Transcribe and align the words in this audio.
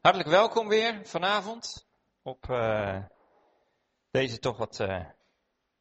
Hartelijk 0.00 0.30
welkom 0.30 0.68
weer 0.68 1.06
vanavond 1.06 1.88
op 2.22 2.48
uh, 2.50 3.04
deze 4.10 4.38
toch 4.38 4.56
wat 4.56 4.80
uh, 4.80 5.06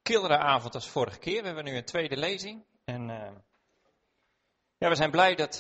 killere 0.02 0.38
avond 0.38 0.76
als 0.76 0.90
vorige 0.90 1.20
keer. 1.20 1.40
We 1.40 1.46
hebben 1.46 1.64
nu 1.64 1.76
een 1.76 1.86
tweede 1.86 2.18
lezing. 2.18 2.66
En 2.84 3.10
uh, 3.10 3.32
ja, 4.78 4.90
we 4.90 4.96
zijn 4.96 5.12
blij 5.12 5.36
dat 5.36 5.58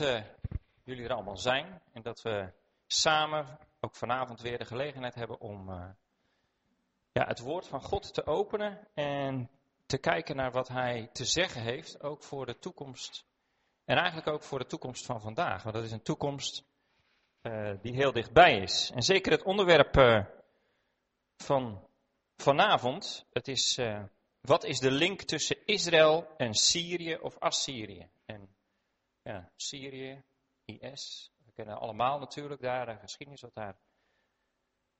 jullie 0.83 1.04
er 1.04 1.13
allemaal 1.13 1.38
zijn. 1.38 1.81
En 1.93 2.01
dat 2.01 2.21
we 2.21 2.54
samen 2.88 3.59
ook 3.79 3.96
vanavond 3.96 4.41
weer 4.41 4.58
de 4.58 4.66
gelegenheid 4.66 5.16
hebben 5.16 5.39
om 5.39 5.70
ja, 7.12 7.26
het 7.26 7.39
woord 7.39 7.68
van 7.68 7.82
God 7.82 8.14
te 8.14 8.26
openen. 8.26 8.88
En 8.94 9.50
te 9.86 9.98
kijken 9.98 10.36
naar 10.36 10.52
wat 10.52 10.68
hij 10.68 11.10
te 11.14 11.26
zeggen 11.26 11.62
heeft. 11.62 12.02
Ook 12.02 12.24
voor 12.24 12.46
de 12.46 12.60
toekomst. 12.60 13.26
En 13.86 13.98
eigenlijk 13.98 14.28
ook 14.28 14.44
voor 14.44 14.60
de 14.60 14.66
toekomst 14.66 15.05
van 15.05 15.21
vandaag. 15.21 15.64
Want 15.64 15.76
dat 15.76 15.84
is 15.84 15.92
een 15.92 16.02
toekomst 16.02 16.66
uh, 17.48 17.82
die 17.82 17.93
heel 17.93 18.11
dichtbij 18.11 18.57
is. 18.57 18.91
En 18.93 19.02
zeker 19.04 19.32
het 19.32 19.43
onderwerp 19.43 19.97
uh, 19.97 20.25
van 21.36 21.87
vanavond, 22.36 23.25
het 23.33 23.47
is, 23.47 23.78
uh, 23.78 24.04
wat 24.42 24.64
is 24.64 24.79
de 24.79 24.92
link 24.92 25.21
tussen 25.21 25.65
Israël 25.65 26.28
en 26.37 26.54
Syrië 26.54 27.15
of 27.15 27.39
Assyrië? 27.39 28.10
En 28.25 28.56
ja, 29.21 29.51
Syrië, 29.56 30.23
IS, 30.65 31.32
we 31.46 31.51
kennen 31.51 31.79
allemaal 31.79 32.20
natuurlijk 32.20 32.61
daar 32.61 32.86
de 32.86 32.97
geschiedenis 32.97 33.42
wat 33.42 33.53
daar 33.53 33.78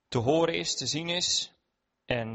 te 0.08 0.18
horen 0.18 0.54
is, 0.54 0.76
te 0.76 0.86
zien 0.86 1.08
is. 1.08 1.52
En 2.04 2.34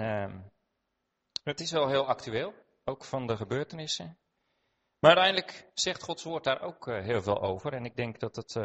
het 1.44 1.60
is 1.60 1.72
wel 1.72 1.88
heel 1.88 2.08
actueel, 2.08 2.54
ook 2.84 3.04
van 3.04 3.28
de 3.28 3.38
gebeurtenissen. 3.38 4.18
Maar 5.00 5.18
uiteindelijk 5.18 5.72
zegt 5.74 6.04
Gods 6.04 6.24
woord 6.24 6.44
daar 6.44 6.62
ook 6.62 6.86
heel 6.86 7.22
veel 7.22 7.42
over. 7.42 7.74
En 7.74 7.86
ik 7.86 7.96
denk 7.96 8.20
dat 8.20 8.36
het 8.36 8.56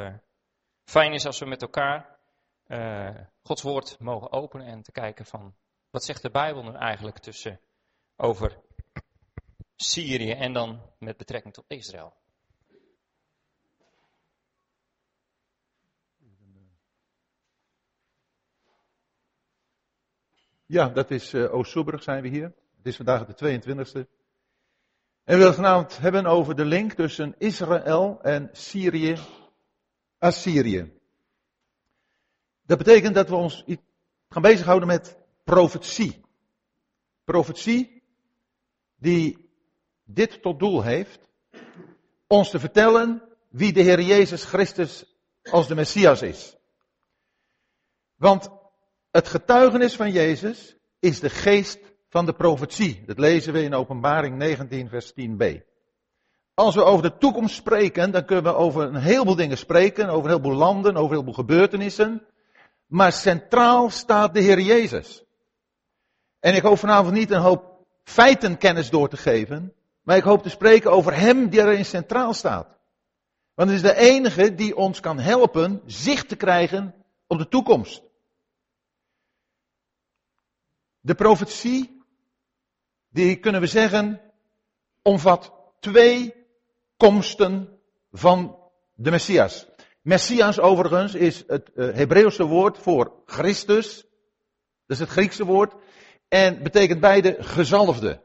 fijn 0.89 1.13
is 1.13 1.27
als 1.27 1.39
we 1.39 1.47
met 1.47 1.63
elkaar 1.63 2.19
uh, 2.67 3.11
Gods 3.43 3.63
woord 3.63 3.97
mogen 3.99 4.33
openen 4.33 4.67
en 4.67 4.83
te 4.83 4.93
kijken 4.93 5.25
van 5.25 5.55
wat 5.91 6.05
zegt 6.05 6.23
de 6.23 6.31
Bijbel 6.31 6.63
nu 6.63 6.73
eigenlijk 6.73 7.19
tussen 7.19 7.61
over 8.17 8.59
Syrië 9.77 10.31
en 10.31 10.53
dan 10.53 10.83
met 10.99 11.17
betrekking 11.17 11.55
tot 11.55 11.65
Israël. 11.69 12.17
Ja, 20.67 20.89
dat 20.89 21.11
is 21.11 21.35
uh, 21.35 21.55
Oost-Soeburg 21.55 22.03
zijn 22.03 22.23
we 22.23 22.29
hier. 22.29 22.55
Het 22.77 22.87
is 22.87 22.97
vandaag 22.97 23.27
de 23.27 23.61
22e. 23.61 24.09
En 25.25 25.35
we 25.35 25.37
willen 25.37 25.55
vanavond 25.55 25.99
hebben 25.99 26.27
over 26.27 26.57
de 26.57 26.65
link 26.65 26.93
tussen 26.93 27.35
Israël 27.39 28.23
en 28.23 28.49
Syrië 28.53 29.17
Assyrië. 30.19 30.93
Dat 32.67 32.79
betekent 32.79 33.15
dat 33.15 33.29
we 33.29 33.35
ons 33.35 33.65
gaan 34.29 34.43
bezighouden 34.43 34.89
met 34.89 35.17
profetie. 35.45 36.21
Profetie 37.25 38.03
die 38.97 39.51
dit 40.05 40.43
tot 40.43 40.59
doel 40.59 40.83
heeft. 40.83 41.21
Ons 42.27 42.51
te 42.51 42.59
vertellen 42.59 43.23
wie 43.49 43.73
de 43.73 43.81
Heer 43.81 44.01
Jezus 44.01 44.45
Christus 44.45 45.19
als 45.43 45.69
de 45.69 45.75
Messias 45.75 46.23
is. 46.23 46.57
Want 48.17 48.51
het 49.11 49.29
getuigenis 49.29 49.97
van 49.97 50.11
Jezus 50.11 50.77
is 50.99 51.21
de 51.21 51.31
geest 51.31 51.79
van 52.09 52.27
de 52.27 52.33
profetie. 52.33 53.05
Dat 53.07 53.19
lezen 53.19 53.53
we 53.53 53.63
in 53.63 53.75
Openbaring 53.75 54.37
19, 54.37 54.89
vers 54.89 55.13
10b. 55.13 55.61
Als 56.59 56.75
we 56.75 56.85
over 56.85 57.03
de 57.03 57.19
toekomst 57.19 57.55
spreken, 57.55 58.11
dan 58.11 58.25
kunnen 58.25 58.45
we 58.45 58.55
over 58.55 58.83
een 58.83 58.95
heleboel 58.95 59.35
dingen 59.35 59.59
spreken, 59.59 60.09
over 60.09 60.25
een 60.25 60.37
heleboel 60.37 60.59
landen, 60.59 60.91
over 60.91 61.03
een 61.03 61.11
heleboel 61.11 61.35
gebeurtenissen. 61.35 62.27
Maar 62.87 63.13
centraal 63.13 63.91
staat 63.91 64.35
de 64.35 64.41
Heer 64.41 64.61
Jezus. 64.61 65.25
En 66.41 66.55
ik 66.55 66.63
hoop 66.63 66.79
vanavond 66.79 67.15
niet 67.15 67.31
een 67.31 67.41
hoop 67.41 67.87
feitenkennis 68.05 68.91
door 68.91 69.09
te 69.09 69.17
geven, 69.17 69.73
maar 70.03 70.17
ik 70.17 70.23
hoop 70.23 70.43
te 70.43 70.49
spreken 70.49 70.93
over 70.93 71.17
Hem 71.17 71.49
die 71.49 71.61
erin 71.61 71.85
centraal 71.85 72.35
staat. 72.35 72.69
Want 73.55 73.71
het 73.71 73.79
is 73.79 73.91
de 73.91 73.97
enige 73.97 74.55
die 74.55 74.77
ons 74.77 75.01
kan 75.01 75.19
helpen 75.19 75.83
zicht 75.87 76.29
te 76.29 76.37
krijgen 76.37 76.95
op 77.27 77.39
de 77.39 77.49
toekomst. 77.49 78.03
De 81.01 81.15
profetie, 81.15 82.03
die 83.09 83.37
kunnen 83.37 83.61
we 83.61 83.67
zeggen, 83.67 84.21
omvat 85.03 85.53
twee 85.81 86.38
komsten 86.99 87.81
van 88.13 88.59
de 88.95 89.11
Messias. 89.11 89.67
Messias 90.03 90.61
overigens 90.61 91.15
is 91.15 91.45
het 91.47 91.71
uh, 91.75 91.95
Hebreeuwse 91.95 92.45
woord 92.45 92.79
voor 92.79 93.23
Christus. 93.27 93.97
Dat 94.87 94.97
is 94.97 94.99
het 94.99 95.09
Griekse 95.09 95.45
woord. 95.45 95.75
En 96.29 96.63
betekent 96.63 97.01
beide 97.01 97.37
gezalfde. 97.39 98.21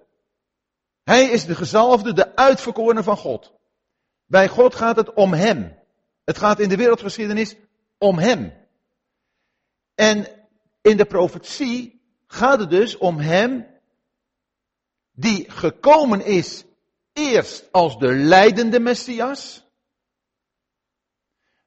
Hij 1.03 1.25
is 1.25 1.45
de 1.45 1.55
gezalfde, 1.55 2.13
de 2.13 2.35
uitverkorene 2.35 3.03
van 3.03 3.17
God. 3.17 3.53
Bij 4.25 4.47
God 4.47 4.75
gaat 4.75 4.95
het 4.95 5.13
om 5.13 5.33
hem. 5.33 5.79
Het 6.23 6.37
gaat 6.37 6.59
in 6.59 6.69
de 6.69 6.75
wereldgeschiedenis 6.75 7.55
om 7.97 8.17
hem. 8.17 8.53
En 9.95 10.27
in 10.81 10.97
de 10.97 11.05
profetie 11.05 12.01
gaat 12.27 12.59
het 12.59 12.69
dus 12.69 12.97
om 12.97 13.17
hem 13.17 13.67
die 15.11 15.51
gekomen 15.51 16.25
is 16.25 16.65
eerst 17.13 17.71
als 17.71 17.97
de 17.97 18.13
leidende 18.13 18.79
Messias. 18.79 19.63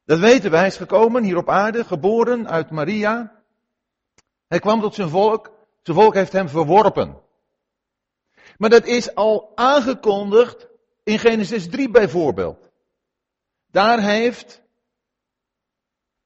Dat 0.05 0.19
weten 0.19 0.51
wij, 0.51 0.59
hij 0.59 0.69
is 0.69 0.77
gekomen 0.77 1.23
hier 1.23 1.37
op 1.37 1.49
aarde, 1.49 1.85
geboren 1.85 2.49
uit 2.49 2.71
Maria. 2.71 3.43
Hij 4.47 4.59
kwam 4.59 4.81
tot 4.81 4.95
zijn 4.95 5.09
volk, 5.09 5.53
zijn 5.83 5.97
volk 5.97 6.15
heeft 6.15 6.33
hem 6.33 6.49
verworpen. 6.49 7.21
Maar 8.59 8.71
dat 8.71 8.87
is 8.87 9.15
al 9.15 9.53
aangekondigd 9.55 10.69
in 11.03 11.19
Genesis 11.19 11.69
3 11.69 11.91
bijvoorbeeld. 11.91 12.71
Daar 13.71 14.01
heeft 14.01 14.63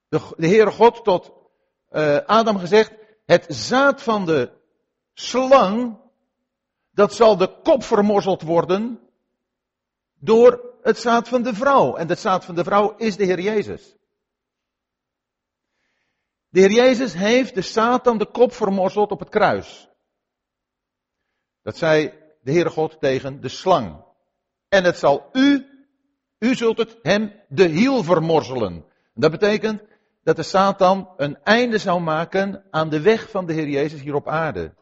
de, 0.08 0.20
de 0.36 0.46
Heere 0.46 0.70
God 0.70 1.04
tot 1.04 1.32
uh, 1.90 2.16
Adam 2.16 2.58
gezegd, 2.58 2.92
het 3.26 3.46
zaad 3.48 4.02
van 4.02 4.26
de 4.26 4.50
slang, 5.14 5.98
dat 6.90 7.14
zal 7.14 7.36
de 7.36 7.60
kop 7.62 7.82
vermorzeld 7.82 8.42
worden 8.42 9.09
door 10.20 10.78
het 10.82 10.98
zaad 10.98 11.28
van 11.28 11.42
de 11.42 11.54
vrouw. 11.54 11.96
En 11.96 12.08
het 12.08 12.18
zaad 12.18 12.44
van 12.44 12.54
de 12.54 12.64
vrouw 12.64 12.96
is 12.96 13.16
de 13.16 13.24
Heer 13.24 13.40
Jezus. 13.40 13.96
De 16.48 16.60
Heer 16.60 16.70
Jezus 16.70 17.14
heeft 17.14 17.54
de 17.54 17.62
Satan 17.62 18.18
de 18.18 18.26
kop 18.26 18.52
vermorzeld 18.52 19.10
op 19.10 19.18
het 19.18 19.28
kruis. 19.28 19.88
Dat 21.62 21.76
zei 21.76 22.12
de 22.42 22.52
Heere 22.52 22.70
God 22.70 23.00
tegen 23.00 23.40
de 23.40 23.48
slang. 23.48 24.04
En 24.68 24.84
het 24.84 24.98
zal 24.98 25.28
u, 25.32 25.66
u 26.38 26.54
zult 26.54 26.78
het 26.78 26.98
hem 27.02 27.32
de 27.48 27.66
hiel 27.66 28.02
vermorzelen. 28.02 28.84
Dat 29.14 29.30
betekent 29.30 29.82
dat 30.22 30.36
de 30.36 30.42
Satan 30.42 31.08
een 31.16 31.42
einde 31.42 31.78
zou 31.78 32.00
maken 32.00 32.64
aan 32.70 32.88
de 32.88 33.00
weg 33.00 33.30
van 33.30 33.46
de 33.46 33.52
Heer 33.52 33.68
Jezus 33.68 34.00
hier 34.00 34.14
op 34.14 34.28
aarde. 34.28 34.74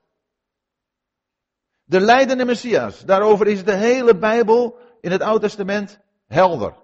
De 1.84 2.00
leidende 2.00 2.44
Messias, 2.44 3.04
daarover 3.04 3.46
is 3.46 3.64
de 3.64 3.74
hele 3.74 4.16
Bijbel 4.16 4.78
in 5.08 5.14
het 5.14 5.22
Oude 5.22 5.46
Testament 5.46 5.98
helder. 6.26 6.74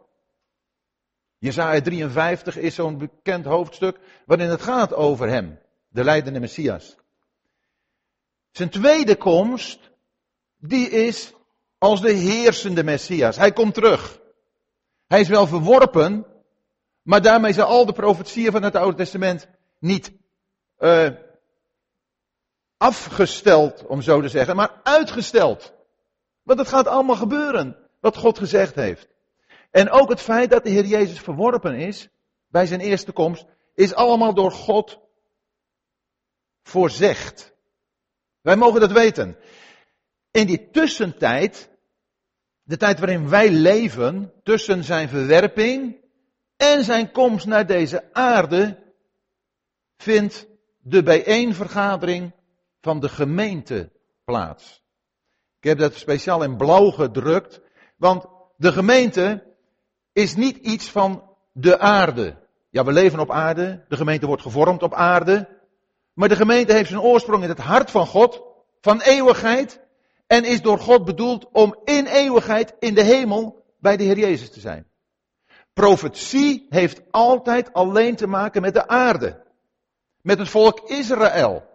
Jezaja 1.39 1.81
53 1.81 2.57
is 2.57 2.75
zo'n 2.75 2.99
bekend 2.99 3.45
hoofdstuk 3.45 3.99
waarin 4.27 4.49
het 4.49 4.63
gaat 4.63 4.95
over 4.95 5.29
hem, 5.29 5.59
de 5.89 6.05
leidende 6.05 6.41
Messias. 6.41 6.97
Zijn 8.51 8.71
tweede 8.71 9.17
komst, 9.17 9.91
die 10.59 10.91
is 10.91 11.33
als 11.79 12.01
de 12.01 12.13
heersende 12.13 12.85
Messias. 12.85 13.37
Hij 13.37 13.53
komt 13.53 13.75
terug. 13.75 14.21
Hij 15.07 15.21
is 15.21 15.29
wel 15.29 15.47
verworpen, 15.47 16.27
maar 17.03 17.23
daarmee 17.23 17.53
zijn 17.53 17.67
al 17.67 17.87
de 17.87 17.93
profetieën 17.93 18.53
van 18.53 18.63
het 18.63 18.75
Oude 18.75 18.97
Testament 18.97 19.49
niet 19.79 20.13
uh, 20.79 21.09
afgesteld, 22.77 23.87
om 23.87 24.03
zo 24.03 24.21
te 24.21 24.29
zeggen, 24.29 24.57
maar 24.57 24.81
uitgesteld. 24.83 25.73
Want 26.43 26.59
het 26.59 26.69
gaat 26.69 26.87
allemaal 26.87 27.17
gebeuren 27.17 27.84
wat 28.05 28.17
God 28.17 28.39
gezegd 28.39 28.75
heeft. 28.75 29.09
En 29.71 29.91
ook 29.91 30.09
het 30.09 30.21
feit 30.21 30.51
dat 30.51 30.65
de 30.65 30.71
Heer 30.71 30.85
Jezus 30.85 31.21
verworpen 31.21 31.75
is 31.75 32.09
bij 32.49 32.67
zijn 32.67 32.81
eerste 32.81 33.13
komst, 33.13 33.47
is 33.75 33.95
allemaal 33.95 34.35
door 34.35 34.53
God 34.53 35.01
voorzegd. 36.63 37.55
Wij 38.41 38.57
mogen 38.57 38.81
dat 38.81 38.93
weten. 38.93 39.37
In 40.31 40.47
die 40.47 40.71
tussentijd, 40.71 41.71
de 42.63 42.77
tijd 42.77 42.99
waarin 42.99 43.29
wij 43.29 43.51
leven, 43.51 44.33
tussen 44.43 44.85
zijn 44.85 45.09
verwerping 45.09 45.97
en 46.57 46.85
zijn 46.85 47.11
komst 47.11 47.47
naar 47.47 47.67
deze 47.67 48.13
aarde, 48.13 48.93
vindt 49.97 50.47
de 50.79 51.03
bijeenvergadering 51.03 52.33
van 52.81 53.01
de 53.01 53.09
gemeente 53.09 53.93
plaats. 54.25 54.83
Ik 55.61 55.69
heb 55.69 55.79
dat 55.79 55.95
speciaal 55.95 56.43
in 56.43 56.57
blauw 56.57 56.91
gedrukt, 56.91 57.64
want 58.05 58.27
de 58.57 58.73
gemeente 58.73 59.43
is 60.13 60.37
niet 60.37 60.57
iets 60.57 60.91
van 60.91 61.23
de 61.53 61.79
aarde. 61.79 62.37
Ja, 62.71 62.85
we 62.85 62.93
leven 62.93 63.19
op 63.19 63.31
aarde, 63.31 63.85
de 63.89 63.97
gemeente 63.97 64.27
wordt 64.27 64.43
gevormd 64.43 64.83
op 64.83 64.95
aarde, 64.95 65.49
maar 66.13 66.29
de 66.29 66.37
gemeente 66.37 66.73
heeft 66.73 66.89
zijn 66.89 67.01
oorsprong 67.01 67.43
in 67.43 67.49
het 67.49 67.59
hart 67.59 67.91
van 67.91 68.07
God, 68.07 68.43
van 68.81 69.01
eeuwigheid, 69.01 69.81
en 70.27 70.45
is 70.45 70.63
door 70.63 70.79
God 70.79 71.05
bedoeld 71.05 71.49
om 71.53 71.77
in 71.85 72.07
eeuwigheid 72.07 72.75
in 72.79 72.95
de 72.95 73.03
hemel 73.03 73.65
bij 73.79 73.97
de 73.97 74.05
Heer 74.05 74.19
Jezus 74.19 74.51
te 74.51 74.61
zijn. 74.61 74.87
Profetie 75.73 76.67
heeft 76.69 77.03
altijd 77.11 77.73
alleen 77.73 78.17
te 78.17 78.27
maken 78.27 78.63
met 78.63 78.75
de 78.75 78.89
aarde, 78.89 79.43
met 80.23 80.39
het 80.39 80.49
volk 80.49 80.81
Israël. 80.81 81.73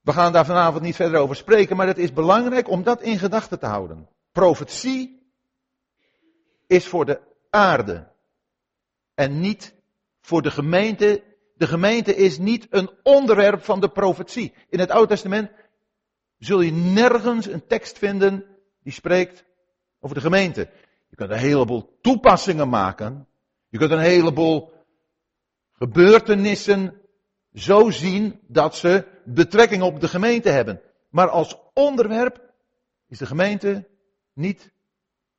We 0.00 0.12
gaan 0.12 0.32
daar 0.32 0.46
vanavond 0.46 0.82
niet 0.82 0.96
verder 0.96 1.20
over 1.20 1.36
spreken, 1.36 1.76
maar 1.76 1.86
het 1.86 1.98
is 1.98 2.12
belangrijk 2.12 2.68
om 2.68 2.82
dat 2.82 3.02
in 3.02 3.18
gedachten 3.18 3.58
te 3.58 3.66
houden. 3.66 4.08
Profetie 4.34 5.22
is 6.66 6.86
voor 6.86 7.04
de 7.04 7.20
aarde 7.50 8.08
en 9.14 9.40
niet 9.40 9.74
voor 10.20 10.42
de 10.42 10.50
gemeente. 10.50 11.22
De 11.56 11.66
gemeente 11.66 12.16
is 12.16 12.38
niet 12.38 12.66
een 12.70 12.90
onderwerp 13.02 13.62
van 13.62 13.80
de 13.80 13.88
profetie. 13.88 14.54
In 14.68 14.78
het 14.78 14.90
Oude 14.90 15.08
Testament 15.08 15.50
zul 16.38 16.60
je 16.60 16.72
nergens 16.72 17.46
een 17.46 17.66
tekst 17.66 17.98
vinden 17.98 18.44
die 18.82 18.92
spreekt 18.92 19.44
over 20.00 20.16
de 20.16 20.22
gemeente. 20.22 20.70
Je 21.08 21.16
kunt 21.16 21.30
een 21.30 21.36
heleboel 21.36 21.98
toepassingen 22.00 22.68
maken. 22.68 23.26
Je 23.68 23.78
kunt 23.78 23.90
een 23.90 23.98
heleboel 23.98 24.72
gebeurtenissen 25.72 27.00
zo 27.52 27.90
zien 27.90 28.40
dat 28.46 28.76
ze 28.76 29.06
betrekking 29.24 29.82
op 29.82 30.00
de 30.00 30.08
gemeente 30.08 30.48
hebben. 30.48 30.80
Maar 31.10 31.28
als 31.28 31.56
onderwerp 31.74 32.52
is 33.08 33.18
de 33.18 33.26
gemeente 33.26 33.92
niet 34.34 34.72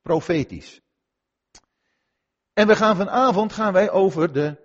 profetisch. 0.02 0.80
En 2.52 2.66
we 2.66 2.76
gaan 2.76 2.96
vanavond 2.96 3.52
gaan 3.52 3.72
wij 3.72 3.90
over 3.90 4.32
de 4.32 4.56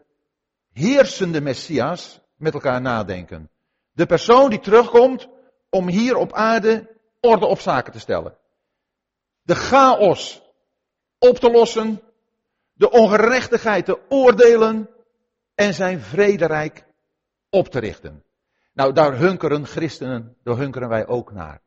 heersende 0.71 1.41
Messias 1.41 2.19
met 2.35 2.53
elkaar 2.53 2.81
nadenken. 2.81 3.49
De 3.91 4.05
persoon 4.05 4.49
die 4.49 4.59
terugkomt 4.59 5.27
om 5.69 5.87
hier 5.87 6.15
op 6.15 6.33
aarde 6.33 6.99
orde 7.19 7.45
op 7.45 7.59
zaken 7.59 7.91
te 7.91 7.99
stellen. 7.99 8.37
De 9.41 9.55
chaos 9.55 10.41
op 11.17 11.37
te 11.37 11.51
lossen, 11.51 12.01
de 12.73 12.89
ongerechtigheid 12.89 13.85
te 13.85 13.99
oordelen 14.09 14.89
en 15.55 15.73
zijn 15.73 15.99
vrederijk 15.99 16.85
op 17.49 17.67
te 17.67 17.79
richten. 17.79 18.23
Nou, 18.73 18.93
daar 18.93 19.17
hunkeren 19.17 19.65
christenen, 19.65 20.37
daar 20.43 20.57
hunkeren 20.57 20.89
wij 20.89 21.07
ook 21.07 21.31
naar. 21.31 21.61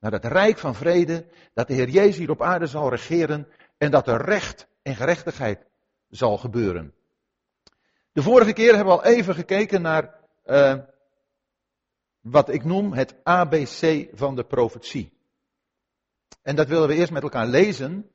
Naar 0.00 0.12
het 0.12 0.24
rijk 0.24 0.58
van 0.58 0.74
vrede, 0.74 1.26
dat 1.54 1.66
de 1.66 1.74
Heer 1.74 1.88
Jezus 1.88 2.16
hier 2.16 2.30
op 2.30 2.42
aarde 2.42 2.66
zal 2.66 2.90
regeren 2.90 3.48
en 3.78 3.90
dat 3.90 4.08
er 4.08 4.24
recht 4.24 4.68
en 4.82 4.96
gerechtigheid 4.96 5.66
zal 6.08 6.38
gebeuren. 6.38 6.94
De 8.12 8.22
vorige 8.22 8.52
keer 8.52 8.74
hebben 8.74 8.94
we 8.94 9.00
al 9.00 9.12
even 9.12 9.34
gekeken 9.34 9.82
naar 9.82 10.14
uh, 10.46 10.78
wat 12.20 12.48
ik 12.48 12.64
noem 12.64 12.92
het 12.92 13.14
ABC 13.22 14.08
van 14.12 14.36
de 14.36 14.44
profetie. 14.44 15.12
En 16.42 16.56
dat 16.56 16.68
willen 16.68 16.88
we 16.88 16.94
eerst 16.94 17.12
met 17.12 17.22
elkaar 17.22 17.46
lezen. 17.46 18.10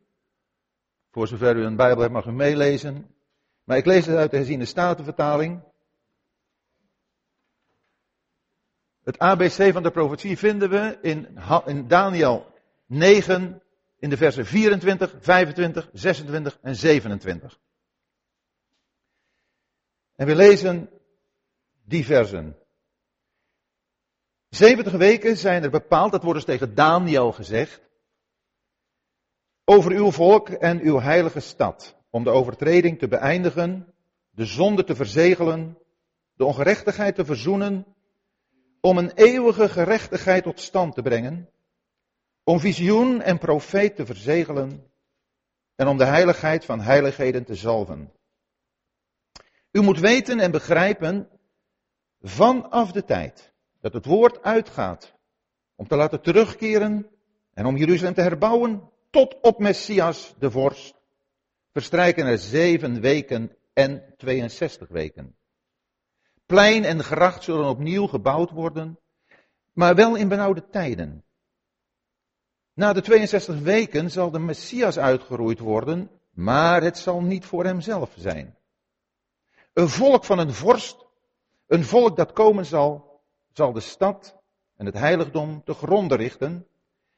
Voor 1.11 1.27
zover 1.27 1.55
u 1.55 1.65
een 1.65 1.75
Bijbel 1.75 2.01
hebt, 2.01 2.13
mag 2.13 2.25
u 2.25 2.31
meelezen. 2.31 3.15
Maar 3.63 3.77
ik 3.77 3.85
lees 3.85 4.05
het 4.05 4.15
uit 4.15 4.31
de 4.31 4.37
herziende 4.37 4.65
statenvertaling. 4.65 5.63
Het 9.03 9.17
ABC 9.17 9.73
van 9.73 9.83
de 9.83 9.91
profetie 9.91 10.37
vinden 10.37 10.69
we 10.69 10.97
in, 11.01 11.37
in 11.65 11.87
Daniel 11.87 12.53
9, 12.85 13.61
in 13.99 14.09
de 14.09 14.17
versen 14.17 14.45
24, 14.45 15.15
25, 15.19 15.89
26 15.93 16.57
en 16.61 16.75
27. 16.75 17.59
En 20.15 20.27
we 20.27 20.35
lezen 20.35 20.89
die 21.85 22.05
versen. 22.05 22.57
70 24.49 24.93
weken 24.93 25.37
zijn 25.37 25.63
er 25.63 25.69
bepaald, 25.69 26.11
dat 26.11 26.23
wordt 26.23 26.45
dus 26.45 26.55
tegen 26.57 26.75
Daniel 26.75 27.31
gezegd, 27.31 27.81
over 29.65 29.91
uw 29.91 30.11
volk 30.11 30.49
en 30.49 30.79
uw 30.79 30.99
heilige 30.99 31.39
stad, 31.39 31.95
om 32.09 32.23
de 32.23 32.29
overtreding 32.29 32.99
te 32.99 33.07
beëindigen, 33.07 33.93
de 34.29 34.45
zonde 34.45 34.83
te 34.83 34.95
verzegelen, 34.95 35.77
de 36.33 36.45
ongerechtigheid 36.45 37.15
te 37.15 37.25
verzoenen, 37.25 37.85
om 38.85 38.97
een 38.97 39.11
eeuwige 39.11 39.69
gerechtigheid 39.69 40.43
tot 40.43 40.59
stand 40.59 40.95
te 40.95 41.01
brengen, 41.01 41.49
om 42.43 42.59
visioen 42.59 43.21
en 43.21 43.37
profeet 43.37 43.95
te 43.95 44.05
verzegelen 44.05 44.91
en 45.75 45.87
om 45.87 45.97
de 45.97 46.05
heiligheid 46.05 46.65
van 46.65 46.79
heiligheden 46.79 47.43
te 47.43 47.55
zalven. 47.55 48.11
U 49.71 49.81
moet 49.81 49.99
weten 49.99 50.39
en 50.39 50.51
begrijpen 50.51 51.29
vanaf 52.21 52.91
de 52.91 53.03
tijd 53.03 53.53
dat 53.79 53.93
het 53.93 54.05
woord 54.05 54.41
uitgaat 54.41 55.13
om 55.75 55.87
te 55.87 55.95
laten 55.95 56.21
terugkeren 56.21 57.09
en 57.53 57.65
om 57.65 57.77
Jeruzalem 57.77 58.13
te 58.13 58.21
herbouwen 58.21 58.91
tot 59.09 59.39
op 59.41 59.59
Messias 59.59 60.35
de 60.39 60.51
vorst, 60.51 61.01
verstrijken 61.71 62.25
er 62.25 62.37
zeven 62.37 63.01
weken 63.01 63.57
en 63.73 64.13
62 64.17 64.87
weken. 64.87 65.35
Plein 66.53 66.85
en 66.85 67.03
gracht 67.03 67.43
zullen 67.43 67.69
opnieuw 67.69 68.07
gebouwd 68.07 68.51
worden, 68.51 68.99
maar 69.71 69.95
wel 69.95 70.15
in 70.15 70.27
benauwde 70.27 70.69
tijden. 70.69 71.23
Na 72.73 72.93
de 72.93 73.01
62 73.01 73.59
weken 73.59 74.11
zal 74.11 74.31
de 74.31 74.39
Messias 74.39 74.99
uitgeroeid 74.99 75.59
worden, 75.59 76.09
maar 76.31 76.81
het 76.81 76.97
zal 76.97 77.21
niet 77.21 77.45
voor 77.45 77.65
hemzelf 77.65 78.13
zijn. 78.17 78.57
Een 79.73 79.89
volk 79.89 80.23
van 80.23 80.39
een 80.39 80.53
vorst, 80.53 81.05
een 81.67 81.83
volk 81.83 82.17
dat 82.17 82.31
komen 82.31 82.65
zal, 82.65 83.21
zal 83.53 83.73
de 83.73 83.79
stad 83.79 84.41
en 84.75 84.85
het 84.85 84.95
heiligdom 84.97 85.63
te 85.63 85.73
gronden 85.73 86.17
richten. 86.17 86.67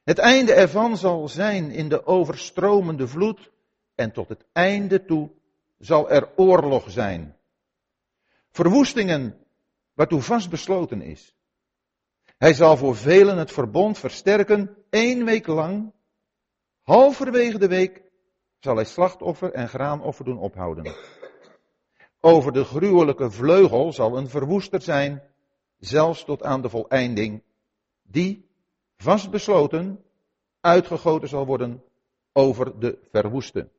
Het 0.03 0.17
einde 0.17 0.53
ervan 0.53 0.97
zal 0.97 1.27
zijn 1.27 1.71
in 1.71 1.89
de 1.89 2.05
overstromende 2.05 3.07
vloed 3.07 3.51
en 3.95 4.11
tot 4.11 4.29
het 4.29 4.45
einde 4.51 5.05
toe 5.05 5.31
zal 5.77 6.09
er 6.09 6.29
oorlog 6.35 6.91
zijn. 6.91 7.35
Verwoestingen 8.55 9.37
waartoe 9.93 10.21
vast 10.21 10.49
besloten 10.49 11.01
is. 11.01 11.35
Hij 12.37 12.53
zal 12.53 12.77
voor 12.77 12.95
velen 12.95 13.37
het 13.37 13.51
verbond 13.51 13.97
versterken, 13.97 14.77
één 14.89 15.25
week 15.25 15.47
lang. 15.47 15.93
Halverwege 16.81 17.57
de 17.57 17.67
week 17.67 18.03
zal 18.59 18.75
hij 18.75 18.85
slachtoffer 18.85 19.51
en 19.51 19.69
graanoffer 19.69 20.25
doen 20.25 20.37
ophouden. 20.37 20.95
Over 22.19 22.53
de 22.53 22.63
gruwelijke 22.63 23.31
vleugel 23.31 23.93
zal 23.93 24.17
een 24.17 24.29
verwoester 24.29 24.81
zijn, 24.81 25.23
zelfs 25.77 26.25
tot 26.25 26.43
aan 26.43 26.61
de 26.61 26.69
voleinding, 26.69 27.43
die, 28.01 28.49
vastbesloten, 28.97 30.03
uitgegoten 30.59 31.29
zal 31.29 31.45
worden 31.45 31.83
over 32.31 32.79
de 32.79 32.99
verwoeste. 33.11 33.69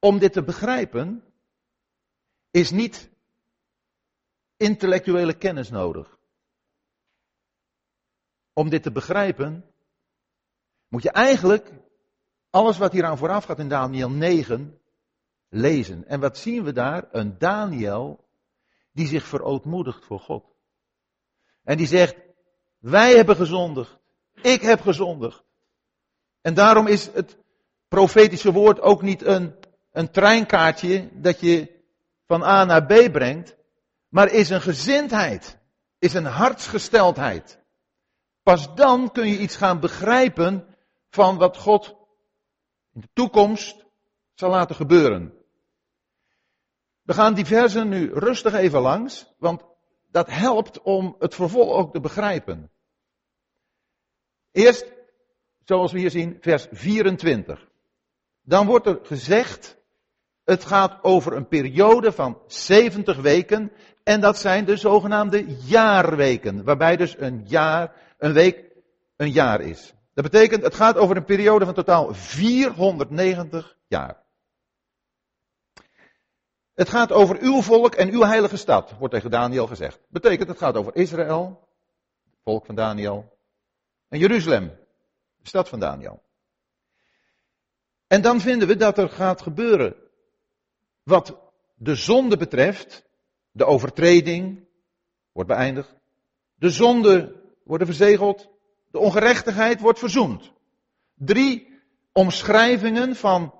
Om 0.00 0.18
dit 0.18 0.32
te 0.32 0.42
begrijpen 0.42 1.24
is 2.50 2.70
niet 2.70 3.10
intellectuele 4.56 5.34
kennis 5.34 5.70
nodig. 5.70 6.18
Om 8.52 8.68
dit 8.68 8.82
te 8.82 8.92
begrijpen 8.92 9.64
moet 10.88 11.02
je 11.02 11.10
eigenlijk 11.10 11.72
alles 12.50 12.78
wat 12.78 12.92
hier 12.92 13.04
aan 13.04 13.18
vooraf 13.18 13.44
gaat 13.44 13.58
in 13.58 13.68
Daniel 13.68 14.10
9 14.10 14.80
lezen. 15.48 16.06
En 16.06 16.20
wat 16.20 16.38
zien 16.38 16.64
we 16.64 16.72
daar? 16.72 17.08
Een 17.10 17.38
Daniel 17.38 18.28
die 18.92 19.06
zich 19.06 19.26
verootmoedigt 19.26 20.04
voor 20.04 20.20
God. 20.20 20.44
En 21.62 21.76
die 21.76 21.86
zegt, 21.86 22.16
wij 22.78 23.16
hebben 23.16 23.36
gezondigd. 23.36 23.98
Ik 24.34 24.62
heb 24.62 24.80
gezondigd. 24.80 25.44
En 26.40 26.54
daarom 26.54 26.86
is 26.86 27.06
het 27.06 27.38
profetische 27.88 28.52
woord 28.52 28.80
ook 28.80 29.02
niet 29.02 29.22
een 29.22 29.54
een 29.90 30.10
treinkaartje 30.10 31.08
dat 31.12 31.40
je 31.40 31.78
van 32.26 32.42
A 32.42 32.64
naar 32.64 32.84
B 32.86 33.12
brengt, 33.12 33.56
maar 34.08 34.32
is 34.32 34.50
een 34.50 34.60
gezindheid, 34.60 35.58
is 35.98 36.14
een 36.14 36.24
hartsgesteldheid. 36.24 37.58
Pas 38.42 38.74
dan 38.74 39.12
kun 39.12 39.28
je 39.28 39.38
iets 39.38 39.56
gaan 39.56 39.80
begrijpen 39.80 40.76
van 41.08 41.36
wat 41.36 41.56
God 41.56 41.96
in 42.92 43.00
de 43.00 43.08
toekomst 43.12 43.84
zal 44.34 44.50
laten 44.50 44.76
gebeuren. 44.76 45.34
We 47.02 47.12
gaan 47.12 47.34
die 47.34 47.44
versen 47.44 47.88
nu 47.88 48.12
rustig 48.12 48.54
even 48.54 48.80
langs, 48.80 49.34
want 49.38 49.64
dat 50.10 50.28
helpt 50.30 50.80
om 50.80 51.16
het 51.18 51.34
vervolg 51.34 51.72
ook 51.72 51.92
te 51.92 52.00
begrijpen. 52.00 52.70
Eerst, 54.50 54.92
zoals 55.64 55.92
we 55.92 55.98
hier 55.98 56.10
zien, 56.10 56.36
vers 56.40 56.66
24. 56.70 57.68
Dan 58.42 58.66
wordt 58.66 58.86
er 58.86 58.98
gezegd 59.02 59.79
het 60.50 60.64
gaat 60.64 60.98
over 61.02 61.32
een 61.32 61.48
periode 61.48 62.12
van 62.12 62.38
70 62.46 63.16
weken. 63.20 63.72
En 64.02 64.20
dat 64.20 64.38
zijn 64.38 64.64
de 64.64 64.76
zogenaamde 64.76 65.44
jaarweken. 65.66 66.64
Waarbij 66.64 66.96
dus 66.96 67.18
een 67.18 67.44
jaar, 67.46 67.92
een 68.18 68.32
week 68.32 68.64
een 69.16 69.30
jaar 69.30 69.60
is. 69.60 69.94
Dat 70.14 70.24
betekent, 70.24 70.62
het 70.62 70.74
gaat 70.74 70.96
over 70.96 71.16
een 71.16 71.24
periode 71.24 71.64
van 71.64 71.74
totaal 71.74 72.14
490 72.14 73.76
jaar. 73.86 74.22
Het 76.74 76.88
gaat 76.88 77.12
over 77.12 77.38
uw 77.40 77.62
volk 77.62 77.94
en 77.94 78.10
uw 78.10 78.22
heilige 78.22 78.56
stad, 78.56 78.94
wordt 78.98 79.14
tegen 79.14 79.30
Daniel 79.30 79.66
gezegd. 79.66 80.00
Betekent, 80.08 80.48
het 80.48 80.58
gaat 80.58 80.76
over 80.76 80.96
Israël, 80.96 81.68
het 82.30 82.40
volk 82.44 82.66
van 82.66 82.74
Daniel, 82.74 83.38
en 84.08 84.18
Jeruzalem, 84.18 84.66
de 85.36 85.48
stad 85.48 85.68
van 85.68 85.80
Daniel. 85.80 86.22
En 88.06 88.22
dan 88.22 88.40
vinden 88.40 88.68
we 88.68 88.76
dat 88.76 88.98
er 88.98 89.08
gaat 89.08 89.42
gebeuren 89.42 90.09
wat 91.10 91.52
de 91.74 91.94
zonde 91.94 92.36
betreft, 92.36 93.04
de 93.50 93.64
overtreding 93.64 94.68
wordt 95.32 95.48
beëindigd, 95.48 95.94
de 96.54 96.70
zonde 96.70 97.42
worden 97.64 97.86
verzegeld, 97.86 98.48
de 98.90 98.98
ongerechtigheid 98.98 99.80
wordt 99.80 99.98
verzoend. 99.98 100.52
Drie 101.14 101.80
omschrijvingen 102.12 103.16
van 103.16 103.54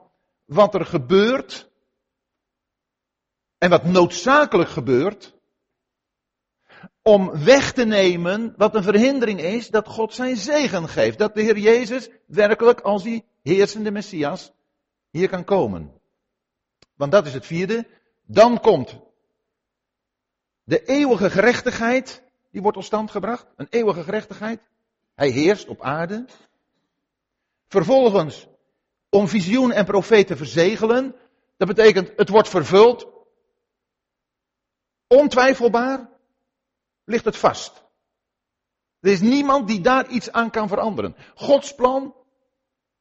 wat 0.44 0.74
er 0.74 0.86
gebeurt 0.86 1.70
en 3.58 3.70
wat 3.70 3.84
noodzakelijk 3.84 4.70
gebeurt 4.70 5.38
om 7.02 7.44
weg 7.44 7.72
te 7.72 7.84
nemen 7.84 8.54
wat 8.56 8.74
een 8.74 8.82
verhindering 8.82 9.40
is 9.40 9.68
dat 9.68 9.88
God 9.88 10.14
zijn 10.14 10.36
zegen 10.36 10.88
geeft. 10.88 11.18
Dat 11.18 11.34
de 11.34 11.42
Heer 11.42 11.58
Jezus 11.58 12.10
werkelijk 12.26 12.80
als 12.80 13.02
die 13.02 13.24
heersende 13.42 13.90
Messias 13.90 14.52
hier 15.10 15.28
kan 15.28 15.44
komen. 15.44 15.99
Want 17.00 17.12
dat 17.12 17.26
is 17.26 17.34
het 17.34 17.46
vierde. 17.46 17.86
Dan 18.26 18.60
komt 18.60 18.98
de 20.64 20.84
eeuwige 20.84 21.30
gerechtigheid, 21.30 22.22
die 22.50 22.62
wordt 22.62 22.76
tot 22.76 22.86
stand 22.86 23.10
gebracht. 23.10 23.46
Een 23.56 23.66
eeuwige 23.70 24.02
gerechtigheid. 24.02 24.60
Hij 25.14 25.28
heerst 25.28 25.68
op 25.68 25.82
aarde. 25.82 26.26
Vervolgens, 27.68 28.46
om 29.08 29.28
visioen 29.28 29.72
en 29.72 29.84
profeet 29.84 30.26
te 30.26 30.36
verzegelen. 30.36 31.16
Dat 31.56 31.68
betekent, 31.68 32.12
het 32.16 32.28
wordt 32.28 32.48
vervuld. 32.48 33.08
Ontwijfelbaar 35.06 36.10
ligt 37.04 37.24
het 37.24 37.36
vast. 37.36 37.84
Er 39.00 39.10
is 39.10 39.20
niemand 39.20 39.68
die 39.68 39.80
daar 39.80 40.08
iets 40.08 40.32
aan 40.32 40.50
kan 40.50 40.68
veranderen. 40.68 41.16
Gods 41.34 41.74
plan 41.74 42.14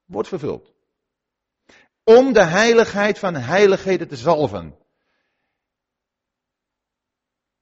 wordt 0.05 0.27
vervuld. 0.27 0.73
Om 2.17 2.33
de 2.33 2.43
heiligheid 2.43 3.19
van 3.19 3.35
heiligheden 3.35 4.07
te 4.07 4.15
zalven. 4.15 4.77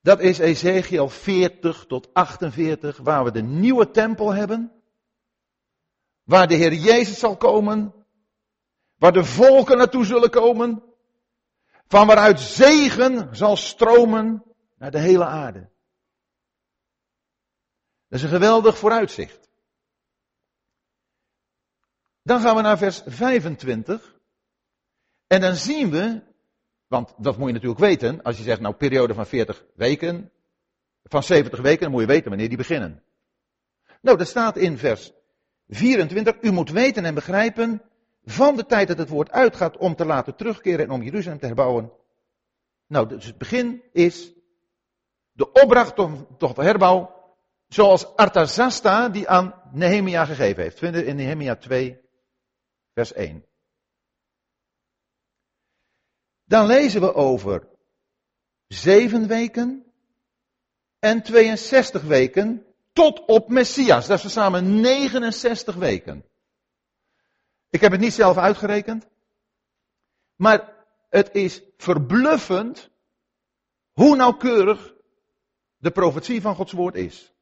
Dat 0.02 0.20
is 0.20 0.40
Ezekiel 0.40 1.10
40 1.10 1.86
tot 1.86 2.14
48, 2.14 2.98
waar 2.98 3.24
we 3.24 3.32
de 3.32 3.42
nieuwe 3.42 3.92
tempel 3.92 4.34
hebben. 4.34 4.82
Waar 6.24 6.48
de 6.48 6.56
Heer 6.56 6.74
Jezus 6.74 7.20
zal 7.20 7.38
komen. 7.38 8.06
Waar 8.96 9.12
de 9.12 9.26
volken 9.26 9.78
naartoe 9.78 10.06
zullen 10.06 10.30
komen. 10.30 10.84
Van 11.88 12.08
waaruit 12.08 12.40
zegen 12.40 13.36
zal 13.36 13.56
stromen 13.56 14.44
naar 14.78 14.92
de 14.92 15.00
hele 15.00 15.26
aarde. 15.26 15.70
Dat 18.08 18.20
is 18.20 18.24
een 18.24 18.30
geweldig 18.30 18.78
vooruitzicht. 18.78 19.50
Dan 22.22 22.42
gaan 22.42 22.56
we 22.56 22.62
naar 22.62 22.78
vers 22.78 23.02
25. 23.06 24.16
En 25.28 25.42
dan 25.42 25.56
zien 25.56 25.90
we 25.90 26.22
want 26.88 27.14
dat 27.18 27.38
moet 27.38 27.48
je 27.48 27.54
natuurlijk 27.54 27.80
weten. 27.80 28.22
Als 28.24 28.38
je 28.38 28.44
zegt, 28.44 28.60
nou, 28.60 28.76
periode 28.76 29.14
van 29.14 29.26
40 29.26 29.66
weken, 29.76 30.32
van 31.04 31.24
70 31.24 31.62
weken, 31.62 31.82
dan 31.82 31.92
moet 31.92 32.02
je 32.02 32.08
weten 32.08 32.30
wanneer 32.30 32.48
die 32.48 32.58
beginnen. 32.58 33.04
Nou, 34.02 34.18
dat 34.18 34.28
staat 34.28 34.58
in 34.58 34.78
vers 34.78 35.14
24. 35.68 36.36
U 36.42 36.52
moet 36.52 36.72
weten 36.72 37.06
en 37.06 37.14
begrijpen 37.14 37.82
van 38.24 38.56
de 38.56 38.66
tijd 38.66 38.88
dat 38.88 38.98
het 38.98 39.10
woord 39.10 39.32
uitgaat 39.32 39.78
om 39.78 39.96
te 39.96 40.06
laten 40.06 40.36
terugkeren 40.36 40.86
en 40.86 40.92
om 40.92 41.04
Jeruzalem 41.04 41.40
te 41.40 41.46
herbouwen. 41.46 41.92
Nou, 42.88 43.08
dus 43.08 43.26
het 43.26 43.38
begin 43.38 43.84
is 43.92 44.34
de 45.32 45.52
opdracht 45.52 45.96
tot, 46.38 46.58
herbouw, 46.58 47.16
zoals 47.68 48.16
Artazasta 48.16 49.10
die 49.10 49.28
aan 49.28 49.54
Nehemia 49.72 50.26
gegeven 50.26 50.64
heeft. 50.64 50.78
Vinden 50.78 51.06
in 51.06 51.16
Nehemia 51.16 51.56
2, 51.56 52.00
vers 52.94 53.14
1. 53.14 53.46
Dan 56.48 56.66
lezen 56.66 57.02
we 57.02 57.14
over 57.14 57.68
zeven 58.68 59.28
weken 59.28 59.92
en 61.00 61.24
62 61.24 62.02
weken 62.02 62.66
tot 62.94 63.26
op 63.26 63.50
Messias. 63.50 64.08
Dat 64.08 64.24
is 64.24 64.32
samen 64.32 64.80
69 64.80 65.76
weken. 65.76 66.26
Ik 67.70 67.82
heb 67.82 67.92
het 67.92 68.02
niet 68.02 68.14
zelf 68.14 68.38
uitgerekend. 68.38 69.08
Maar 70.36 70.74
het 71.10 71.30
is 71.34 71.62
verbluffend 71.78 72.90
hoe 73.92 74.16
nauwkeurig 74.16 74.94
de 75.78 75.92
profetie 75.92 76.42
van 76.42 76.56
Gods 76.56 76.72
woord 76.72 76.96
is. 76.96 77.34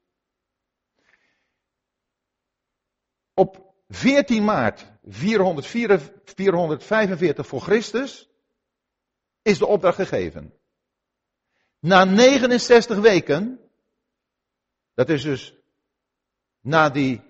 Op 3.33 3.73
14 3.87 4.43
maart 4.43 4.91
445 5.03 7.47
voor 7.47 7.61
Christus 7.61 8.29
is 9.45 9.57
de 9.57 9.65
opdracht 9.65 9.95
gegeven. 9.95 10.53
Na 11.79 12.03
69 12.03 12.97
weken, 12.97 13.59
dat 14.93 15.09
is 15.09 15.21
dus 15.21 15.55
na 16.61 16.89
die 16.89 17.21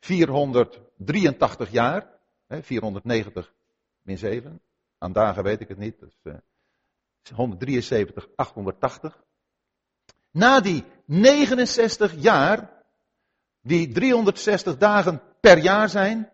483 0.00 1.70
jaar, 1.70 2.08
490 2.48 3.52
min 4.02 4.18
7, 4.18 4.60
aan 4.98 5.12
dagen 5.12 5.42
weet 5.42 5.60
ik 5.60 5.68
het 5.68 5.78
niet, 5.78 5.98
dus, 5.98 6.18
173, 7.34 8.28
880. 8.36 9.22
Na 10.30 10.60
die 10.60 10.84
69 11.04 12.14
jaar, 12.16 12.84
die 13.60 13.92
360 13.92 14.76
dagen 14.76 15.22
per 15.40 15.58
jaar 15.58 15.88
zijn, 15.88 16.32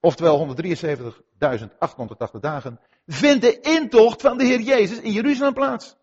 oftewel 0.00 0.56
173.880 0.56 2.40
dagen, 2.40 2.80
vindt 3.06 3.42
de 3.42 3.60
intocht 3.60 4.22
van 4.22 4.38
de 4.38 4.44
Heer 4.44 4.60
Jezus 4.60 4.98
in 4.98 5.12
Jeruzalem 5.12 5.54
plaats. 5.54 5.96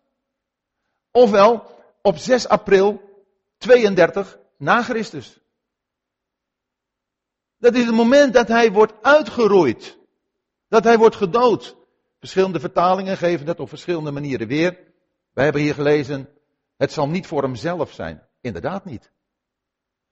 Ofwel 1.10 1.66
op 2.02 2.16
6 2.16 2.48
april 2.48 3.00
32 3.58 4.38
na 4.56 4.82
Christus. 4.82 5.40
Dat 7.58 7.74
is 7.74 7.84
het 7.86 7.94
moment 7.94 8.34
dat 8.34 8.48
hij 8.48 8.72
wordt 8.72 8.92
uitgeroeid. 9.02 9.98
Dat 10.68 10.84
hij 10.84 10.98
wordt 10.98 11.16
gedood. 11.16 11.76
Verschillende 12.18 12.60
vertalingen 12.60 13.16
geven 13.16 13.46
dat 13.46 13.60
op 13.60 13.68
verschillende 13.68 14.10
manieren 14.10 14.48
weer. 14.48 14.92
Wij 15.32 15.44
hebben 15.44 15.62
hier 15.62 15.74
gelezen, 15.74 16.28
het 16.76 16.92
zal 16.92 17.08
niet 17.08 17.26
voor 17.26 17.42
hemzelf 17.42 17.92
zijn. 17.92 18.28
Inderdaad 18.40 18.84
niet. 18.84 19.12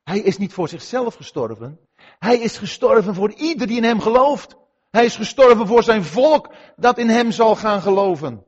Hij 0.02 0.18
is 0.18 0.38
niet 0.38 0.52
voor 0.52 0.68
zichzelf 0.68 1.14
gestorven. 1.14 1.80
Hij 2.18 2.38
is 2.38 2.58
gestorven 2.58 3.14
voor 3.14 3.32
ieder 3.32 3.66
die 3.66 3.76
in 3.76 3.84
hem 3.84 4.00
gelooft. 4.00 4.56
Hij 4.92 5.04
is 5.04 5.16
gestorven 5.16 5.66
voor 5.66 5.82
zijn 5.82 6.04
volk 6.04 6.54
dat 6.76 6.98
in 6.98 7.08
hem 7.08 7.30
zal 7.30 7.56
gaan 7.56 7.82
geloven. 7.82 8.46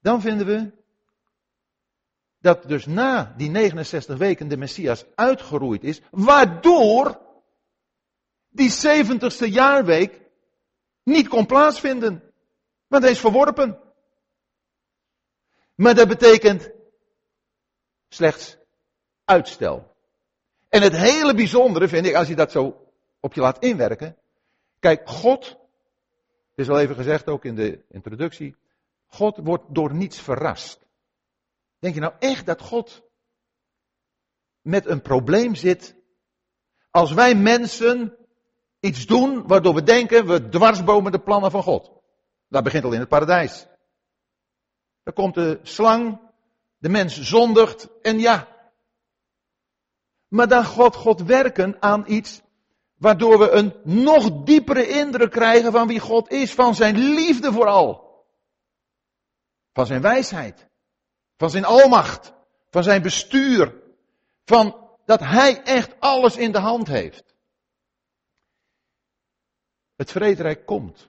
Dan 0.00 0.20
vinden 0.20 0.46
we 0.46 0.72
dat 2.38 2.68
dus 2.68 2.86
na 2.86 3.34
die 3.36 3.50
69 3.50 4.18
weken 4.18 4.48
de 4.48 4.56
Messias 4.56 5.04
uitgeroeid 5.14 5.84
is, 5.84 6.00
waardoor 6.10 7.20
die 8.48 8.70
70ste 8.70 9.48
jaarweek 9.48 10.20
niet 11.02 11.28
kon 11.28 11.46
plaatsvinden. 11.46 12.32
Want 12.86 13.02
hij 13.02 13.12
is 13.12 13.20
verworpen. 13.20 13.80
Maar 15.74 15.94
dat 15.94 16.08
betekent 16.08 16.70
slechts 18.08 18.56
uitstel. 19.24 19.91
En 20.72 20.82
het 20.82 20.96
hele 20.96 21.34
bijzondere 21.34 21.88
vind 21.88 22.06
ik, 22.06 22.14
als 22.14 22.28
je 22.28 22.34
dat 22.34 22.50
zo 22.50 22.86
op 23.20 23.34
je 23.34 23.40
laat 23.40 23.64
inwerken. 23.64 24.16
Kijk, 24.78 25.08
God, 25.08 25.58
is 26.54 26.68
al 26.68 26.80
even 26.80 26.94
gezegd 26.94 27.28
ook 27.28 27.44
in 27.44 27.54
de 27.54 27.84
introductie, 27.88 28.56
God 29.06 29.36
wordt 29.36 29.64
door 29.68 29.94
niets 29.94 30.20
verrast. 30.20 30.86
Denk 31.78 31.94
je 31.94 32.00
nou 32.00 32.14
echt 32.18 32.46
dat 32.46 32.60
God 32.60 33.02
met 34.60 34.86
een 34.86 35.02
probleem 35.02 35.54
zit 35.54 35.96
als 36.90 37.12
wij 37.12 37.34
mensen 37.34 38.16
iets 38.80 39.06
doen 39.06 39.46
waardoor 39.46 39.74
we 39.74 39.82
denken 39.82 40.26
we 40.26 40.48
dwarsbomen 40.48 41.12
de 41.12 41.20
plannen 41.20 41.50
van 41.50 41.62
God? 41.62 41.92
Dat 42.48 42.64
begint 42.64 42.84
al 42.84 42.92
in 42.92 43.00
het 43.00 43.08
paradijs. 43.08 43.66
Dan 45.02 45.14
komt 45.14 45.34
de 45.34 45.60
slang, 45.62 46.20
de 46.78 46.88
mens 46.88 47.20
zondigt 47.20 47.88
en 48.02 48.18
ja, 48.18 48.51
maar 50.32 50.48
dan 50.48 50.64
God 50.64 50.96
God 50.96 51.22
werken 51.22 51.76
aan 51.80 52.04
iets 52.06 52.42
waardoor 52.98 53.38
we 53.38 53.50
een 53.50 53.74
nog 53.84 54.44
diepere 54.44 54.88
indruk 54.88 55.30
krijgen 55.30 55.72
van 55.72 55.86
wie 55.86 56.00
God 56.00 56.30
is, 56.30 56.54
van 56.54 56.74
zijn 56.74 56.96
liefde 56.96 57.52
vooral. 57.52 58.24
Van 59.72 59.86
zijn 59.86 60.00
wijsheid, 60.00 60.68
van 61.36 61.50
zijn 61.50 61.64
almacht, 61.64 62.32
van 62.70 62.82
zijn 62.82 63.02
bestuur, 63.02 63.80
Van 64.44 64.88
dat 65.04 65.20
hij 65.20 65.62
echt 65.62 66.00
alles 66.00 66.36
in 66.36 66.52
de 66.52 66.58
hand 66.58 66.88
heeft. 66.88 67.34
Het 69.96 70.10
vrederijk 70.10 70.66
komt. 70.66 71.08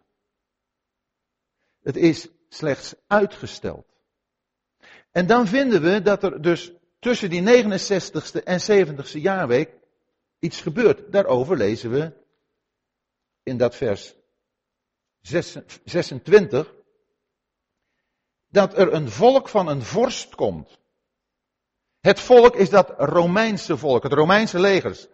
Het 1.81 1.95
is 1.95 2.27
slechts 2.49 2.95
uitgesteld. 3.07 3.85
En 5.11 5.27
dan 5.27 5.47
vinden 5.47 5.81
we 5.81 6.01
dat 6.01 6.23
er 6.23 6.41
dus 6.41 6.71
tussen 7.03 7.29
die 7.29 7.41
69ste 7.41 8.43
en 8.43 8.59
70ste 8.59 9.19
jaarweek 9.19 9.69
iets 10.39 10.61
gebeurt. 10.61 11.11
Daarover 11.11 11.57
lezen 11.57 11.91
we 11.91 12.11
in 13.43 13.57
dat 13.57 13.75
vers 13.75 14.15
26 15.83 16.73
dat 18.47 18.77
er 18.77 18.93
een 18.93 19.09
volk 19.09 19.49
van 19.49 19.67
een 19.67 19.81
vorst 19.81 20.35
komt. 20.35 20.81
Het 21.99 22.19
volk 22.19 22.55
is 22.55 22.69
dat 22.69 22.93
Romeinse 22.97 23.77
volk, 23.77 24.03
het 24.03 24.13
Romeinse 24.13 24.59
legers. 24.59 25.07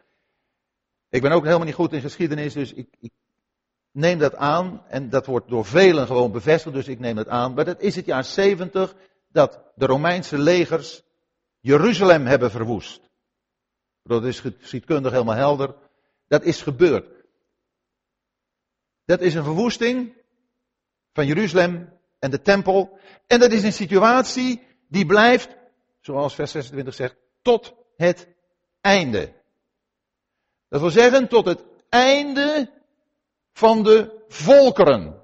Ik 1.09 1.21
ben 1.21 1.31
ook 1.31 1.43
helemaal 1.43 1.65
niet 1.65 1.75
goed 1.75 1.93
in 1.93 2.01
geschiedenis, 2.01 2.53
dus 2.53 2.73
ik, 2.73 2.87
ik 2.99 3.11
neem 3.91 4.19
dat 4.19 4.35
aan. 4.35 4.83
En 4.87 5.09
dat 5.09 5.25
wordt 5.25 5.49
door 5.49 5.65
velen 5.65 6.07
gewoon 6.07 6.31
bevestigd, 6.31 6.75
dus 6.75 6.87
ik 6.87 6.99
neem 6.99 7.15
dat 7.15 7.27
aan. 7.27 7.53
Maar 7.53 7.65
dat 7.65 7.81
is 7.81 7.95
het 7.95 8.05
jaar 8.05 8.23
70 8.23 8.95
dat 9.31 9.59
de 9.75 9.85
Romeinse 9.85 10.37
legers 10.37 11.03
Jeruzalem 11.59 12.25
hebben 12.25 12.51
verwoest. 12.51 13.09
Dat 14.03 14.25
is 14.25 14.39
geschiedkundig 14.39 15.11
helemaal 15.11 15.35
helder. 15.35 15.75
Dat 16.27 16.43
is 16.43 16.61
gebeurd. 16.61 17.25
Dat 19.05 19.21
is 19.21 19.33
een 19.33 19.43
verwoesting 19.43 20.13
van 21.13 21.25
Jeruzalem 21.25 21.99
en 22.19 22.31
de 22.31 22.41
tempel. 22.41 22.99
En 23.27 23.39
dat 23.39 23.51
is 23.51 23.63
een 23.63 23.73
situatie 23.73 24.67
die 24.87 25.05
blijft, 25.05 25.57
zoals 25.99 26.35
vers 26.35 26.51
26 26.51 26.93
zegt, 26.93 27.15
tot 27.41 27.73
het 27.95 28.27
einde. 28.81 29.33
Dat 30.67 30.81
wil 30.81 30.89
zeggen, 30.89 31.27
tot 31.27 31.45
het 31.45 31.63
einde 31.89 32.71
van 33.53 33.83
de 33.83 34.23
volkeren. 34.27 35.21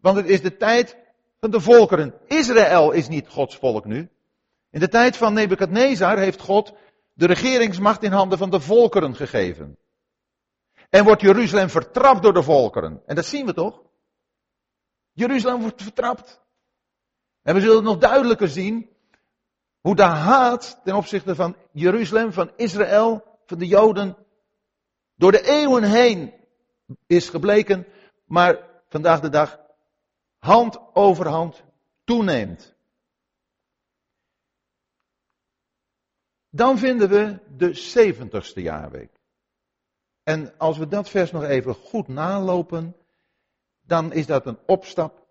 Want 0.00 0.16
het 0.16 0.26
is 0.26 0.40
de 0.40 0.56
tijd 0.56 0.96
van 1.40 1.50
de 1.50 1.60
volkeren. 1.60 2.14
Israël 2.26 2.90
is 2.90 3.08
niet 3.08 3.28
Gods 3.28 3.56
volk 3.56 3.84
nu. 3.84 4.08
In 4.74 4.80
de 4.80 4.88
tijd 4.88 5.16
van 5.16 5.32
Nebukadnezar 5.32 6.18
heeft 6.18 6.40
God 6.40 6.72
de 7.12 7.26
regeringsmacht 7.26 8.02
in 8.02 8.12
handen 8.12 8.38
van 8.38 8.50
de 8.50 8.60
volkeren 8.60 9.14
gegeven. 9.16 9.78
En 10.90 11.04
wordt 11.04 11.20
Jeruzalem 11.20 11.68
vertrapt 11.68 12.22
door 12.22 12.32
de 12.32 12.42
volkeren. 12.42 13.02
En 13.06 13.14
dat 13.14 13.24
zien 13.24 13.46
we 13.46 13.54
toch? 13.54 13.82
Jeruzalem 15.12 15.60
wordt 15.60 15.82
vertrapt. 15.82 16.40
En 17.42 17.54
we 17.54 17.60
zullen 17.60 17.76
het 17.76 17.84
nog 17.84 17.98
duidelijker 17.98 18.48
zien. 18.48 18.90
Hoe 19.80 19.96
de 19.96 20.02
haat 20.02 20.80
ten 20.84 20.94
opzichte 20.94 21.34
van 21.34 21.56
Jeruzalem, 21.72 22.32
van 22.32 22.50
Israël, 22.56 23.38
van 23.46 23.58
de 23.58 23.66
Joden, 23.66 24.16
door 25.14 25.32
de 25.32 25.42
eeuwen 25.42 25.82
heen 25.82 26.34
is 27.06 27.28
gebleken, 27.28 27.86
maar 28.24 28.58
vandaag 28.88 29.20
de 29.20 29.28
dag 29.28 29.60
hand 30.38 30.78
over 30.92 31.28
hand 31.28 31.64
toeneemt. 32.04 32.73
Dan 36.54 36.78
vinden 36.78 37.08
we 37.08 37.40
de 37.56 37.72
70ste 37.74 38.62
jaarweek. 38.62 39.20
En 40.22 40.58
als 40.58 40.78
we 40.78 40.88
dat 40.88 41.10
vers 41.10 41.30
nog 41.30 41.42
even 41.42 41.74
goed 41.74 42.08
nalopen, 42.08 42.96
dan 43.80 44.12
is 44.12 44.26
dat 44.26 44.46
een 44.46 44.58
opstap 44.66 45.26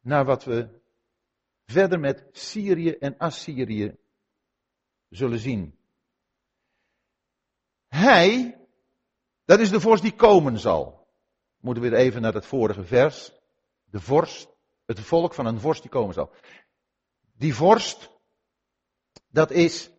naar 0.00 0.24
wat 0.24 0.44
we 0.44 0.80
verder 1.64 2.00
met 2.00 2.28
Syrië 2.32 2.90
en 2.90 3.18
Assyrië 3.18 3.96
zullen 5.08 5.38
zien. 5.38 5.78
Hij, 7.88 8.60
dat 9.44 9.60
is 9.60 9.70
de 9.70 9.80
vorst 9.80 10.02
die 10.02 10.14
komen 10.14 10.58
zal. 10.58 11.08
Moeten 11.60 11.82
we 11.82 11.88
weer 11.88 11.98
even 11.98 12.22
naar 12.22 12.34
het 12.34 12.46
vorige 12.46 12.84
vers. 12.84 13.32
De 13.84 14.00
vorst, 14.00 14.48
het 14.84 15.00
volk 15.00 15.34
van 15.34 15.46
een 15.46 15.60
vorst 15.60 15.82
die 15.82 15.90
komen 15.90 16.14
zal. 16.14 16.32
Die 17.32 17.54
vorst, 17.54 18.10
dat 19.28 19.50
is 19.50 19.90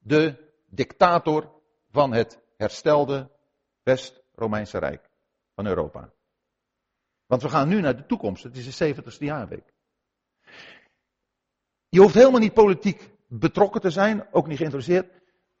de 0.00 0.52
dictator 0.66 1.52
van 1.90 2.12
het 2.12 2.40
herstelde 2.56 3.30
West-Romeinse 3.82 4.78
Rijk 4.78 5.10
van 5.54 5.66
Europa. 5.66 6.12
Want 7.26 7.42
we 7.42 7.48
gaan 7.48 7.68
nu 7.68 7.80
naar 7.80 7.96
de 7.96 8.06
toekomst. 8.06 8.42
Het 8.42 8.56
is 8.56 8.76
de 8.76 8.94
70ste 8.94 9.18
jaarweek. 9.18 9.72
Je 11.88 12.00
hoeft 12.00 12.14
helemaal 12.14 12.40
niet 12.40 12.54
politiek 12.54 13.10
betrokken 13.26 13.80
te 13.80 13.90
zijn, 13.90 14.26
ook 14.32 14.46
niet 14.46 14.56
geïnteresseerd. 14.56 15.10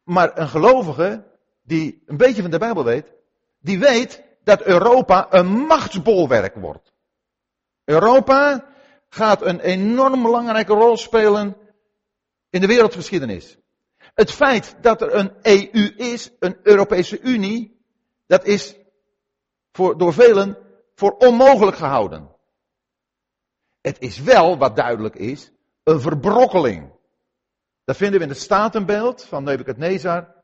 Maar 0.02 0.38
een 0.38 0.48
gelovige 0.48 1.24
die 1.62 2.02
een 2.06 2.16
beetje 2.16 2.42
van 2.42 2.50
de 2.50 2.58
Bijbel 2.58 2.84
weet, 2.84 3.12
die 3.58 3.78
weet 3.78 4.24
dat 4.44 4.62
Europa 4.62 5.26
een 5.30 5.46
machtsbolwerk 5.46 6.54
wordt. 6.54 6.92
Europa 7.84 8.66
gaat 9.08 9.42
een 9.42 9.60
enorm 9.60 10.22
belangrijke 10.22 10.72
rol 10.72 10.96
spelen 10.96 11.56
in 12.50 12.60
de 12.60 12.66
wereldgeschiedenis. 12.66 13.59
Het 14.20 14.32
feit 14.32 14.76
dat 14.80 15.02
er 15.02 15.14
een 15.14 15.32
EU 15.42 15.94
is, 15.96 16.30
een 16.38 16.58
Europese 16.62 17.20
Unie, 17.20 17.80
dat 18.26 18.44
is 18.44 18.76
voor, 19.72 19.98
door 19.98 20.12
velen 20.12 20.58
voor 20.94 21.16
onmogelijk 21.16 21.76
gehouden. 21.76 22.36
Het 23.80 24.00
is 24.00 24.18
wel, 24.18 24.58
wat 24.58 24.76
duidelijk 24.76 25.14
is, 25.14 25.50
een 25.82 26.00
verbrokkeling. 26.00 26.92
Dat 27.84 27.96
vinden 27.96 28.18
we 28.18 28.24
in 28.24 28.30
het 28.30 28.40
statenbeeld 28.40 29.24
van 29.24 29.44
Nebuchadnezzar. 29.44 30.34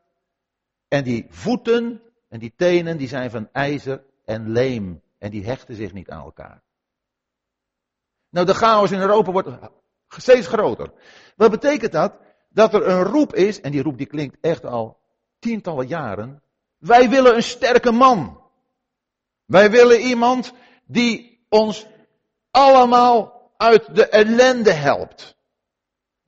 En 0.87 1.03
die 1.03 1.25
voeten 1.29 2.01
en 2.29 2.39
die 2.39 2.53
tenen, 2.55 2.97
die 2.97 3.07
zijn 3.07 3.29
van 3.29 3.49
ijzer 3.51 4.03
en 4.25 4.49
leem. 4.49 5.01
En 5.17 5.31
die 5.31 5.45
hechten 5.45 5.75
zich 5.75 5.93
niet 5.93 6.09
aan 6.09 6.23
elkaar. 6.23 6.61
Nou, 8.29 8.45
de 8.45 8.53
chaos 8.53 8.91
in 8.91 8.99
Europa 8.99 9.31
wordt 9.31 9.49
steeds 10.07 10.47
groter. 10.47 10.91
Wat 11.35 11.51
betekent 11.51 11.91
dat? 11.91 12.25
Dat 12.57 12.73
er 12.73 12.87
een 12.87 13.03
roep 13.03 13.35
is, 13.35 13.61
en 13.61 13.71
die 13.71 13.81
roep 13.81 13.97
die 13.97 14.05
klinkt 14.05 14.37
echt 14.41 14.65
al 14.65 14.99
tientallen 15.39 15.87
jaren. 15.87 16.41
Wij 16.77 17.09
willen 17.09 17.35
een 17.35 17.43
sterke 17.43 17.91
man. 17.91 18.41
Wij 19.45 19.71
willen 19.71 19.99
iemand 19.99 20.53
die 20.85 21.45
ons 21.49 21.87
allemaal 22.51 23.51
uit 23.57 23.95
de 23.95 24.07
ellende 24.07 24.71
helpt. 24.71 25.35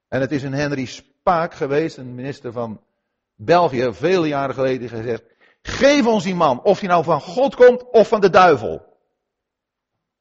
En 0.07 0.21
het 0.21 0.31
is 0.31 0.43
een 0.43 0.53
Henry 0.53 0.85
Spaak 0.85 1.53
geweest, 1.53 1.97
een 1.97 2.15
minister 2.15 2.51
van 2.51 2.81
België, 3.35 3.93
vele 3.93 4.27
jaren 4.27 4.55
geleden, 4.55 4.89
gezegd: 4.89 5.23
Geef 5.61 6.05
ons 6.05 6.23
die 6.23 6.35
man, 6.35 6.63
of 6.63 6.79
hij 6.79 6.89
nou 6.89 7.03
van 7.03 7.21
God 7.21 7.55
komt 7.55 7.89
of 7.89 8.07
van 8.07 8.21
de 8.21 8.29
duivel. 8.29 8.85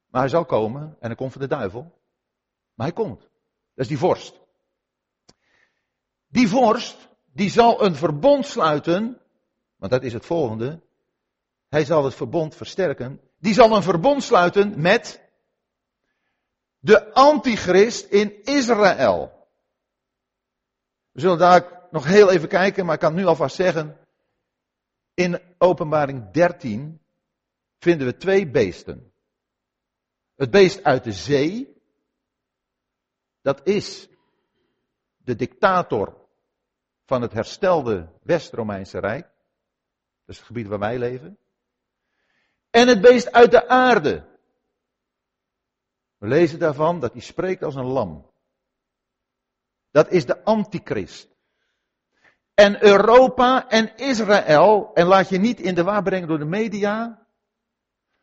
Maar 0.07 0.21
hij 0.21 0.29
zal 0.29 0.45
komen 0.45 0.81
en 0.81 1.07
hij 1.07 1.15
komt 1.15 1.31
van 1.31 1.41
de 1.41 1.47
duivel. 1.47 1.81
Maar 2.73 2.87
hij 2.87 2.95
komt. 2.95 3.19
Dat 3.19 3.29
is 3.75 3.87
die 3.87 3.97
vorst. 3.97 4.39
Die 6.29 6.47
vorst, 6.47 7.09
die 7.33 7.49
zal 7.49 7.83
een 7.83 7.95
verbond 7.95 8.45
sluiten, 8.45 9.21
want 9.75 9.91
dat 9.91 10.03
is 10.03 10.13
het 10.13 10.25
volgende. 10.25 10.81
Hij 11.69 11.85
zal 11.85 12.03
het 12.03 12.15
verbond 12.15 12.55
versterken. 12.55 13.21
Die 13.39 13.53
zal 13.53 13.75
een 13.75 13.83
verbond 13.83 14.23
sluiten 14.23 14.81
met 14.81 15.21
de 16.79 17.13
antichrist 17.13 18.05
in 18.05 18.43
Israël. 18.43 19.47
We 21.11 21.19
zullen 21.19 21.37
daar 21.37 21.87
nog 21.91 22.05
heel 22.05 22.31
even 22.31 22.47
kijken, 22.47 22.85
maar 22.85 22.93
ik 22.93 22.99
kan 22.99 23.13
nu 23.13 23.25
alvast 23.25 23.55
zeggen. 23.55 23.97
In 25.13 25.41
openbaring 25.57 26.31
13 26.31 27.01
vinden 27.77 28.07
we 28.07 28.17
twee 28.17 28.47
beesten. 28.49 29.11
Het 30.35 30.51
beest 30.51 30.83
uit 30.83 31.03
de 31.03 31.11
zee, 31.11 31.81
dat 33.41 33.67
is 33.67 34.09
de 35.17 35.35
dictator 35.35 36.18
van 37.09 37.21
het 37.21 37.33
herstelde 37.33 38.09
West-Romeinse 38.23 38.99
Rijk. 38.99 39.23
Dat 39.23 40.35
is 40.35 40.37
het 40.37 40.45
gebied 40.45 40.67
waar 40.67 40.79
wij 40.79 40.97
leven. 40.97 41.37
En 42.69 42.87
het 42.87 43.01
beest 43.01 43.31
uit 43.31 43.51
de 43.51 43.67
aarde. 43.67 44.25
We 46.17 46.27
lezen 46.27 46.59
daarvan 46.59 46.99
dat 46.99 47.11
hij 47.11 47.21
spreekt 47.21 47.63
als 47.63 47.75
een 47.75 47.85
lam. 47.85 48.31
Dat 49.91 50.11
is 50.11 50.25
de 50.25 50.43
antichrist. 50.43 51.35
En 52.53 52.83
Europa 52.83 53.69
en 53.69 53.95
Israël, 53.95 54.91
en 54.93 55.05
laat 55.05 55.29
je 55.29 55.37
niet 55.37 55.59
in 55.59 55.75
de 55.75 55.83
war 55.83 56.03
brengen 56.03 56.27
door 56.27 56.39
de 56.39 56.45
media, 56.45 57.27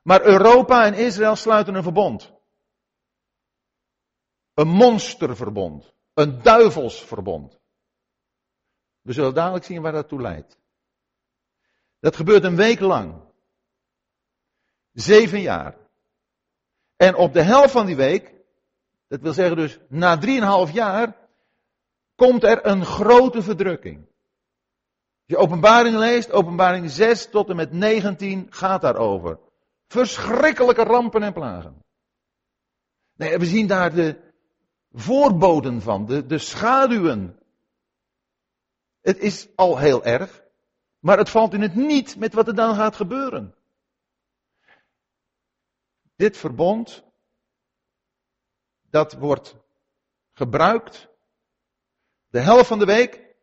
maar 0.03 0.22
Europa 0.22 0.85
en 0.85 0.94
Israël 0.94 1.37
sluiten 1.37 1.75
een 1.75 1.83
verbond. 1.83 2.33
Een 4.55 4.68
monsterverbond. 4.68 5.94
Een 6.14 6.42
duivelsverbond. 6.42 7.59
We 9.07 9.12
zullen 9.12 9.35
dadelijk 9.35 9.64
zien 9.64 9.83
waar 9.83 9.92
dat 9.92 10.09
toe 10.09 10.21
leidt. 10.21 10.59
Dat 12.01 12.16
gebeurt 12.16 12.45
een 12.45 12.57
week 12.57 12.81
lang. 12.81 13.14
Zeven 14.92 15.40
jaar. 15.40 15.77
En 16.97 17.16
op 17.16 17.33
de 17.33 17.42
helft 17.42 17.71
van 17.71 17.87
die 17.87 17.97
week, 17.97 18.35
dat 19.09 19.21
wil 19.21 19.33
zeggen 19.33 19.57
dus 19.57 19.79
na 19.88 20.19
drieënhalf 20.19 20.73
jaar, 20.73 21.16
komt 22.14 22.45
er 22.45 22.66
een 22.66 22.85
grote 22.85 23.42
verdrukking. 23.42 24.07
je 25.25 25.37
openbaring 25.37 25.97
leest, 25.97 26.33
openbaring 26.33 26.90
6 26.90 27.31
tot 27.31 27.49
en 27.49 27.57
met 27.57 27.73
19 27.73 28.47
gaat 28.51 28.83
daarover. 28.83 29.38
Verschrikkelijke 29.88 30.83
rampen 30.83 31.23
en 31.23 31.33
plagen. 31.33 31.85
Nee, 33.16 33.38
we 33.38 33.47
zien 33.47 33.66
daar 33.66 33.95
de 33.95 34.21
voorboden 34.92 35.83
van, 35.83 36.07
de, 36.07 36.27
de 36.27 36.38
schaduwen. 36.38 37.38
Het 39.07 39.19
is 39.19 39.49
al 39.55 39.79
heel 39.79 40.05
erg, 40.05 40.42
maar 40.99 41.19
het 41.19 41.31
valt 41.31 41.55
in 41.55 41.61
het 41.61 41.75
niet 41.75 42.16
met 42.16 42.35
wat 42.35 42.47
er 42.47 42.55
dan 42.55 42.75
gaat 42.75 42.97
gebeuren. 42.97 43.55
Dit 46.16 46.37
verbond, 46.37 47.05
dat 48.90 49.12
wordt 49.12 49.57
gebruikt 50.33 51.09
de 52.29 52.40
helft 52.40 52.66
van 52.66 52.79
de 52.79 52.85
week 52.85 53.35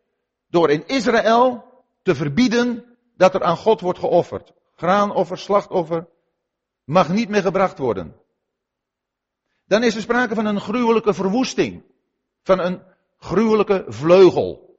door 0.47 0.69
in 0.69 0.87
Israël 0.87 1.65
te 2.01 2.15
verbieden 2.15 2.97
dat 3.15 3.33
er 3.33 3.43
aan 3.43 3.57
God 3.57 3.81
wordt 3.81 3.99
geofferd. 3.99 4.53
Graanoffer, 4.75 5.37
slachtoffer 5.37 6.07
mag 6.83 7.09
niet 7.09 7.29
meer 7.29 7.41
gebracht 7.41 7.77
worden. 7.77 8.15
Dan 9.65 9.83
is 9.83 9.95
er 9.95 10.01
sprake 10.01 10.35
van 10.35 10.45
een 10.45 10.61
gruwelijke 10.61 11.13
verwoesting. 11.13 11.83
Van 12.41 12.59
een 12.59 12.81
gruwelijke 13.17 13.85
vleugel. 13.87 14.72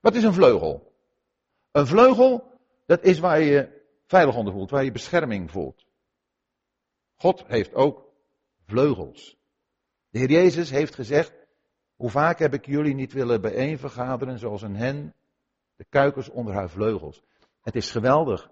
Wat 0.00 0.14
is 0.14 0.22
een 0.22 0.34
vleugel? 0.34 0.92
Een 1.70 1.86
vleugel, 1.86 2.60
dat 2.86 3.02
is 3.02 3.18
waar 3.18 3.40
je 3.40 3.50
je 3.50 3.82
veilig 4.06 4.36
onder 4.36 4.52
voelt, 4.52 4.70
waar 4.70 4.84
je 4.84 4.92
bescherming 4.92 5.50
voelt. 5.50 5.86
God 7.16 7.44
heeft 7.46 7.74
ook 7.74 8.12
vleugels. 8.66 9.36
De 10.10 10.18
Heer 10.18 10.30
Jezus 10.30 10.70
heeft 10.70 10.94
gezegd, 10.94 11.32
hoe 11.96 12.10
vaak 12.10 12.38
heb 12.38 12.54
ik 12.54 12.66
jullie 12.66 12.94
niet 12.94 13.12
willen 13.12 13.40
bijeenvergaderen 13.40 14.38
zoals 14.38 14.62
een 14.62 14.76
hen 14.76 15.14
de 15.76 15.84
kuikens 15.88 16.28
onder 16.28 16.54
haar 16.54 16.70
vleugels. 16.70 17.22
Het 17.60 17.76
is 17.76 17.90
geweldig 17.90 18.50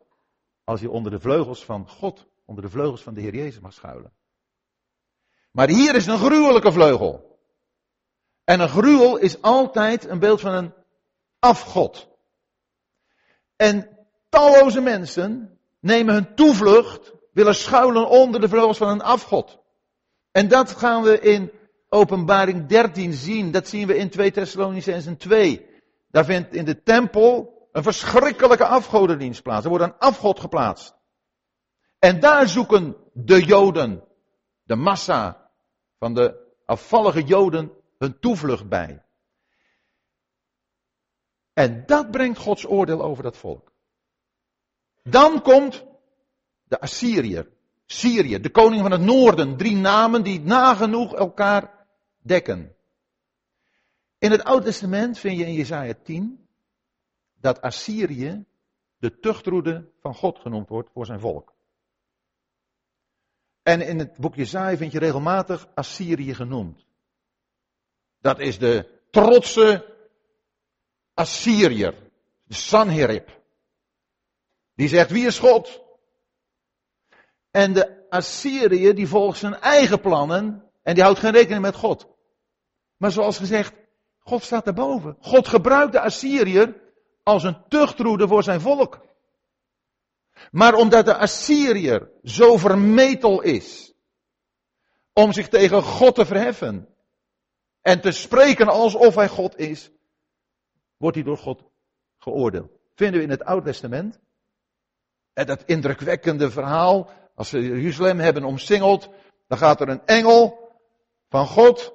als 0.64 0.80
je 0.80 0.90
onder 0.90 1.10
de 1.10 1.20
vleugels 1.20 1.64
van 1.64 1.88
God, 1.88 2.26
onder 2.44 2.62
de 2.62 2.70
vleugels 2.70 3.02
van 3.02 3.14
de 3.14 3.20
Heer 3.20 3.34
Jezus 3.34 3.60
mag 3.60 3.72
schuilen. 3.72 4.12
Maar 5.50 5.68
hier 5.68 5.94
is 5.94 6.06
een 6.06 6.18
gruwelijke 6.18 6.72
vleugel. 6.72 7.38
En 8.44 8.60
een 8.60 8.68
gruwel 8.68 9.16
is 9.16 9.42
altijd 9.42 10.04
een 10.04 10.18
beeld 10.18 10.40
van 10.40 10.54
een 10.54 10.74
afgod. 11.38 12.08
En 13.56 13.88
talloze 14.28 14.80
mensen 14.80 15.58
nemen 15.80 16.14
hun 16.14 16.34
toevlucht, 16.34 17.12
willen 17.32 17.54
schuilen 17.54 18.08
onder 18.08 18.40
de 18.40 18.48
vleugels 18.48 18.76
van 18.76 18.88
een 18.88 19.02
afgod. 19.02 19.58
En 20.30 20.48
dat 20.48 20.70
gaan 20.70 21.02
we 21.02 21.20
in 21.20 21.52
openbaring 21.88 22.66
13 22.66 23.12
zien. 23.12 23.50
Dat 23.50 23.68
zien 23.68 23.86
we 23.86 23.96
in 23.96 24.10
2 24.10 24.30
Thessalonicenzen 24.30 25.16
2. 25.16 25.66
Daar 26.10 26.24
vindt 26.24 26.54
in 26.54 26.64
de 26.64 26.82
tempel 26.82 27.54
een 27.72 27.82
verschrikkelijke 27.82 28.66
afgodendienst 28.66 29.42
plaats. 29.42 29.64
Er 29.64 29.70
wordt 29.70 29.84
een 29.84 29.98
afgod 29.98 30.40
geplaatst. 30.40 30.94
En 31.98 32.20
daar 32.20 32.48
zoeken 32.48 32.96
de 33.12 33.44
Joden, 33.44 34.04
de 34.62 34.76
massa 34.76 35.50
van 35.98 36.14
de 36.14 36.54
afvallige 36.66 37.22
Joden, 37.22 37.72
hun 37.98 38.18
toevlucht 38.20 38.68
bij. 38.68 39.05
En 41.56 41.86
dat 41.86 42.10
brengt 42.10 42.38
Gods 42.38 42.66
oordeel 42.66 43.02
over 43.02 43.22
dat 43.22 43.36
volk. 43.36 43.72
Dan 45.02 45.42
komt 45.42 45.84
de 46.64 46.80
Assyriër, 46.80 47.48
Syrië, 47.86 48.40
de 48.40 48.50
koning 48.50 48.82
van 48.82 48.90
het 48.90 49.00
noorden. 49.00 49.56
Drie 49.56 49.76
namen 49.76 50.22
die 50.22 50.40
nagenoeg 50.40 51.14
elkaar 51.14 51.86
dekken. 52.22 52.76
In 54.18 54.30
het 54.30 54.44
Oude 54.44 54.64
Testament 54.64 55.18
vind 55.18 55.38
je 55.38 55.46
in 55.46 55.52
Jesaja 55.52 55.94
10 56.02 56.48
dat 57.40 57.60
Assyrië 57.60 58.44
de 58.98 59.18
tuchtroede 59.18 59.90
van 60.00 60.14
God 60.14 60.38
genoemd 60.38 60.68
wordt 60.68 60.90
voor 60.92 61.06
zijn 61.06 61.20
volk. 61.20 61.54
En 63.62 63.80
in 63.80 63.98
het 63.98 64.16
boek 64.16 64.34
Jesaja 64.34 64.76
vind 64.76 64.92
je 64.92 64.98
regelmatig 64.98 65.68
Assyrië 65.74 66.34
genoemd. 66.34 66.86
Dat 68.20 68.38
is 68.38 68.58
de 68.58 69.00
trotse 69.10 69.95
Assyriër, 71.16 71.94
de 72.44 72.54
Sanherib. 72.54 73.30
Die 74.76 74.88
zegt, 74.88 75.10
wie 75.10 75.26
is 75.26 75.38
God? 75.38 75.82
En 77.50 77.72
de 77.72 78.06
Assyrië 78.08 78.92
die 78.92 79.08
volgt 79.08 79.38
zijn 79.38 79.54
eigen 79.54 80.00
plannen 80.00 80.70
en 80.82 80.94
die 80.94 81.02
houdt 81.02 81.18
geen 81.18 81.32
rekening 81.32 81.62
met 81.62 81.74
God. 81.74 82.06
Maar 82.96 83.10
zoals 83.10 83.38
gezegd, 83.38 83.74
God 84.18 84.42
staat 84.42 84.64
daarboven. 84.64 85.16
God 85.20 85.48
gebruikt 85.48 85.92
de 85.92 86.00
Assyriër 86.00 86.80
als 87.22 87.42
een 87.42 87.68
tuchtroede 87.68 88.28
voor 88.28 88.42
zijn 88.42 88.60
volk. 88.60 89.00
Maar 90.50 90.74
omdat 90.74 91.04
de 91.04 91.16
Assyriër 91.16 92.10
zo 92.22 92.56
vermetel 92.56 93.42
is 93.42 93.94
om 95.12 95.32
zich 95.32 95.48
tegen 95.48 95.82
God 95.82 96.14
te 96.14 96.26
verheffen 96.26 96.88
en 97.80 98.00
te 98.00 98.10
spreken 98.10 98.68
alsof 98.68 99.14
hij 99.14 99.28
God 99.28 99.58
is, 99.58 99.90
wordt 100.96 101.16
hij 101.16 101.24
door 101.24 101.38
God 101.38 101.62
geoordeeld. 102.18 102.70
Vinden 102.94 103.18
we 103.18 103.24
in 103.24 103.30
het 103.30 103.44
Oude 103.44 103.66
Testament. 103.66 104.20
En 105.32 105.46
dat 105.46 105.64
indrukwekkende 105.64 106.50
verhaal, 106.50 107.10
als 107.34 107.48
ze 107.48 107.62
Jeruzalem 107.62 108.18
hebben 108.18 108.44
omsingeld, 108.44 109.08
dan 109.46 109.58
gaat 109.58 109.80
er 109.80 109.88
een 109.88 110.06
engel 110.06 110.74
van 111.28 111.46
God, 111.46 111.92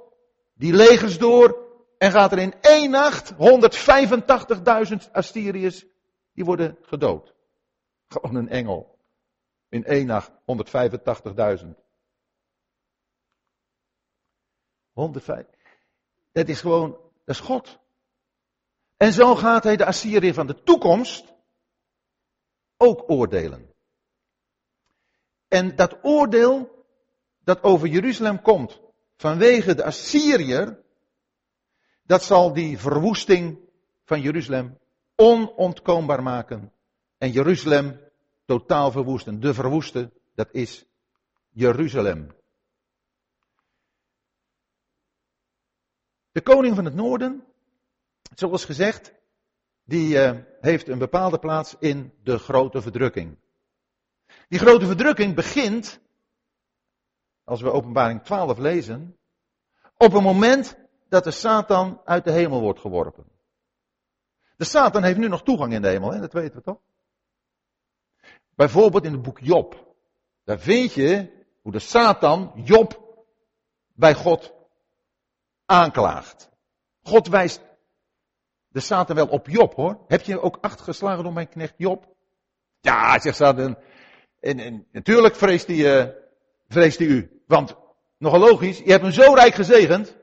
die 0.53 0.73
legers 0.73 1.17
door, 1.17 1.69
en 1.97 2.11
gaat 2.11 2.31
er 2.31 2.39
in 2.39 2.53
één 2.61 2.89
nacht 2.89 3.33
185.000 3.33 5.11
Assyriërs, 5.11 5.85
die 6.33 6.45
worden 6.45 6.77
gedood. 6.81 7.33
Gewoon 8.07 8.35
een 8.35 8.49
engel. 8.49 8.99
In 9.69 9.85
één 9.85 10.05
nacht 10.05 10.31
185.000. 11.63 11.67
105. 14.93 15.45
Dat 16.31 16.47
is 16.47 16.61
gewoon, 16.61 16.91
dat 16.91 17.35
is 17.35 17.39
God. 17.39 17.79
En 19.01 19.13
zo 19.13 19.35
gaat 19.35 19.63
hij 19.63 19.77
de 19.77 19.85
Assyrië 19.85 20.33
van 20.33 20.47
de 20.47 20.63
toekomst 20.63 21.33
ook 22.77 23.09
oordelen. 23.09 23.73
En 25.47 25.75
dat 25.75 25.97
oordeel 26.01 26.85
dat 27.43 27.63
over 27.63 27.87
Jeruzalem 27.87 28.41
komt 28.41 28.79
vanwege 29.15 29.75
de 29.75 29.83
Assyriër, 29.83 30.83
dat 32.03 32.23
zal 32.23 32.53
die 32.53 32.77
verwoesting 32.77 33.59
van 34.03 34.21
Jeruzalem 34.21 34.77
onontkoombaar 35.15 36.23
maken. 36.23 36.73
En 37.17 37.31
Jeruzalem 37.31 37.99
totaal 38.45 38.91
verwoesten. 38.91 39.39
De 39.39 39.53
verwoeste, 39.53 40.11
dat 40.33 40.47
is 40.51 40.85
Jeruzalem. 41.49 42.35
De 46.31 46.41
koning 46.41 46.75
van 46.75 46.85
het 46.85 46.95
noorden, 46.95 47.50
zoals 48.35 48.65
gezegd, 48.65 49.13
die 49.83 50.15
uh, 50.15 50.37
heeft 50.61 50.87
een 50.87 50.97
bepaalde 50.97 51.39
plaats 51.39 51.75
in 51.79 52.13
de 52.23 52.37
grote 52.37 52.81
verdrukking. 52.81 53.37
Die 54.47 54.59
grote 54.59 54.85
verdrukking 54.85 55.35
begint, 55.35 55.99
als 57.43 57.61
we 57.61 57.71
openbaring 57.71 58.23
12 58.23 58.57
lezen, 58.57 59.17
op 59.97 60.13
een 60.13 60.23
moment 60.23 60.77
dat 61.09 61.23
de 61.23 61.31
Satan 61.31 62.01
uit 62.05 62.23
de 62.23 62.31
hemel 62.31 62.61
wordt 62.61 62.79
geworpen. 62.79 63.25
De 64.55 64.63
Satan 64.65 65.03
heeft 65.03 65.17
nu 65.17 65.27
nog 65.27 65.43
toegang 65.43 65.73
in 65.73 65.81
de 65.81 65.87
hemel, 65.87 66.11
hè? 66.11 66.19
dat 66.19 66.33
weten 66.33 66.55
we 66.55 66.61
toch? 66.61 66.79
Bijvoorbeeld 68.55 69.03
in 69.03 69.11
het 69.11 69.21
boek 69.21 69.39
Job. 69.39 69.95
Daar 70.43 70.59
vind 70.59 70.93
je 70.93 71.31
hoe 71.61 71.71
de 71.71 71.79
Satan 71.79 72.51
Job 72.55 73.01
bij 73.93 74.13
God 74.13 74.53
aanklaagt. 75.65 76.49
God 77.03 77.27
wijst 77.27 77.61
de 78.71 78.79
Satan 78.79 79.15
wel 79.15 79.27
op 79.27 79.47
Job 79.47 79.73
hoor. 79.73 79.99
Heb 80.07 80.21
je 80.21 80.41
ook 80.41 80.57
acht 80.61 80.81
geslagen 80.81 81.23
door 81.23 81.33
mijn 81.33 81.49
knecht 81.49 81.73
Job? 81.77 82.15
Ja, 82.81 83.19
zegt 83.19 83.35
Satan. 83.35 83.77
En, 84.39 84.59
en 84.59 84.87
natuurlijk 84.91 85.35
vreest 85.35 85.67
hij, 85.67 86.05
uh, 86.05 86.09
vreest 86.67 86.99
hij 86.99 87.07
u. 87.07 87.41
Want, 87.47 87.75
nogal 88.17 88.39
logisch, 88.39 88.77
je 88.77 88.91
hebt 88.91 89.03
hem 89.03 89.11
zo 89.11 89.33
rijk 89.33 89.53
gezegend 89.53 90.19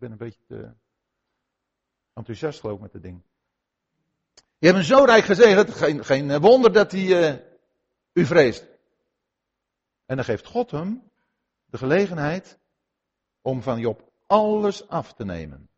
ben 0.00 0.10
een 0.10 0.16
beetje 0.16 0.44
te 0.46 0.72
enthousiast 2.12 2.60
geloof 2.60 2.76
ik 2.76 2.82
met 2.82 2.92
het 2.92 3.02
ding. 3.02 3.22
Je 4.58 4.66
hebt 4.66 4.78
hem 4.78 4.86
zo 4.86 5.04
rijk 5.04 5.24
gezegend, 5.24 5.70
geen, 5.70 6.04
geen 6.04 6.40
wonder 6.40 6.72
dat 6.72 6.92
hij 6.92 7.32
uh, 7.32 7.40
u 8.12 8.26
vreest. 8.26 8.66
En 10.06 10.16
dan 10.16 10.24
geeft 10.24 10.46
God 10.46 10.70
hem 10.70 11.10
de 11.64 11.78
gelegenheid 11.78 12.58
om 13.42 13.62
van 13.62 13.80
Job 13.80 14.12
alles 14.26 14.88
af 14.88 15.14
te 15.14 15.24
nemen. 15.24 15.69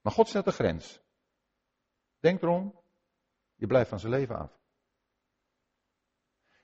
Maar 0.00 0.12
God 0.12 0.28
zet 0.28 0.44
de 0.44 0.52
grens. 0.52 1.00
Denk 2.18 2.42
erom, 2.42 2.80
je 3.54 3.66
blijft 3.66 3.88
van 3.88 4.00
zijn 4.00 4.12
leven 4.12 4.38
af. 4.38 4.58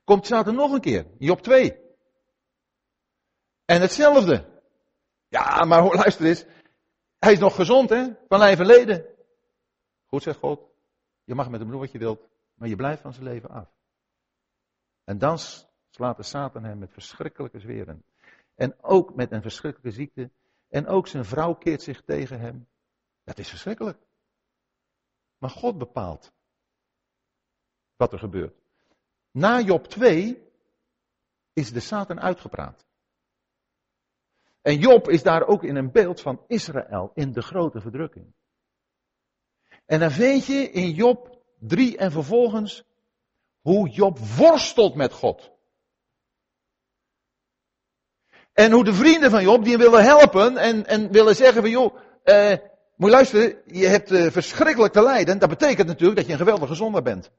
Komt 0.04 0.26
Satan 0.26 0.54
nog 0.54 0.72
een 0.72 0.80
keer, 0.80 1.06
Job 1.18 1.40
2. 1.40 1.84
En 3.64 3.80
hetzelfde. 3.80 4.62
Ja, 5.28 5.64
maar 5.64 5.94
luister 5.94 6.26
eens. 6.26 6.44
Hij 7.18 7.32
is 7.32 7.38
nog 7.38 7.54
gezond, 7.54 7.90
hè? 7.90 8.06
Van 8.28 8.38
lijf 8.38 8.58
en 8.58 8.66
leden. 8.66 9.06
Goed, 10.06 10.22
zegt 10.22 10.38
God. 10.38 10.60
je 11.24 11.34
mag 11.34 11.50
met 11.50 11.60
hem 11.60 11.70
doen 11.70 11.80
wat 11.80 11.92
je 11.92 11.98
wilt, 11.98 12.28
maar 12.54 12.68
je 12.68 12.76
blijft 12.76 13.02
van 13.02 13.12
zijn 13.12 13.24
leven 13.24 13.50
af. 13.50 13.68
En 15.04 15.18
dan 15.18 15.38
slaat 15.90 16.16
de 16.16 16.22
Satan 16.22 16.64
hem 16.64 16.78
met 16.78 16.92
verschrikkelijke 16.92 17.58
zweren. 17.58 18.04
En 18.54 18.82
ook 18.82 19.14
met 19.14 19.32
een 19.32 19.42
verschrikkelijke 19.42 19.98
ziekte. 19.98 20.30
En 20.68 20.86
ook 20.86 21.06
zijn 21.06 21.24
vrouw 21.24 21.54
keert 21.54 21.82
zich 21.82 22.02
tegen 22.04 22.40
hem. 22.40 22.68
Dat 23.26 23.38
is 23.38 23.48
verschrikkelijk. 23.48 23.98
Maar 25.38 25.50
God 25.50 25.78
bepaalt 25.78 26.32
wat 27.96 28.12
er 28.12 28.18
gebeurt. 28.18 28.56
Na 29.30 29.60
Job 29.60 29.86
2 29.86 30.50
is 31.52 31.72
de 31.72 31.80
Satan 31.80 32.20
uitgepraat. 32.20 32.86
En 34.62 34.78
Job 34.78 35.08
is 35.08 35.22
daar 35.22 35.46
ook 35.46 35.62
in 35.62 35.76
een 35.76 35.92
beeld 35.92 36.20
van 36.20 36.44
Israël 36.46 37.10
in 37.14 37.32
de 37.32 37.42
grote 37.42 37.80
verdrukking. 37.80 38.34
En 39.84 40.00
dan 40.00 40.10
vind 40.10 40.46
je 40.46 40.70
in 40.70 40.90
Job 40.90 41.42
3 41.58 41.96
en 41.96 42.12
vervolgens 42.12 42.84
hoe 43.60 43.88
Job 43.88 44.18
worstelt 44.18 44.94
met 44.94 45.12
God. 45.12 45.52
En 48.52 48.72
hoe 48.72 48.84
de 48.84 48.94
vrienden 48.94 49.30
van 49.30 49.42
Job 49.42 49.62
die 49.62 49.72
hem 49.72 49.80
willen 49.80 50.04
helpen 50.04 50.56
en, 50.56 50.86
en 50.86 51.12
willen 51.12 51.34
zeggen 51.34 51.62
van 51.62 51.70
joh, 51.70 51.96
eh, 52.22 52.58
moet 52.96 53.08
je 53.08 53.14
luisteren, 53.14 53.62
je 53.66 53.86
hebt 53.86 54.10
uh, 54.10 54.30
verschrikkelijk 54.30 54.92
te 54.92 55.02
lijden. 55.02 55.38
Dat 55.38 55.48
betekent 55.48 55.86
natuurlijk 55.86 56.16
dat 56.16 56.26
je 56.26 56.32
een 56.32 56.38
geweldige 56.38 56.74
zondaar 56.74 57.02
bent. 57.02 57.30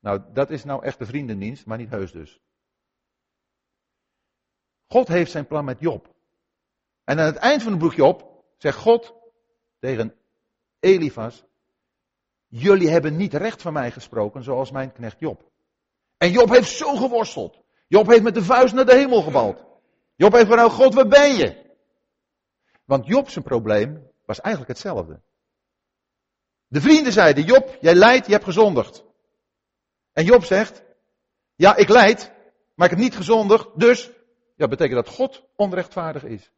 Nou, 0.00 0.22
dat 0.32 0.50
is 0.50 0.64
nou 0.64 0.84
echt 0.84 0.98
de 0.98 1.06
vriendendienst, 1.06 1.66
maar 1.66 1.78
niet 1.78 1.90
heus 1.90 2.12
dus. 2.12 2.40
God 4.86 5.08
heeft 5.08 5.30
zijn 5.30 5.46
plan 5.46 5.64
met 5.64 5.80
Job. 5.80 6.14
En 7.04 7.18
aan 7.18 7.26
het 7.26 7.36
eind 7.36 7.62
van 7.62 7.72
het 7.72 7.80
boek 7.80 7.94
Job 7.94 8.44
zegt 8.56 8.78
God 8.78 9.14
tegen 9.78 10.14
Elifas, 10.80 11.44
jullie 12.46 12.88
hebben 12.88 13.16
niet 13.16 13.34
recht 13.34 13.62
van 13.62 13.72
mij 13.72 13.90
gesproken 13.90 14.42
zoals 14.42 14.70
mijn 14.70 14.92
knecht 14.92 15.18
Job. 15.18 15.50
En 16.16 16.30
Job 16.30 16.48
heeft 16.48 16.70
zo 16.70 16.96
geworsteld. 16.96 17.60
Job 17.88 18.06
heeft 18.06 18.22
met 18.22 18.34
de 18.34 18.42
vuist 18.42 18.74
naar 18.74 18.86
de 18.86 18.94
hemel 18.94 19.22
gebald. 19.22 19.64
Job 20.16 20.32
heeft 20.32 20.46
van, 20.46 20.70
God, 20.70 20.94
waar 20.94 21.08
ben 21.08 21.34
je? 21.34 21.69
Want 22.90 23.06
Job 23.06 23.28
zijn 23.28 23.44
probleem 23.44 24.10
was 24.24 24.40
eigenlijk 24.40 24.72
hetzelfde. 24.72 25.20
De 26.66 26.80
vrienden 26.80 27.12
zeiden, 27.12 27.44
Job, 27.44 27.76
jij 27.80 27.94
lijdt, 27.94 28.26
je 28.26 28.32
hebt 28.32 28.44
gezondigd. 28.44 29.04
En 30.12 30.24
Job 30.24 30.44
zegt, 30.44 30.82
ja, 31.54 31.76
ik 31.76 31.88
lijd, 31.88 32.32
maar 32.74 32.86
ik 32.86 32.92
heb 32.92 33.02
niet 33.02 33.16
gezondigd, 33.16 33.68
dus, 33.74 34.10
ja, 34.56 34.68
betekent 34.68 35.04
dat 35.04 35.14
God 35.14 35.44
onrechtvaardig 35.56 36.24
is. 36.24 36.50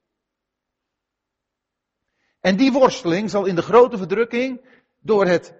En 2.40 2.56
die 2.56 2.72
worsteling 2.72 3.30
zal 3.30 3.44
in 3.44 3.54
de 3.54 3.62
grote 3.62 3.98
verdrukking 3.98 4.64
door 4.98 5.26
het 5.26 5.54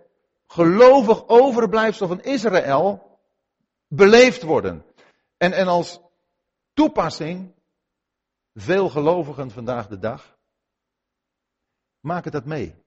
gelovig 0.47 1.29
overblijfsel 1.29 2.07
van 2.07 2.23
Israël 2.23 3.19
beleefd 3.89 4.43
worden. 4.43 4.85
En, 5.37 5.53
en 5.53 5.67
als 5.67 6.01
toepassing, 6.75 7.55
veel 8.55 8.89
gelovigen 8.89 9.51
vandaag 9.51 9.89
de 9.89 9.99
dag 9.99 10.32
maken 12.03 12.33
dat 12.33 12.45
mee. 12.45 12.85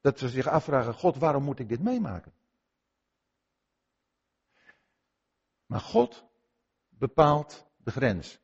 Dat 0.00 0.18
ze 0.18 0.28
zich 0.28 0.46
afvragen, 0.46 0.94
God, 0.94 1.16
waarom 1.16 1.42
moet 1.42 1.58
ik 1.58 1.68
dit 1.68 1.82
meemaken? 1.82 2.32
Maar 5.66 5.80
God 5.80 6.24
bepaalt 6.88 7.66
de 7.76 7.90
grens. 7.90 8.40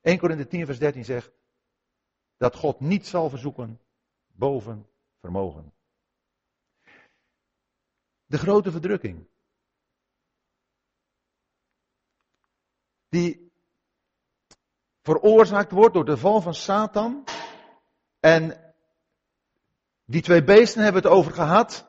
1 0.00 0.18
Korinthe 0.18 0.46
10 0.46 0.66
vers 0.66 0.78
13 0.78 1.04
zegt 1.04 1.32
dat 2.36 2.56
God 2.56 2.80
niet 2.80 3.06
zal 3.06 3.28
verzoeken 3.28 3.80
boven 4.26 4.88
vermogen. 5.20 5.74
De 8.24 8.38
grote 8.38 8.70
verdrukking. 8.70 9.28
Die 13.08 13.52
veroorzaakt 15.02 15.70
wordt 15.70 15.94
door 15.94 16.04
de 16.04 16.16
val 16.16 16.40
van 16.40 16.54
Satan. 16.54 17.24
En 18.20 18.74
die 20.04 20.22
twee 20.22 20.44
beesten 20.44 20.82
hebben 20.82 21.02
het 21.02 21.10
over 21.10 21.32
gehad. 21.32 21.86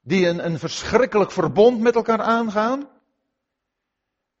Die 0.00 0.28
een, 0.28 0.44
een 0.44 0.58
verschrikkelijk 0.58 1.30
verbond 1.30 1.80
met 1.80 1.94
elkaar 1.94 2.20
aangaan. 2.20 2.88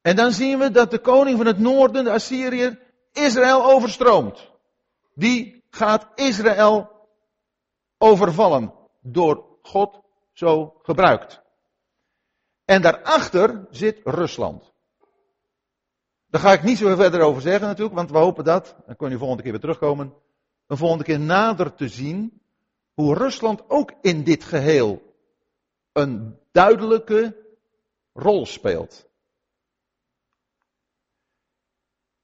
En 0.00 0.16
dan 0.16 0.32
zien 0.32 0.58
we 0.58 0.70
dat 0.70 0.90
de 0.90 0.98
koning 0.98 1.36
van 1.36 1.46
het 1.46 1.58
noorden, 1.58 2.04
de 2.04 2.10
Assyriër, 2.10 2.78
Israël 3.12 3.64
overstroomt. 3.64 4.50
Die 5.14 5.64
gaat 5.70 6.06
Israël 6.14 6.90
overvallen. 7.98 8.74
Door 9.00 9.44
God 9.62 10.00
zo 10.32 10.80
gebruikt. 10.82 11.42
En 12.64 12.82
daarachter 12.82 13.66
zit 13.70 14.00
Rusland. 14.04 14.72
Daar 16.26 16.40
ga 16.40 16.52
ik 16.52 16.62
niet 16.62 16.78
zo 16.78 16.96
verder 16.96 17.20
over 17.20 17.42
zeggen 17.42 17.66
natuurlijk, 17.66 17.96
want 17.96 18.10
we 18.10 18.18
hopen 18.18 18.44
dat, 18.44 18.76
dan 18.86 18.96
kun 18.96 19.10
je 19.10 19.18
volgende 19.18 19.42
keer 19.42 19.52
weer 19.52 19.60
terugkomen, 19.60 20.14
een 20.66 20.76
volgende 20.76 21.04
keer 21.04 21.20
nader 21.20 21.74
te 21.74 21.88
zien 21.88 22.40
hoe 22.94 23.14
Rusland 23.14 23.62
ook 23.68 23.92
in 24.00 24.24
dit 24.24 24.44
geheel 24.44 25.02
een 25.92 26.38
duidelijke 26.52 27.36
rol 28.12 28.46
speelt. 28.46 29.08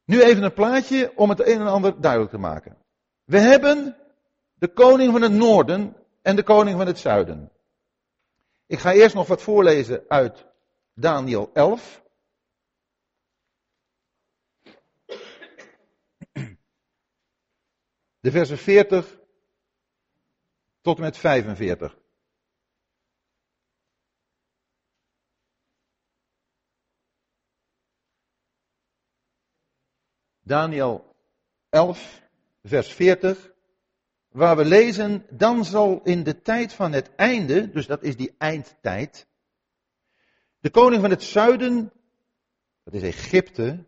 Nu 0.05 0.23
even 0.23 0.43
een 0.43 0.53
plaatje 0.53 1.13
om 1.17 1.29
het 1.29 1.47
een 1.47 1.61
en 1.61 1.67
ander 1.67 2.01
duidelijk 2.01 2.31
te 2.31 2.39
maken. 2.39 2.77
We 3.25 3.39
hebben 3.39 3.97
de 4.55 4.69
koning 4.69 5.13
van 5.13 5.23
het 5.23 5.33
noorden 5.33 5.97
en 6.23 6.37
de 6.37 6.43
koning 6.43 6.77
van 6.77 6.87
het 6.87 6.99
zuiden. 6.99 7.51
Ik 8.67 8.79
ga 8.79 8.93
eerst 8.93 9.15
nog 9.15 9.27
wat 9.27 9.43
voorlezen 9.43 10.05
uit 10.09 10.47
Daniel 10.95 11.51
11. 11.53 12.03
De 18.21 18.31
versen 18.31 18.59
40 18.59 19.19
tot 20.81 20.97
en 20.97 21.03
met 21.03 21.17
45. 21.17 21.99
Daniel 30.41 31.17
11, 31.69 32.23
vers 32.63 32.93
40, 32.93 33.53
waar 34.29 34.57
we 34.57 34.65
lezen, 34.65 35.27
dan 35.31 35.65
zal 35.65 36.01
in 36.03 36.23
de 36.23 36.43
tijd 36.43 36.73
van 36.73 36.93
het 36.93 37.15
einde, 37.15 37.71
dus 37.71 37.87
dat 37.87 38.03
is 38.03 38.17
die 38.17 38.35
eindtijd, 38.39 39.27
de 40.61 40.71
koning 40.71 41.01
van 41.01 41.11
het 41.11 41.23
zuiden, 41.23 41.93
dat 42.85 42.95
is 42.95 43.03
Egypte, 43.03 43.85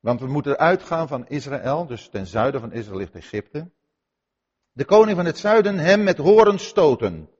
want 0.00 0.20
we 0.20 0.26
moeten 0.26 0.58
uitgaan 0.58 1.08
van 1.08 1.28
Israël, 1.28 1.86
dus 1.86 2.08
ten 2.08 2.26
zuiden 2.26 2.60
van 2.60 2.72
Israël 2.72 2.98
ligt 2.98 3.14
Egypte. 3.14 3.70
De 4.72 4.84
koning 4.84 5.16
van 5.16 5.26
het 5.26 5.38
zuiden 5.38 5.78
hem 5.78 6.02
met 6.02 6.18
horen 6.18 6.58
stoten. 6.58 7.30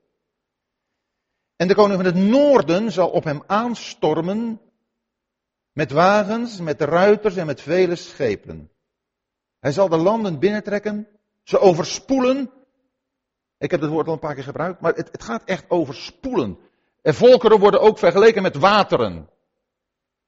En 1.55 1.67
de 1.67 1.75
koning 1.75 1.95
van 1.95 2.13
het 2.13 2.29
noorden 2.29 2.91
zal 2.91 3.09
op 3.09 3.23
hem 3.23 3.43
aanstormen 3.47 4.61
met 5.71 5.91
wagens, 5.91 6.59
met 6.59 6.81
ruiters 6.81 7.35
en 7.35 7.45
met 7.45 7.61
vele 7.61 7.95
schepen. 7.95 8.71
Hij 9.59 9.71
zal 9.71 9.89
de 9.89 9.97
landen 9.97 10.39
binnentrekken, 10.39 11.07
ze 11.43 11.59
overspoelen. 11.59 12.51
Ik 13.57 13.71
heb 13.71 13.81
het 13.81 13.89
woord 13.89 14.07
al 14.07 14.13
een 14.13 14.19
paar 14.19 14.35
keer 14.35 14.43
gebruikt, 14.43 14.81
maar 14.81 14.93
het, 14.93 15.11
het 15.11 15.23
gaat 15.23 15.43
echt 15.43 15.69
over 15.69 15.95
spoelen. 15.95 16.59
En 17.01 17.13
volkeren 17.13 17.59
worden 17.59 17.81
ook 17.81 17.97
vergeleken 17.97 18.41
met 18.41 18.55
wateren. 18.55 19.29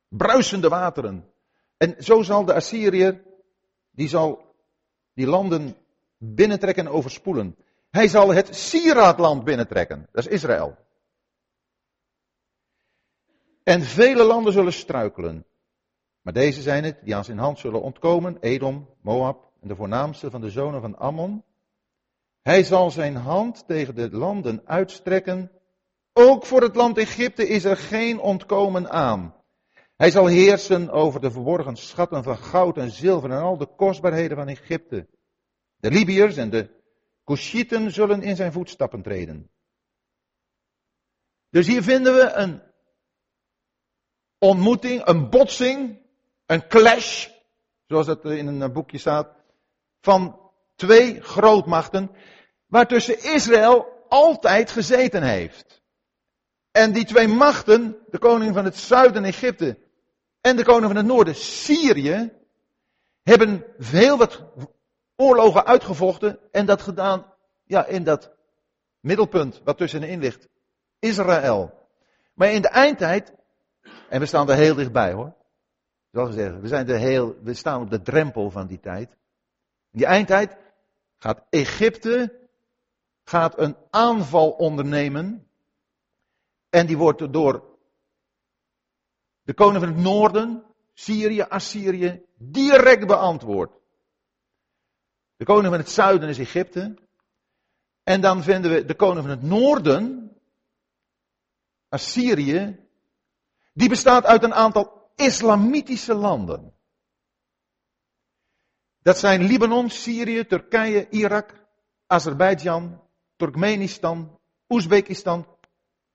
Bruisende 0.08 0.70
wateren. 0.70 1.31
En 1.82 1.96
zo 2.00 2.22
zal 2.22 2.46
de 2.46 2.54
Assyriër, 2.54 3.22
die 3.91 4.08
zal 4.08 4.56
die 5.13 5.28
landen 5.28 5.76
binnentrekken 6.17 6.86
en 6.86 6.91
overspoelen. 6.91 7.56
Hij 7.89 8.08
zal 8.08 8.34
het 8.34 8.56
sieraadland 8.56 9.44
binnentrekken. 9.44 10.08
Dat 10.12 10.26
is 10.26 10.32
Israël. 10.32 10.78
En 13.63 13.82
vele 13.82 14.24
landen 14.24 14.54
zullen 14.54 14.74
struikelen. 14.74 15.46
Maar 16.22 16.34
deze 16.34 16.62
zijn 16.62 16.84
het 16.84 16.98
die 17.04 17.15
aan 17.15 17.24
zijn 17.24 17.38
hand 17.38 17.60
zullen 17.60 17.82
ontkomen: 17.82 18.38
Edom, 18.39 18.89
Moab 19.02 19.52
en 19.62 19.67
de 19.67 19.76
voornaamste 19.76 20.30
van 20.30 20.41
de 20.41 20.50
zonen 20.50 20.82
van 20.82 20.98
Ammon. 20.98 21.44
Hij 22.41 22.63
zal 22.63 22.91
zijn 22.91 23.15
hand 23.15 23.67
tegen 23.67 23.96
de 23.96 24.10
landen 24.12 24.62
uitstrekken. 24.65 25.52
Ook 26.13 26.46
voor 26.46 26.62
het 26.62 26.76
land 26.76 26.98
Egypte 26.98 27.48
is 27.48 27.63
er 27.63 27.78
geen 27.78 28.20
ontkomen 28.20 28.89
aan. 28.89 29.41
Hij 30.02 30.12
zal 30.12 30.28
heersen 30.28 30.90
over 30.90 31.22
de 31.22 31.32
verborgen 31.32 31.76
schatten 31.76 32.24
van 32.24 32.38
goud 32.38 32.78
en 32.78 32.92
zilver 32.92 33.32
en 33.32 33.42
al 33.42 33.58
de 33.58 33.68
kostbaarheden 33.76 34.38
van 34.38 34.48
Egypte. 34.48 35.08
De 35.76 35.92
Libiërs 35.92 36.38
en 36.38 36.50
de 36.50 36.70
Cushieten 37.26 37.92
zullen 37.92 38.22
in 38.22 38.36
zijn 38.36 38.52
voetstappen 38.52 39.02
treden. 39.02 39.52
Dus 41.50 41.68
hier 41.68 41.84
vinden 41.84 42.14
we 42.14 42.32
een 42.32 42.62
ontmoeting, 44.38 45.06
een 45.06 45.30
botsing, 45.30 46.02
een 46.46 46.68
clash, 46.68 47.30
zoals 47.86 48.08
het 48.08 48.24
in 48.24 48.48
een 48.48 48.74
boekje 48.74 48.98
staat, 48.98 49.36
van 50.00 50.52
twee 50.76 51.22
grootmachten 51.22 52.12
waar 52.66 52.88
tussen 52.88 53.24
Israël 53.24 54.06
altijd 54.10 54.72
gezeten 54.72 55.24
heeft. 55.24 55.82
En 56.72 56.92
die 56.92 57.06
twee 57.06 57.28
machten, 57.28 57.98
de 58.10 58.20
koning 58.20 58.54
van 58.54 58.66
het 58.66 58.78
zuiden 58.78 59.24
Egypte 59.24 59.90
en 60.42 60.56
de 60.56 60.64
koning 60.64 60.86
van 60.86 60.96
het 60.96 61.06
noorden 61.06 61.36
Syrië, 61.36 62.32
hebben 63.24 63.66
heel 63.78 64.18
wat 64.18 64.44
oorlogen 65.16 65.66
uitgevochten 65.66 66.40
en 66.52 66.66
dat 66.66 66.82
gedaan 66.82 67.34
ja, 67.64 67.86
in 67.86 68.04
dat 68.04 68.32
middelpunt 69.00 69.62
wat 69.64 69.78
tussenin 69.78 70.20
ligt, 70.20 70.48
Israël. 71.00 71.88
Maar 72.34 72.52
in 72.52 72.62
de 72.62 72.68
eindtijd, 72.68 73.34
en 74.10 74.20
we 74.20 74.26
staan 74.26 74.50
er 74.50 74.56
heel 74.56 74.76
dichtbij 74.76 75.14
hoor, 75.14 75.34
zoals 76.12 76.36
zeggen, 76.36 76.62
we, 76.62 76.68
zijn 76.68 76.90
er 76.90 76.98
heel, 76.98 77.36
we 77.42 77.54
staan 77.54 77.82
op 77.82 77.90
de 77.90 78.02
drempel 78.02 78.50
van 78.50 78.68
die 78.68 78.80
tijd. 78.80 79.10
In 79.92 79.98
die 79.98 80.06
eindtijd 80.06 80.58
gaat 81.18 81.44
Egypte 81.50 82.40
gaat 83.24 83.60
een 83.60 83.76
aanval 83.90 84.50
ondernemen 84.50 85.48
en 86.70 86.86
die 86.86 86.98
wordt 86.98 87.34
door 87.34 87.71
de 89.52 89.58
koning 89.58 89.84
van 89.84 89.94
het 89.94 90.04
noorden, 90.04 90.64
Syrië, 90.94 91.42
Assyrië, 91.42 92.26
direct 92.38 93.08
beantwoord. 93.08 93.80
De 95.36 95.46
koning 95.46 95.68
van 95.68 95.78
het 95.78 95.90
zuiden 95.90 96.30
is 96.30 96.38
Egypte. 96.38 96.98
En 98.04 98.22
dan 98.22 98.44
vinden 98.44 98.72
we 98.72 98.86
de 98.86 98.96
koning 98.96 99.22
van 99.22 99.30
het 99.30 99.42
noorden, 99.42 100.32
Assyrië, 101.90 102.88
die 103.74 103.90
bestaat 103.90 104.26
uit 104.26 104.44
een 104.44 104.54
aantal 104.54 105.12
islamitische 105.16 106.14
landen. 106.14 106.74
Dat 109.02 109.18
zijn 109.18 109.44
Libanon, 109.44 109.90
Syrië, 109.90 110.46
Turkije, 110.46 111.10
Irak, 111.10 111.68
Azerbeidzjan, 112.08 113.02
Turkmenistan, 113.36 114.40
Oezbekistan, 114.70 115.48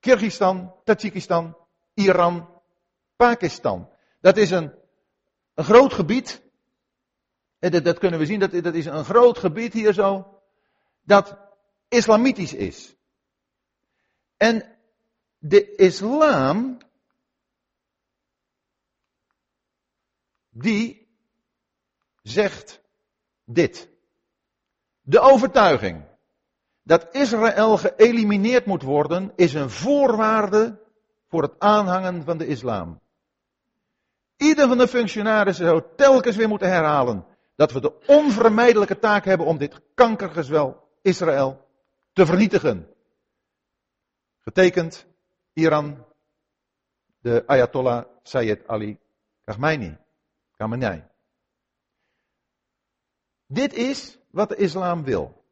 Kyrgyzstan, 0.01 0.75
Tajikistan, 0.85 1.57
Iran, 1.95 2.56
Pakistan. 3.17 3.91
Dat 4.21 4.37
is 4.37 4.51
een, 4.51 4.75
een 5.55 5.65
groot 5.65 5.93
gebied. 5.93 6.43
En 7.59 7.83
dat, 7.83 7.99
kunnen 7.99 8.19
we 8.19 8.27
zien, 8.27 8.41
dat, 8.41 8.51
dat 8.51 8.75
is 8.75 8.87
een 8.87 9.05
groot 9.05 9.39
gebied 9.39 9.73
hier 9.73 9.93
zo. 9.93 10.41
Dat 11.03 11.39
islamitisch 11.89 12.55
is. 12.55 12.97
En 14.37 14.77
de 15.39 15.75
islam, 15.75 16.79
die 20.51 21.09
zegt 22.23 22.81
dit. 23.45 23.89
De 25.01 25.21
overtuiging 25.21 26.05
dat 26.87 27.09
Israël 27.15 27.77
geëlimineerd 27.77 28.67
moet 28.67 28.83
worden 28.83 29.33
is 29.37 29.55
een 29.55 29.71
voorwaarde 29.71 30.81
voor 31.29 31.43
het 31.43 31.59
aanhangen 31.59 32.25
van 32.25 32.39
de 32.39 32.47
islam. 32.47 33.01
Ieder 34.37 34.69
van 34.69 34.79
de 34.79 34.89
functionarissen 34.89 35.67
zou 35.67 35.83
telkens 35.97 36.37
weer 36.37 36.49
moeten 36.49 36.69
herhalen 36.69 37.27
dat 37.57 37.73
we 37.73 37.81
de 37.81 38.07
onvermijdelijke 38.07 38.99
taak 38.99 39.25
hebben 39.25 39.47
om 39.47 39.59
dit 39.59 39.81
kankergezwel 39.95 40.89
Israël 41.03 41.69
te 42.13 42.27
vernietigen. 42.27 42.95
Getekend 44.41 45.07
Iran, 45.53 46.05
de 47.19 47.43
Ayatollah 47.47 48.05
Sayyid 48.23 48.67
Ali 48.69 48.99
Khamenei. 49.45 49.99
Khamenei. 50.57 51.05
Dit 53.47 53.73
is 53.73 54.19
wat 54.31 54.49
de 54.49 54.57
islam 54.57 55.05
wil. 55.05 55.45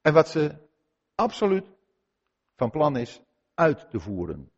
En 0.00 0.12
wat 0.12 0.28
ze 0.28 0.54
absoluut 1.14 1.66
van 2.56 2.70
plan 2.70 2.96
is 2.96 3.20
uit 3.54 3.90
te 3.90 4.00
voeren. 4.00 4.50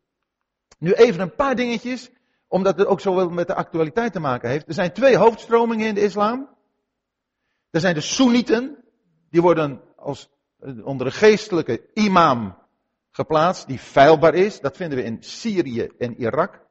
Nu 0.77 0.93
even 0.93 1.21
een 1.21 1.35
paar 1.35 1.55
dingetjes, 1.55 2.09
omdat 2.47 2.77
het 2.77 2.87
ook 2.87 2.99
zo 2.99 3.15
wel 3.15 3.29
met 3.29 3.47
de 3.47 3.55
actualiteit 3.55 4.13
te 4.13 4.19
maken 4.19 4.49
heeft. 4.49 4.67
Er 4.67 4.73
zijn 4.73 4.93
twee 4.93 5.17
hoofdstromingen 5.17 5.87
in 5.87 5.95
de 5.95 6.01
islam. 6.01 6.49
Er 7.69 7.79
zijn 7.79 7.93
de 7.93 8.01
Soenieten, 8.01 8.83
die 9.29 9.41
worden 9.41 9.81
als, 9.95 10.29
onder 10.83 11.05
een 11.05 11.13
geestelijke 11.13 11.89
imam 11.93 12.57
geplaatst, 13.11 13.67
die 13.67 13.79
feilbaar 13.79 14.33
is. 14.33 14.59
Dat 14.59 14.77
vinden 14.77 14.97
we 14.97 15.03
in 15.03 15.23
Syrië 15.23 15.89
en 15.97 16.15
Irak. 16.15 16.65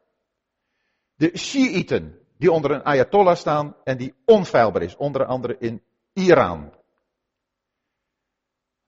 De 1.15 1.39
Shiiten, 1.39 2.19
die 2.39 2.53
onder 2.53 2.71
een 2.71 2.85
ayatollah 2.85 3.37
staan 3.37 3.77
en 3.85 3.97
die 3.97 4.15
onfeilbaar 4.25 4.83
is, 4.83 4.97
onder 4.97 5.25
andere 5.25 5.57
in 5.59 5.83
Iran. 6.13 6.73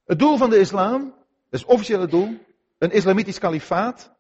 Het 0.05 0.18
doel 0.18 0.37
van 0.37 0.51
de 0.51 0.59
islam, 0.59 1.14
het 1.51 1.64
officiële 1.64 2.07
doel, 2.07 2.38
een 2.79 2.90
islamitisch 2.90 3.38
kalifaat, 3.38 4.17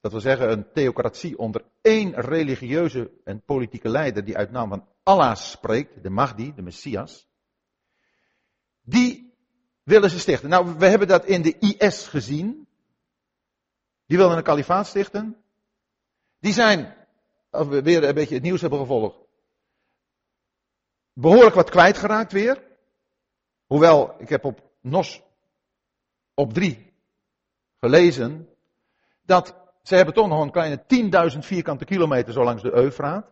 dat 0.00 0.12
wil 0.12 0.20
zeggen 0.20 0.50
een 0.50 0.72
theocratie 0.72 1.38
onder 1.38 1.64
één 1.80 2.14
religieuze 2.14 3.10
en 3.24 3.42
politieke 3.42 3.88
leider 3.88 4.24
die 4.24 4.36
uit 4.36 4.50
naam 4.50 4.68
van 4.68 4.88
Allah 5.02 5.36
spreekt, 5.36 6.02
de 6.02 6.10
Mahdi, 6.10 6.54
de 6.54 6.62
Messias. 6.62 7.28
Die 8.82 9.34
willen 9.82 10.10
ze 10.10 10.18
stichten. 10.18 10.48
Nou, 10.48 10.74
we 10.78 10.86
hebben 10.86 11.08
dat 11.08 11.24
in 11.24 11.42
de 11.42 11.58
IS 11.58 12.06
gezien. 12.06 12.68
Die 14.06 14.18
willen 14.18 14.36
een 14.36 14.42
kalifaat 14.42 14.86
stichten. 14.86 15.36
Die 16.38 16.52
zijn, 16.52 16.96
als 17.50 17.66
we 17.66 17.82
weer 17.82 18.04
een 18.04 18.14
beetje 18.14 18.34
het 18.34 18.42
nieuws 18.42 18.60
hebben 18.60 18.78
gevolgd, 18.78 19.18
behoorlijk 21.12 21.54
wat 21.54 21.70
kwijtgeraakt 21.70 22.32
weer. 22.32 22.62
Hoewel, 23.66 24.14
ik 24.18 24.28
heb 24.28 24.44
op 24.44 24.70
NOS 24.80 25.22
op 26.34 26.52
drie 26.52 26.92
gelezen, 27.78 28.48
dat 29.22 29.59
ze 29.82 29.94
hebben 29.94 30.14
toch 30.14 30.28
nog 30.28 30.42
een 30.42 30.50
kleine 30.50 30.82
10.000 31.32 31.38
vierkante 31.38 31.84
kilometer 31.84 32.32
zo 32.32 32.44
langs 32.44 32.62
de 32.62 32.72
Eufraat. 32.72 33.30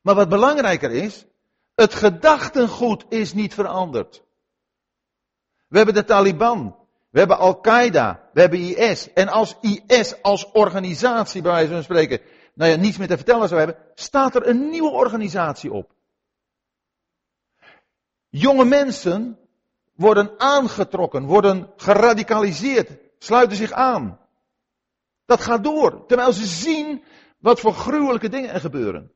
Maar 0.00 0.14
wat 0.14 0.28
belangrijker 0.28 0.90
is, 0.90 1.26
het 1.74 1.94
gedachtengoed 1.94 3.04
is 3.08 3.34
niet 3.34 3.54
veranderd. 3.54 4.24
We 5.68 5.76
hebben 5.76 5.94
de 5.94 6.04
Taliban, 6.04 6.76
we 7.10 7.18
hebben 7.18 7.38
Al-Qaeda, 7.38 8.28
we 8.32 8.40
hebben 8.40 8.60
IS. 8.60 9.12
En 9.12 9.28
als 9.28 9.56
IS 9.60 10.22
als 10.22 10.50
organisatie, 10.50 11.42
bij 11.42 11.52
wijze 11.52 11.72
van 11.72 11.82
spreken, 11.82 12.20
nou 12.54 12.70
ja, 12.70 12.76
niets 12.76 12.98
meer 12.98 13.08
te 13.08 13.16
vertellen 13.16 13.48
zou 13.48 13.60
hebben, 13.60 13.78
staat 13.94 14.34
er 14.34 14.46
een 14.46 14.70
nieuwe 14.70 14.90
organisatie 14.90 15.72
op. 15.72 15.94
Jonge 18.28 18.64
mensen 18.64 19.38
worden 19.94 20.30
aangetrokken, 20.38 21.24
worden 21.24 21.72
geradicaliseerd, 21.76 22.98
sluiten 23.18 23.56
zich 23.56 23.72
aan. 23.72 24.21
Dat 25.32 25.40
gaat 25.40 25.64
door, 25.64 26.06
terwijl 26.06 26.32
ze 26.32 26.46
zien 26.46 27.04
wat 27.38 27.60
voor 27.60 27.72
gruwelijke 27.72 28.28
dingen 28.28 28.50
er 28.50 28.60
gebeuren. 28.60 29.12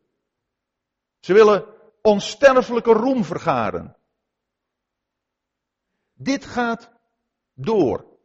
Ze 1.21 1.33
willen 1.33 1.65
onsterfelijke 2.03 2.93
roem 2.93 3.25
vergaren. 3.25 3.97
Dit 6.15 6.45
gaat 6.45 6.91
door. 7.55 8.19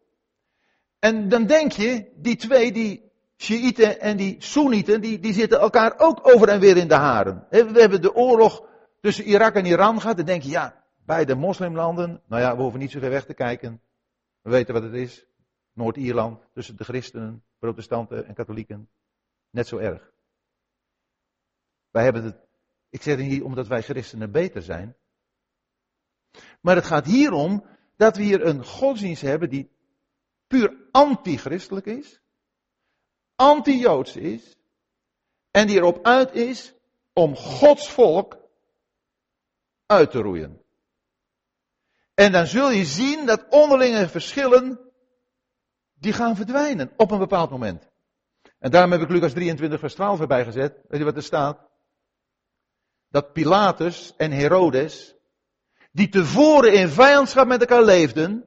En 1.00 1.30
dan 1.30 1.46
denk 1.46 1.72
je, 1.72 2.12
die 2.16 2.36
twee, 2.36 2.72
die 2.72 3.12
Shiiten 3.38 4.00
en 4.00 4.18
die 4.18 4.36
Soenieten, 4.40 5.02
die, 5.02 5.20
die 5.20 5.34
zitten 5.34 5.60
elkaar 5.60 5.94
ook 5.98 6.28
over 6.28 6.50
en 6.50 6.60
weer 6.60 6.78
in 6.78 6.88
de 6.88 6.94
haren. 6.94 7.48
We 7.50 7.80
hebben 7.80 8.02
de 8.02 8.16
oorlog 8.16 8.68
tussen 9.02 9.26
Irak 9.26 9.56
en 9.56 9.66
Iran 9.66 10.02
gehad. 10.02 10.18
Dan 10.18 10.26
denk 10.26 10.44
je, 10.44 10.50
ja, 10.50 10.82
Beide 11.06 11.36
moslimlanden, 11.36 12.22
nou 12.28 12.42
ja, 12.42 12.56
we 12.56 12.62
hoeven 12.62 12.80
niet 12.80 12.92
zo 12.92 13.00
ver 13.00 13.10
weg 13.10 13.26
te 13.26 13.34
kijken. 13.34 13.82
We 14.42 14.50
weten 14.50 14.74
wat 14.74 14.84
het 14.84 14.94
is. 14.94 15.26
Noord-Ierland, 15.74 16.40
tussen 16.54 16.78
de 16.78 16.84
christenen, 16.84 17.44
protestanten 17.62 18.26
en 18.26 18.34
katholieken. 18.34 18.90
Net 19.50 19.68
zo 19.68 19.78
erg. 19.78 20.12
Wij 21.90 22.04
hebben 22.04 22.24
het, 22.24 22.38
ik 22.90 23.02
zeg 23.02 23.18
het 23.18 23.26
niet 23.26 23.42
omdat 23.42 23.68
wij 23.68 23.82
christenen 23.82 24.32
beter 24.32 24.62
zijn. 24.62 24.98
Maar 26.62 26.76
het 26.76 26.86
gaat 26.86 27.06
hier 27.06 27.32
om 27.32 27.66
dat 27.96 28.18
we 28.18 28.24
hier 28.24 28.46
een 28.46 28.66
godsdienst 28.66 29.22
hebben 29.22 29.50
die 29.50 29.72
puur 30.48 30.88
anti-christelijk 30.92 31.86
is. 31.86 32.22
Anti-joods 33.36 34.16
is. 34.16 34.58
En 35.52 35.68
die 35.68 35.76
erop 35.76 36.06
uit 36.06 36.34
is 36.34 36.74
om 37.14 37.36
Gods 37.36 37.90
volk 37.90 38.38
uit 39.86 40.12
te 40.12 40.20
roeien. 40.20 40.62
En 42.14 42.32
dan 42.32 42.48
zul 42.48 42.72
je 42.72 42.86
zien 42.86 43.26
dat 43.26 43.48
onderlinge 43.50 44.10
verschillen, 44.10 44.91
die 46.02 46.14
gaan 46.14 46.36
verdwijnen 46.36 46.92
op 46.98 47.12
een 47.12 47.20
bepaald 47.20 47.50
moment. 47.50 47.90
En 48.60 48.72
daarom 48.72 48.92
heb 48.92 49.02
ik 49.02 49.10
Lucas 49.10 49.34
23 49.34 49.80
vers 49.80 49.94
12 49.94 50.20
erbij 50.20 50.44
gezet. 50.44 50.84
Weet 50.88 51.00
je 51.00 51.06
wat 51.06 51.16
er 51.16 51.24
staat? 51.24 51.70
Dat 53.08 53.34
Pilatus 53.34 54.16
en 54.18 54.32
Herodes, 54.32 55.16
die 55.92 56.10
tevoren 56.10 56.74
in 56.74 56.90
vijandschap 56.90 57.48
met 57.48 57.60
elkaar 57.60 57.84
leefden, 57.84 58.46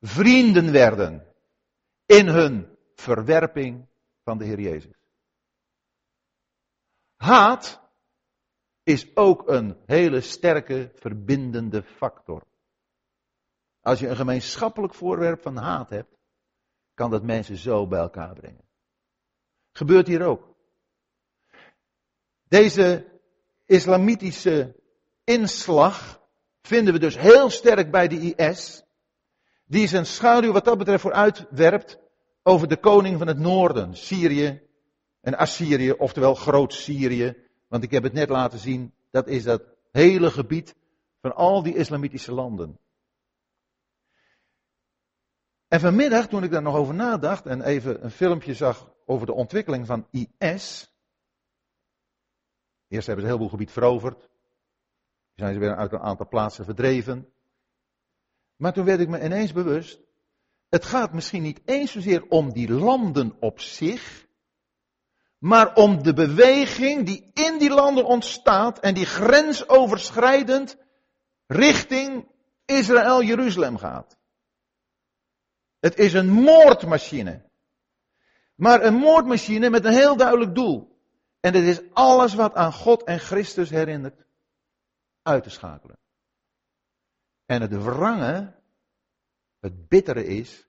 vrienden 0.00 0.72
werden 0.72 1.34
in 2.06 2.26
hun 2.26 2.76
verwerping 2.94 3.88
van 4.22 4.38
de 4.38 4.44
Heer 4.44 4.60
Jezus. 4.60 4.96
Haat 7.16 7.80
is 8.82 9.16
ook 9.16 9.48
een 9.48 9.76
hele 9.86 10.20
sterke 10.20 10.90
verbindende 10.94 11.82
factor. 11.82 12.46
Als 13.86 13.98
je 13.98 14.08
een 14.08 14.16
gemeenschappelijk 14.16 14.94
voorwerp 14.94 15.42
van 15.42 15.56
haat 15.56 15.90
hebt, 15.90 16.16
kan 16.94 17.10
dat 17.10 17.22
mensen 17.22 17.56
zo 17.56 17.86
bij 17.86 17.98
elkaar 17.98 18.34
brengen. 18.34 18.64
Gebeurt 19.72 20.06
hier 20.06 20.22
ook. 20.22 20.54
Deze 22.48 23.04
islamitische 23.64 24.76
inslag 25.24 26.20
vinden 26.62 26.92
we 26.92 26.98
dus 26.98 27.18
heel 27.18 27.50
sterk 27.50 27.90
bij 27.90 28.08
de 28.08 28.34
IS, 28.34 28.84
die 29.64 29.88
zijn 29.88 30.06
schaduw 30.06 30.52
wat 30.52 30.64
dat 30.64 30.78
betreft 30.78 31.02
vooruitwerpt 31.02 31.98
over 32.42 32.68
de 32.68 32.76
koning 32.76 33.18
van 33.18 33.26
het 33.26 33.38
noorden, 33.38 33.96
Syrië 33.96 34.62
en 35.20 35.34
Assyrië, 35.34 35.92
oftewel 35.92 36.34
Groot-Syrië. 36.34 37.36
Want 37.68 37.82
ik 37.82 37.90
heb 37.90 38.02
het 38.02 38.12
net 38.12 38.28
laten 38.28 38.58
zien, 38.58 38.94
dat 39.10 39.28
is 39.28 39.42
dat 39.42 39.62
hele 39.90 40.30
gebied 40.30 40.74
van 41.20 41.34
al 41.34 41.62
die 41.62 41.76
islamitische 41.76 42.32
landen. 42.32 42.78
En 45.76 45.82
vanmiddag, 45.82 46.28
toen 46.28 46.42
ik 46.42 46.50
daar 46.50 46.62
nog 46.62 46.74
over 46.74 46.94
nadacht 46.94 47.46
en 47.46 47.62
even 47.62 48.04
een 48.04 48.10
filmpje 48.10 48.54
zag 48.54 48.92
over 49.06 49.26
de 49.26 49.32
ontwikkeling 49.32 49.86
van 49.86 50.06
IS. 50.10 50.94
Eerst 52.88 53.06
hebben 53.06 53.06
ze 53.06 53.12
een 53.14 53.24
heleboel 53.24 53.48
gebied 53.48 53.70
veroverd. 53.70 54.28
Zijn 55.34 55.54
ze 55.54 55.60
weer 55.60 55.76
uit 55.76 55.92
een 55.92 56.00
aantal 56.00 56.28
plaatsen 56.28 56.64
verdreven. 56.64 57.32
Maar 58.56 58.72
toen 58.72 58.84
werd 58.84 59.00
ik 59.00 59.08
me 59.08 59.24
ineens 59.24 59.52
bewust. 59.52 60.00
Het 60.68 60.84
gaat 60.84 61.12
misschien 61.12 61.42
niet 61.42 61.60
eens 61.64 61.92
zozeer 61.92 62.26
om 62.28 62.52
die 62.52 62.72
landen 62.72 63.36
op 63.40 63.60
zich. 63.60 64.26
Maar 65.38 65.74
om 65.74 66.02
de 66.02 66.12
beweging 66.12 67.06
die 67.06 67.30
in 67.32 67.58
die 67.58 67.70
landen 67.70 68.04
ontstaat 68.04 68.78
en 68.78 68.94
die 68.94 69.06
grensoverschrijdend 69.06 70.76
richting 71.46 72.28
Israël-Jeruzalem 72.64 73.76
gaat. 73.76 74.16
Het 75.86 75.98
is 75.98 76.12
een 76.12 76.30
moordmachine. 76.30 77.50
Maar 78.54 78.82
een 78.84 78.94
moordmachine 78.94 79.70
met 79.70 79.84
een 79.84 79.92
heel 79.92 80.16
duidelijk 80.16 80.54
doel. 80.54 81.00
En 81.40 81.52
dat 81.52 81.62
is 81.62 81.80
alles 81.92 82.34
wat 82.34 82.54
aan 82.54 82.72
God 82.72 83.02
en 83.02 83.18
Christus 83.18 83.70
herinnert 83.70 84.26
uit 85.22 85.42
te 85.42 85.50
schakelen. 85.50 85.98
En 87.44 87.60
het 87.60 87.82
wrange, 87.82 88.54
het 89.58 89.88
bittere 89.88 90.24
is, 90.24 90.68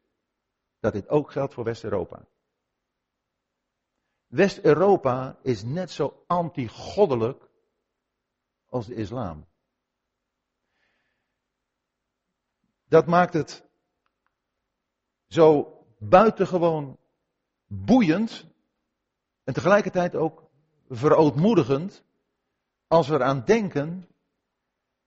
dat 0.79 0.93
dit 0.93 1.09
ook 1.09 1.31
geldt 1.31 1.53
voor 1.53 1.63
West-Europa. 1.63 2.27
West-Europa 4.27 5.39
is 5.41 5.63
net 5.63 5.91
zo 5.91 6.23
anti-goddelijk 6.27 7.49
als 8.65 8.85
de 8.85 8.95
islam. 8.95 9.47
Dat 12.87 13.05
maakt 13.05 13.33
het 13.33 13.66
zo 15.27 15.77
buitengewoon 15.97 16.97
boeiend 17.67 18.45
en 19.43 19.53
tegelijkertijd 19.53 20.15
ook 20.15 20.49
verootmoedigend 20.89 22.03
als 22.87 23.07
we 23.07 23.15
eraan 23.15 23.43
denken 23.45 24.07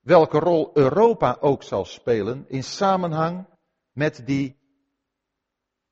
welke 0.00 0.38
rol 0.38 0.70
Europa 0.74 1.36
ook 1.40 1.62
zal 1.62 1.84
spelen 1.84 2.44
in 2.48 2.64
samenhang 2.64 3.46
met 3.92 4.22
die 4.26 4.56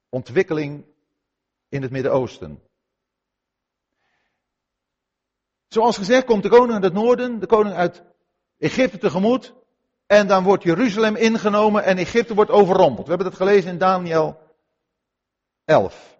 ontwikkeling 0.08 0.84
in 1.68 1.82
het 1.82 1.90
Midden-Oosten. 1.90 2.62
Zoals 5.68 5.96
gezegd 5.96 6.24
komt 6.24 6.42
de 6.42 6.48
koning 6.48 6.72
uit 6.72 6.82
het 6.82 6.92
noorden, 6.92 7.40
de 7.40 7.46
koning 7.46 7.74
uit 7.74 8.02
Egypte 8.58 8.98
tegemoet. 8.98 9.54
En 10.08 10.26
dan 10.26 10.44
wordt 10.44 10.62
Jeruzalem 10.62 11.16
ingenomen 11.16 11.84
en 11.84 11.98
Egypte 11.98 12.34
wordt 12.34 12.50
overrompeld. 12.50 13.06
We 13.06 13.12
hebben 13.12 13.30
dat 13.30 13.38
gelezen 13.38 13.70
in 13.70 13.78
Daniel 13.78 14.40
11. 15.64 16.18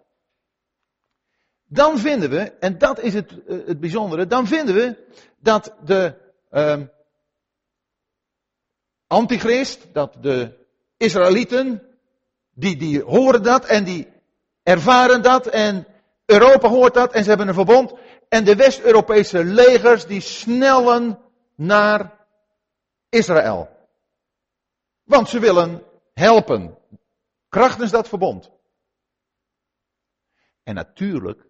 Dan 1.65 1.99
vinden 1.99 2.29
we, 2.29 2.39
en 2.59 2.77
dat 2.77 2.99
is 2.99 3.13
het, 3.13 3.43
eh, 3.47 3.57
het 3.65 3.79
bijzondere, 3.79 4.27
dan 4.27 4.47
vinden 4.47 4.75
we 4.75 4.97
dat 5.39 5.73
de 5.85 6.13
uh, 6.51 6.77
antichrist, 9.07 9.93
dat 9.93 10.15
de 10.21 10.57
Israëlieten, 10.97 11.83
die, 12.53 12.77
die 12.77 13.01
horen 13.01 13.43
dat 13.43 13.65
en 13.65 13.83
die 13.83 14.07
ervaren 14.63 15.21
dat 15.21 15.47
en 15.47 15.87
Europa 16.25 16.67
hoort 16.67 16.93
dat 16.93 17.13
en 17.13 17.23
ze 17.23 17.29
hebben 17.29 17.47
een 17.47 17.53
verbond. 17.53 17.93
En 18.27 18.43
de 18.43 18.55
West-Europese 18.55 19.43
legers 19.43 20.05
die 20.05 20.21
snellen 20.21 21.19
naar 21.55 22.17
Israël. 23.09 23.77
Want 25.09 25.29
ze 25.29 25.39
willen 25.39 25.83
helpen. 26.13 26.77
Krachtens 27.47 27.91
dat 27.91 28.07
verbond. 28.07 28.51
En 30.63 30.75
natuurlijk 30.75 31.47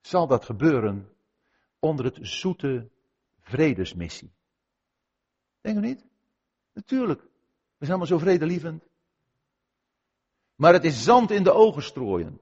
zal 0.00 0.26
dat 0.26 0.44
gebeuren 0.44 1.12
onder 1.78 2.04
het 2.04 2.18
zoete 2.20 2.88
vredesmissie. 3.40 4.32
Denk 5.60 5.76
je 5.76 5.82
niet? 5.82 6.04
Natuurlijk. 6.72 7.20
We 7.20 7.86
zijn 7.86 7.90
allemaal 7.90 8.18
zo 8.18 8.18
vredelievend. 8.18 8.84
Maar 10.54 10.72
het 10.72 10.84
is 10.84 11.04
zand 11.04 11.30
in 11.30 11.42
de 11.42 11.52
ogen 11.52 11.82
strooien. 11.82 12.40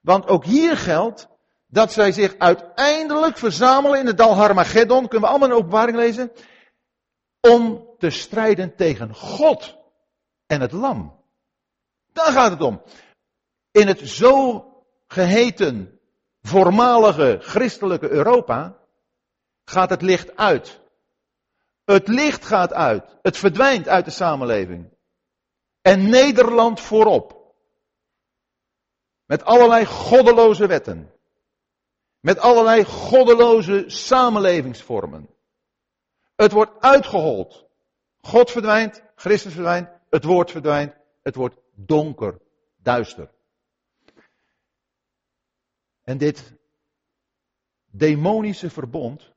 Want 0.00 0.26
ook 0.26 0.44
hier 0.44 0.76
geldt 0.76 1.28
dat 1.66 1.92
zij 1.92 2.12
zich 2.12 2.38
uiteindelijk 2.38 3.38
verzamelen 3.38 3.98
in 3.98 4.06
het 4.06 4.18
dal 4.18 4.34
Harmageddon. 4.34 5.08
Kunnen 5.08 5.20
we 5.20 5.36
allemaal 5.36 5.48
een 5.48 5.56
openbaring 5.56 5.96
lezen? 5.96 6.32
Om 7.40 7.92
te 8.04 8.10
strijden 8.10 8.76
tegen 8.76 9.14
God 9.14 9.76
en 10.46 10.60
het 10.60 10.72
lam. 10.72 11.24
Daar 12.12 12.32
gaat 12.32 12.50
het 12.50 12.60
om. 12.60 12.82
In 13.70 13.86
het 13.86 13.98
zo 13.98 14.64
geheten 15.06 16.00
voormalige 16.42 17.38
christelijke 17.40 18.08
Europa 18.08 18.78
gaat 19.64 19.90
het 19.90 20.02
licht 20.02 20.36
uit. 20.36 20.80
Het 21.84 22.08
licht 22.08 22.44
gaat 22.44 22.72
uit. 22.72 23.16
Het 23.22 23.36
verdwijnt 23.36 23.88
uit 23.88 24.04
de 24.04 24.10
samenleving. 24.10 24.92
En 25.80 26.08
Nederland 26.08 26.80
voorop. 26.80 27.54
Met 29.24 29.44
allerlei 29.44 29.86
goddeloze 29.86 30.66
wetten. 30.66 31.12
Met 32.20 32.38
allerlei 32.38 32.84
goddeloze 32.84 33.84
samenlevingsvormen. 33.86 35.28
Het 36.34 36.52
wordt 36.52 36.80
uitgehold. 36.80 37.64
God 38.24 38.50
verdwijnt, 38.50 39.02
Christus 39.14 39.52
verdwijnt, 39.52 39.88
het 40.10 40.24
woord 40.24 40.50
verdwijnt, 40.50 40.96
het 41.22 41.34
wordt 41.34 41.56
donker, 41.74 42.40
duister. 42.76 43.30
En 46.02 46.18
dit 46.18 46.54
demonische 47.90 48.70
verbond 48.70 49.32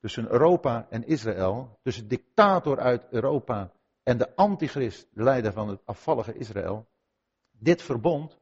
tussen 0.00 0.30
Europa 0.30 0.86
en 0.90 1.06
Israël, 1.06 1.78
tussen 1.82 2.08
dictator 2.08 2.80
uit 2.80 3.06
Europa 3.10 3.72
en 4.02 4.18
de 4.18 4.36
antichrist, 4.36 5.06
de 5.12 5.22
leider 5.22 5.52
van 5.52 5.68
het 5.68 5.80
afvallige 5.84 6.34
Israël, 6.34 6.86
dit 7.50 7.82
verbond, 7.82 8.38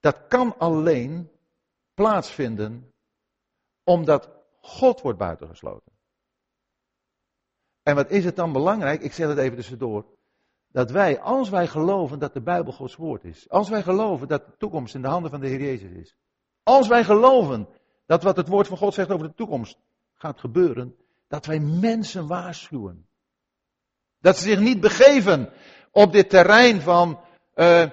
dat 0.00 0.26
kan 0.28 0.58
alleen 0.58 1.30
plaatsvinden 1.94 2.92
omdat 3.84 4.30
God 4.60 5.00
wordt 5.00 5.18
buitengesloten. 5.18 5.95
En 7.86 7.94
wat 7.94 8.10
is 8.10 8.24
het 8.24 8.36
dan 8.36 8.52
belangrijk, 8.52 9.02
ik 9.02 9.12
zeg 9.12 9.28
het 9.28 9.38
even 9.38 9.56
tussendoor, 9.56 10.04
dat 10.68 10.90
wij, 10.90 11.20
als 11.20 11.48
wij 11.48 11.66
geloven 11.66 12.18
dat 12.18 12.32
de 12.32 12.40
Bijbel 12.40 12.72
Gods 12.72 12.96
woord 12.96 13.24
is, 13.24 13.50
als 13.50 13.68
wij 13.68 13.82
geloven 13.82 14.28
dat 14.28 14.46
de 14.46 14.56
toekomst 14.58 14.94
in 14.94 15.02
de 15.02 15.08
handen 15.08 15.30
van 15.30 15.40
de 15.40 15.46
Heer 15.46 15.60
Jezus 15.60 15.90
is, 15.90 16.16
als 16.62 16.88
wij 16.88 17.04
geloven 17.04 17.68
dat 18.06 18.22
wat 18.22 18.36
het 18.36 18.48
woord 18.48 18.66
van 18.66 18.76
God 18.76 18.94
zegt 18.94 19.10
over 19.10 19.26
de 19.26 19.34
toekomst 19.34 19.78
gaat 20.14 20.40
gebeuren, 20.40 20.96
dat 21.28 21.46
wij 21.46 21.58
mensen 21.60 22.26
waarschuwen. 22.26 23.06
Dat 24.20 24.36
ze 24.36 24.42
zich 24.42 24.60
niet 24.60 24.80
begeven 24.80 25.52
op 25.90 26.12
dit 26.12 26.30
terrein 26.30 26.80
van, 26.80 27.20
uh, 27.54 27.90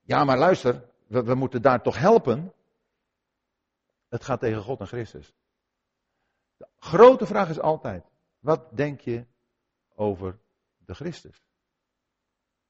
ja 0.00 0.24
maar 0.24 0.38
luister, 0.38 0.84
we 1.06 1.34
moeten 1.34 1.62
daar 1.62 1.82
toch 1.82 1.98
helpen. 1.98 2.52
Het 4.08 4.24
gaat 4.24 4.40
tegen 4.40 4.62
God 4.62 4.80
en 4.80 4.86
Christus. 4.86 5.32
De 6.56 6.66
grote 6.78 7.26
vraag 7.26 7.48
is 7.48 7.60
altijd, 7.60 8.11
wat 8.42 8.76
denk 8.76 9.00
je 9.00 9.26
over 9.94 10.38
de 10.78 10.94
Christus? 10.94 11.46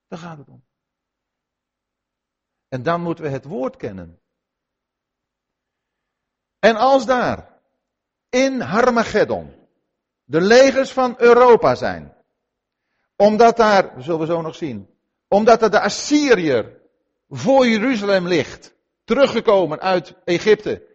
Daar 0.08 0.18
gaat 0.18 0.38
het 0.38 0.48
om. 0.48 0.64
En 2.68 2.82
dan 2.82 3.02
moeten 3.02 3.24
we 3.24 3.30
het 3.30 3.44
woord 3.44 3.76
kennen. 3.76 4.20
En 6.58 6.76
als 6.76 7.06
daar 7.06 7.60
in 8.28 8.60
Harmageddon 8.60 9.54
de 10.24 10.40
legers 10.40 10.92
van 10.92 11.14
Europa 11.18 11.74
zijn, 11.74 12.14
omdat 13.16 13.56
daar, 13.56 14.02
zullen 14.02 14.20
we 14.20 14.26
zo 14.26 14.40
nog 14.40 14.54
zien, 14.54 14.94
omdat 15.28 15.62
er 15.62 15.70
de 15.70 15.80
Assyriër 15.80 16.80
voor 17.28 17.66
Jeruzalem 17.66 18.26
ligt, 18.26 18.74
teruggekomen 19.04 19.80
uit 19.80 20.14
Egypte, 20.24 20.86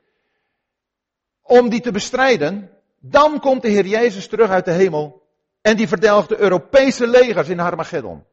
om 1.42 1.70
die 1.70 1.82
te 1.82 1.92
bestrijden, 1.92 2.77
dan 3.10 3.40
komt 3.40 3.62
de 3.62 3.70
Heer 3.70 3.86
Jezus 3.86 4.28
terug 4.28 4.50
uit 4.50 4.66
de 4.66 4.72
hemel 4.72 5.26
En 5.62 5.78
die 5.78 5.88
verdelgde 5.88 6.38
Europese 6.38 7.08
legers 7.08 7.50
in 7.50 7.60
Armageddon. 7.60 8.26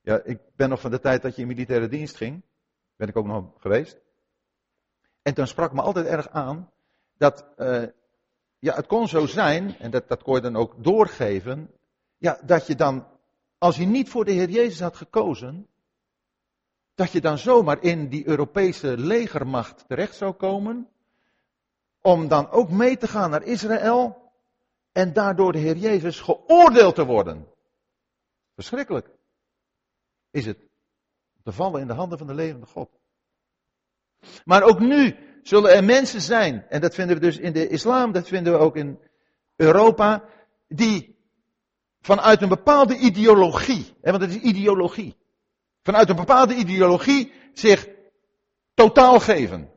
Ja, 0.00 0.22
ik 0.24 0.38
ben 0.56 0.68
nog 0.68 0.80
van 0.80 0.90
de 0.90 1.00
tijd 1.00 1.22
dat 1.22 1.34
je 1.34 1.42
in 1.42 1.48
militaire 1.48 1.88
dienst 1.88 2.16
ging. 2.16 2.42
Ben 2.96 3.08
ik 3.08 3.16
ook 3.16 3.26
nog 3.26 3.44
geweest. 3.58 4.00
En 5.22 5.34
toen 5.34 5.46
sprak 5.46 5.72
me 5.72 5.82
altijd 5.82 6.06
erg 6.06 6.28
aan 6.28 6.70
dat, 7.16 7.46
uh, 7.58 7.84
ja, 8.58 8.74
het 8.74 8.86
kon 8.86 9.08
zo 9.08 9.26
zijn, 9.26 9.78
en 9.78 9.90
dat, 9.90 10.08
dat 10.08 10.22
kon 10.22 10.34
je 10.34 10.40
dan 10.40 10.56
ook 10.56 10.84
doorgeven, 10.84 11.70
ja, 12.18 12.38
dat 12.44 12.66
je 12.66 12.74
dan, 12.74 13.06
als 13.58 13.76
je 13.76 13.86
niet 13.86 14.08
voor 14.08 14.24
de 14.24 14.32
Heer 14.32 14.48
Jezus 14.48 14.80
had 14.80 14.96
gekozen, 14.96 15.68
dat 16.94 17.12
je 17.12 17.20
dan 17.20 17.38
zomaar 17.38 17.82
in 17.82 18.08
die 18.08 18.26
Europese 18.26 18.98
legermacht 18.98 19.84
terecht 19.88 20.16
zou 20.16 20.32
komen, 20.32 20.88
om 22.00 22.28
dan 22.28 22.50
ook 22.50 22.70
mee 22.70 22.96
te 22.96 23.08
gaan 23.08 23.30
naar 23.30 23.42
Israël 23.42 24.32
en 24.92 25.12
daardoor 25.12 25.52
de 25.52 25.58
Heer 25.58 25.76
Jezus 25.76 26.20
geoordeeld 26.20 26.94
te 26.94 27.04
worden. 27.04 27.48
Verschrikkelijk 28.54 29.10
is 30.30 30.46
het 30.46 30.58
te 31.42 31.52
vallen 31.52 31.80
in 31.80 31.86
de 31.86 31.92
handen 31.92 32.18
van 32.18 32.26
de 32.26 32.34
levende 32.34 32.66
God. 32.66 32.90
Maar 34.44 34.62
ook 34.62 34.80
nu 34.80 35.16
zullen 35.42 35.74
er 35.74 35.84
mensen 35.84 36.20
zijn, 36.20 36.66
en 36.68 36.80
dat 36.80 36.94
vinden 36.94 37.16
we 37.16 37.22
dus 37.22 37.38
in 37.38 37.52
de 37.52 37.68
islam, 37.68 38.12
dat 38.12 38.28
vinden 38.28 38.52
we 38.52 38.58
ook 38.58 38.76
in 38.76 38.98
Europa, 39.56 40.24
die 40.68 41.16
vanuit 42.00 42.42
een 42.42 42.48
bepaalde 42.48 42.96
ideologie, 42.96 43.94
hè, 44.00 44.10
want 44.10 44.22
het 44.22 44.30
is 44.30 44.40
ideologie, 44.40 45.16
vanuit 45.82 46.08
een 46.08 46.16
bepaalde 46.16 46.54
ideologie 46.54 47.32
zich 47.52 47.88
totaal 48.74 49.20
geven. 49.20 49.70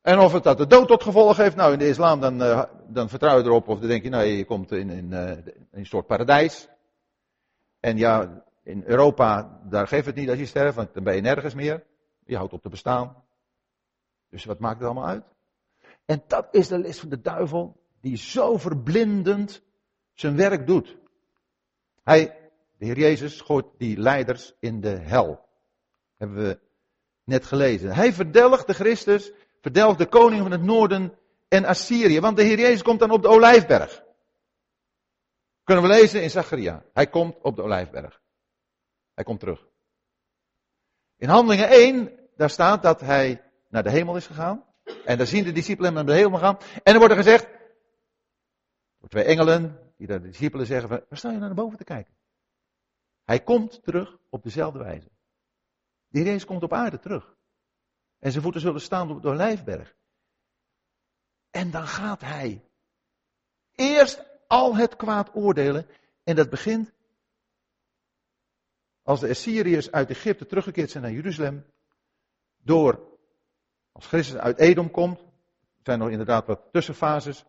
En 0.00 0.18
of 0.18 0.32
het 0.32 0.42
dat 0.42 0.58
de 0.58 0.66
dood 0.66 0.88
tot 0.88 1.02
gevolg 1.02 1.36
heeft, 1.36 1.56
nou 1.56 1.72
in 1.72 1.78
de 1.78 1.88
islam 1.88 2.20
dan, 2.20 2.42
uh, 2.42 2.62
dan 2.88 3.08
vertrouw 3.08 3.38
je 3.38 3.44
erop 3.44 3.68
of 3.68 3.78
dan 3.78 3.88
denk 3.88 4.02
je, 4.02 4.08
nou 4.08 4.24
je 4.24 4.44
komt 4.44 4.72
in, 4.72 4.90
in, 4.90 5.10
uh, 5.10 5.30
in 5.30 5.68
een 5.70 5.86
soort 5.86 6.06
paradijs. 6.06 6.68
En 7.80 7.96
ja, 7.96 8.44
in 8.62 8.82
Europa, 8.86 9.60
daar 9.64 9.88
geeft 9.88 10.06
het 10.06 10.14
niet 10.14 10.28
als 10.28 10.38
je 10.38 10.46
sterft, 10.46 10.76
want 10.76 10.94
dan 10.94 11.04
ben 11.04 11.14
je 11.14 11.20
nergens 11.20 11.54
meer. 11.54 11.84
Je 12.24 12.36
houdt 12.36 12.52
op 12.52 12.62
te 12.62 12.68
bestaan. 12.68 13.24
Dus 14.30 14.44
wat 14.44 14.58
maakt 14.58 14.78
het 14.78 14.84
allemaal 14.84 15.06
uit? 15.06 15.24
En 16.04 16.22
dat 16.26 16.48
is 16.50 16.68
de 16.68 16.78
list 16.78 17.00
van 17.00 17.08
de 17.08 17.20
duivel, 17.20 17.80
die 18.00 18.16
zo 18.16 18.56
verblindend 18.56 19.62
zijn 20.12 20.36
werk 20.36 20.66
doet. 20.66 20.96
Hij, 22.02 22.43
de 22.78 22.84
Heer 22.84 22.98
Jezus, 22.98 23.40
gooit 23.40 23.66
die 23.78 23.98
leiders 23.98 24.54
in 24.60 24.80
de 24.80 24.96
hel. 24.96 25.48
Hebben 26.16 26.36
we 26.36 26.58
net 27.24 27.44
gelezen. 27.44 27.94
Hij 27.94 28.12
verdelgt 28.12 28.66
de 28.66 28.74
Christus, 28.74 29.32
verdelgt 29.60 29.98
de 29.98 30.06
koning 30.06 30.42
van 30.42 30.50
het 30.50 30.62
noorden 30.62 31.18
en 31.48 31.64
Assyrië. 31.64 32.20
Want 32.20 32.36
de 32.36 32.42
Heer 32.42 32.58
Jezus 32.58 32.82
komt 32.82 33.00
dan 33.00 33.10
op 33.10 33.22
de 33.22 33.28
Olijfberg. 33.28 34.02
Kunnen 35.64 35.84
we 35.84 35.90
lezen 35.90 36.22
in 36.22 36.30
Zacharia. 36.30 36.84
Hij 36.92 37.06
komt 37.06 37.36
op 37.42 37.56
de 37.56 37.62
Olijfberg. 37.62 38.20
Hij 39.14 39.24
komt 39.24 39.40
terug. 39.40 39.66
In 41.16 41.28
Handelingen 41.28 41.68
1, 41.68 42.12
daar 42.36 42.50
staat 42.50 42.82
dat 42.82 43.00
hij 43.00 43.42
naar 43.68 43.82
de 43.82 43.90
hemel 43.90 44.16
is 44.16 44.26
gegaan. 44.26 44.64
En 45.04 45.18
daar 45.18 45.26
zien 45.26 45.44
de 45.44 45.52
discipelen 45.52 45.94
hem 45.94 46.04
naar 46.04 46.14
de 46.14 46.22
hemel 46.22 46.38
gaan. 46.38 46.58
En 46.82 46.92
er 46.92 46.98
wordt 46.98 47.14
er 47.14 47.22
gezegd, 47.22 47.48
door 48.98 49.08
twee 49.08 49.24
engelen, 49.24 49.78
die 49.96 50.06
de 50.06 50.20
discipelen 50.20 50.66
zeggen, 50.66 50.88
waar 50.88 51.02
sta 51.10 51.30
je 51.30 51.38
naar 51.38 51.54
boven 51.54 51.78
te 51.78 51.84
kijken? 51.84 52.14
Hij 53.24 53.42
komt 53.42 53.82
terug 53.82 54.18
op 54.30 54.42
dezelfde 54.42 54.78
wijze. 54.78 55.10
Heer 56.08 56.24
Jezus 56.24 56.44
komt 56.44 56.62
op 56.62 56.72
aarde 56.72 56.98
terug. 56.98 57.36
En 58.18 58.30
zijn 58.30 58.42
voeten 58.42 58.60
zullen 58.60 58.80
staan 58.80 59.10
op 59.10 59.22
de 59.22 59.34
Lijfberg. 59.34 59.96
En 61.50 61.70
dan 61.70 61.86
gaat 61.86 62.20
hij 62.20 62.64
eerst 63.74 64.24
al 64.46 64.76
het 64.76 64.96
kwaad 64.96 65.34
oordelen. 65.34 65.86
En 66.22 66.36
dat 66.36 66.50
begint 66.50 66.92
als 69.02 69.20
de 69.20 69.28
Assyriërs 69.28 69.90
uit 69.90 70.10
Egypte 70.10 70.46
teruggekeerd 70.46 70.90
zijn 70.90 71.02
naar 71.02 71.12
Jeruzalem. 71.12 71.64
Door 72.56 73.18
als 73.92 74.06
Christus 74.06 74.36
uit 74.36 74.58
Edom 74.58 74.90
komt, 74.90 75.18
er 75.18 75.82
zijn 75.82 75.98
nog 75.98 76.08
inderdaad 76.08 76.46
wat 76.46 76.68
tussenfases, 76.72 77.44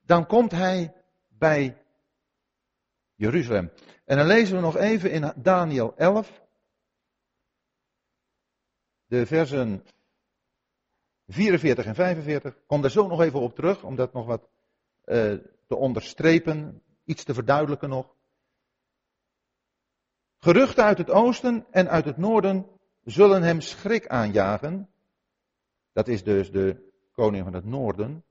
dan 0.00 0.26
komt 0.26 0.50
hij 0.50 0.94
bij 1.28 1.83
Jeruzalem. 3.14 3.70
En 4.04 4.16
dan 4.16 4.26
lezen 4.26 4.56
we 4.56 4.62
nog 4.62 4.76
even 4.76 5.10
in 5.10 5.32
Daniel 5.36 5.96
11, 5.96 6.42
de 9.06 9.26
versen 9.26 9.84
44 11.26 11.84
en 11.86 11.94
45. 11.94 12.56
Kom 12.66 12.80
daar 12.80 12.90
zo 12.90 13.06
nog 13.06 13.20
even 13.20 13.40
op 13.40 13.54
terug, 13.54 13.82
om 13.82 13.96
dat 13.96 14.12
nog 14.12 14.26
wat 14.26 14.48
uh, 15.04 15.34
te 15.66 15.76
onderstrepen, 15.76 16.82
iets 17.04 17.24
te 17.24 17.34
verduidelijken 17.34 17.88
nog. 17.88 18.14
Geruchten 20.38 20.84
uit 20.84 20.98
het 20.98 21.10
oosten 21.10 21.66
en 21.70 21.88
uit 21.88 22.04
het 22.04 22.16
noorden 22.16 22.66
zullen 23.04 23.42
hem 23.42 23.60
schrik 23.60 24.06
aanjagen. 24.06 24.88
Dat 25.92 26.08
is 26.08 26.24
dus 26.24 26.50
de 26.50 26.92
koning 27.12 27.44
van 27.44 27.52
het 27.52 27.64
noorden. 27.64 28.24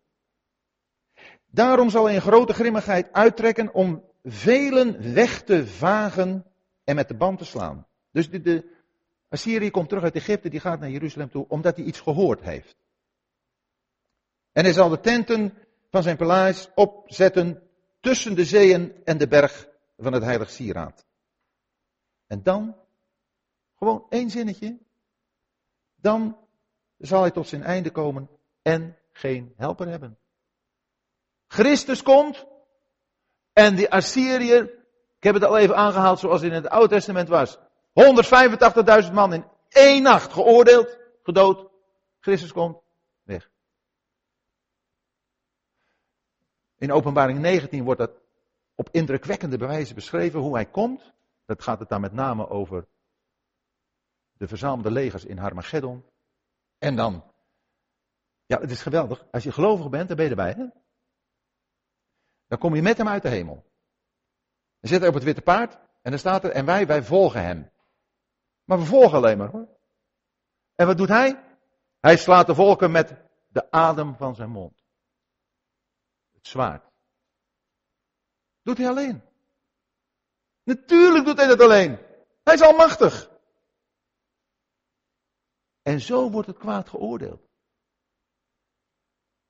Daarom 1.46 1.90
zal 1.90 2.06
hij 2.06 2.16
een 2.16 2.22
grote 2.22 2.54
grimmigheid 2.54 3.12
uittrekken 3.12 3.74
om 3.74 4.04
velen 4.24 5.14
weg 5.14 5.44
te 5.44 5.68
vagen 5.68 6.46
en 6.84 6.96
met 6.96 7.08
de 7.08 7.16
band 7.16 7.38
te 7.38 7.46
slaan. 7.46 7.88
Dus 8.12 8.30
de, 8.30 8.42
de 8.42 8.82
Assyrië 9.30 9.72
komt 9.72 9.90
terug 9.90 10.04
uit 10.04 10.16
Egypte, 10.16 10.50
die 10.50 10.60
gaat 10.60 10.80
naar 10.80 10.90
Jeruzalem 10.90 11.30
toe, 11.30 11.48
omdat 11.48 11.76
hij 11.76 11.86
iets 11.86 12.00
gehoord 12.00 12.42
heeft. 12.42 12.76
En 14.52 14.64
hij 14.64 14.74
zal 14.74 14.90
de 14.90 15.00
tenten 15.00 15.58
van 15.90 16.04
zijn 16.04 16.18
paleis 16.18 16.70
opzetten 16.76 17.70
tussen 18.00 18.36
de 18.36 18.46
zeeën 18.46 19.04
en 19.04 19.18
de 19.18 19.28
berg 19.28 19.68
van 19.98 20.14
het 20.14 20.24
heilig 20.24 20.50
sieraad. 20.50 21.06
En 22.28 22.44
dan, 22.44 22.76
gewoon 23.76 24.06
één 24.10 24.30
zinnetje, 24.30 24.80
dan 25.96 26.38
zal 26.98 27.22
hij 27.22 27.32
tot 27.32 27.48
zijn 27.48 27.64
einde 27.64 27.92
komen 27.92 28.30
en 28.62 28.98
geen 29.12 29.54
helper 29.56 29.88
hebben. 29.88 30.18
Christus 31.48 32.02
komt 32.02 32.46
en 33.54 33.76
die 33.76 33.92
Assyriër, 33.92 34.64
ik 35.18 35.24
heb 35.24 35.34
het 35.34 35.44
al 35.44 35.58
even 35.58 35.76
aangehaald 35.76 36.20
zoals 36.20 36.42
in 36.42 36.52
het 36.52 36.70
Oude 36.70 36.88
Testament 36.88 37.28
was, 37.28 37.58
185.000 39.08 39.14
man 39.14 39.34
in 39.34 39.46
één 39.70 40.04
nacht 40.04 40.34
geoordeeld, 40.34 40.98
gedood. 41.24 41.72
Christus 42.20 42.52
komt, 42.52 42.78
weg. 43.24 43.50
In 46.78 46.92
openbaring 46.92 47.40
19 47.40 47.84
wordt 47.84 48.00
dat 48.00 48.12
op 48.76 48.90
indrukwekkende 48.92 49.58
bewijzen 49.58 49.96
beschreven 49.96 50.40
hoe 50.40 50.54
hij 50.54 50.66
komt. 50.66 51.14
Dat 51.46 51.64
gaat 51.64 51.80
het 51.80 51.90
dan 51.90 52.02
met 52.02 52.14
name 52.14 52.50
over 52.50 52.88
de 54.34 54.48
verzamelde 54.48 54.92
legers 54.92 55.26
in 55.26 55.38
Harmageddon. 55.38 56.04
En 56.78 56.96
dan, 56.96 57.24
ja, 58.46 58.60
het 58.60 58.72
is 58.72 58.82
geweldig. 58.82 59.26
Als 59.32 59.44
je 59.44 59.52
gelovig 59.52 59.90
bent, 59.90 60.08
dan 60.08 60.18
ben 60.18 60.26
je 60.26 60.32
erbij. 60.32 60.54
Hè? 60.54 60.66
Dan 62.54 62.62
kom 62.62 62.76
je 62.76 62.82
met 62.82 62.98
hem 62.98 63.08
uit 63.08 63.22
de 63.22 63.30
hemel. 63.30 63.56
Dan 64.80 64.90
zit 64.90 65.00
hij 65.00 65.08
op 65.08 65.14
het 65.14 65.24
witte 65.24 65.42
paard 65.42 65.74
en 66.02 66.12
dan 66.12 66.20
staat 66.20 66.44
er, 66.44 66.52
en 66.52 66.66
wij, 66.66 66.88
wij 66.88 67.04
volgen 67.04 67.44
hem. 67.44 67.72
Maar 68.64 68.78
we 68.78 68.86
volgen 68.86 69.18
alleen 69.18 69.38
maar 69.38 69.50
hoor. 69.50 69.68
En 70.76 70.88
wat 70.88 70.98
doet 70.98 71.08
hij? 71.08 71.58
Hij 72.00 72.18
slaat 72.18 72.48
de 72.48 72.56
volken 72.56 72.92
met 72.92 73.16
de 73.48 73.72
adem 73.72 74.16
van 74.16 74.36
zijn 74.36 74.50
mond. 74.50 74.84
Het 76.32 76.48
zwaard. 76.48 76.92
Doet 78.62 78.78
hij 78.78 78.88
alleen. 78.88 79.24
Natuurlijk 80.64 81.26
doet 81.26 81.38
hij 81.38 81.48
dat 81.48 81.62
alleen. 81.62 82.00
Hij 82.44 82.54
is 82.54 82.62
almachtig. 82.62 83.30
En 85.82 86.02
zo 86.02 86.32
wordt 86.32 86.48
het 86.48 86.58
kwaad 86.58 86.90
geoordeeld. 86.90 87.48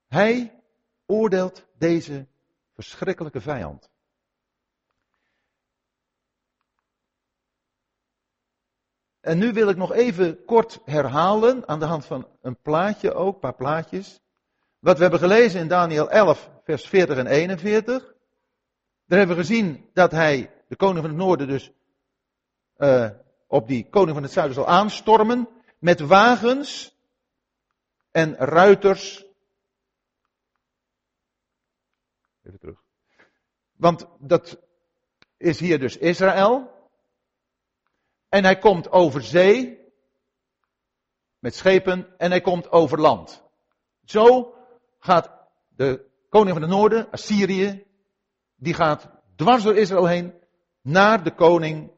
Hij 0.08 0.64
oordeelt 1.06 1.66
deze 1.78 2.32
verschrikkelijke 2.74 3.42
vijand. 3.42 3.92
En 9.20 9.38
nu 9.38 9.54
wil 9.54 9.70
ik 9.70 9.78
nog 9.78 9.94
even 9.94 10.46
kort 10.46 10.80
herhalen, 10.86 11.68
aan 11.68 11.80
de 11.80 11.86
hand 11.86 12.06
van 12.06 12.28
een 12.42 12.62
plaatje 12.62 13.14
ook, 13.14 13.34
een 13.34 13.40
paar 13.40 13.56
plaatjes. 13.56 14.22
Wat 14.80 14.96
we 14.96 15.02
hebben 15.02 15.20
gelezen 15.20 15.60
in 15.60 15.68
Daniel 15.68 16.10
11, 16.10 16.50
vers 16.64 16.88
40 16.88 17.18
en 17.18 17.28
41. 17.28 18.14
Daar 19.06 19.18
hebben 19.18 19.36
we 19.36 19.42
gezien 19.42 19.90
dat 19.94 20.12
hij, 20.12 20.52
de 20.68 20.76
koning 20.76 21.00
van 21.00 21.10
het 21.10 21.20
noorden, 21.20 21.48
dus 21.48 21.72
uh, 22.78 23.10
op 23.48 23.68
die 23.68 23.90
koning 23.90 24.14
van 24.14 24.24
het 24.24 24.32
zuiden 24.32 24.56
zal 24.56 24.68
aanstormen 24.68 25.50
met 25.80 26.00
wagens 26.00 26.98
en 28.12 28.36
ruiters. 28.36 29.26
Even 32.44 32.60
terug. 32.60 32.84
Want 33.76 34.08
dat 34.20 34.60
is 35.38 35.60
hier 35.60 35.80
dus 35.80 35.98
Israël. 35.98 36.72
En 38.30 38.44
hij 38.44 38.58
komt 38.58 38.92
over 38.92 39.22
zee 39.22 39.84
met 41.40 41.56
schepen 41.56 42.18
en 42.18 42.30
hij 42.30 42.42
komt 42.42 42.72
over 42.72 43.00
land. 43.00 43.44
Zo 44.04 44.56
gaat 45.00 45.32
de 45.68 46.10
koning 46.30 46.54
van 46.54 46.62
het 46.62 46.72
noorden, 46.72 47.12
Assyrië, 47.12 47.86
die 48.56 48.74
gaat 48.74 49.10
dwars 49.36 49.64
door 49.64 49.76
Israël 49.76 50.06
heen 50.06 50.34
naar 50.82 51.24
de 51.24 51.34
koning 51.36 51.92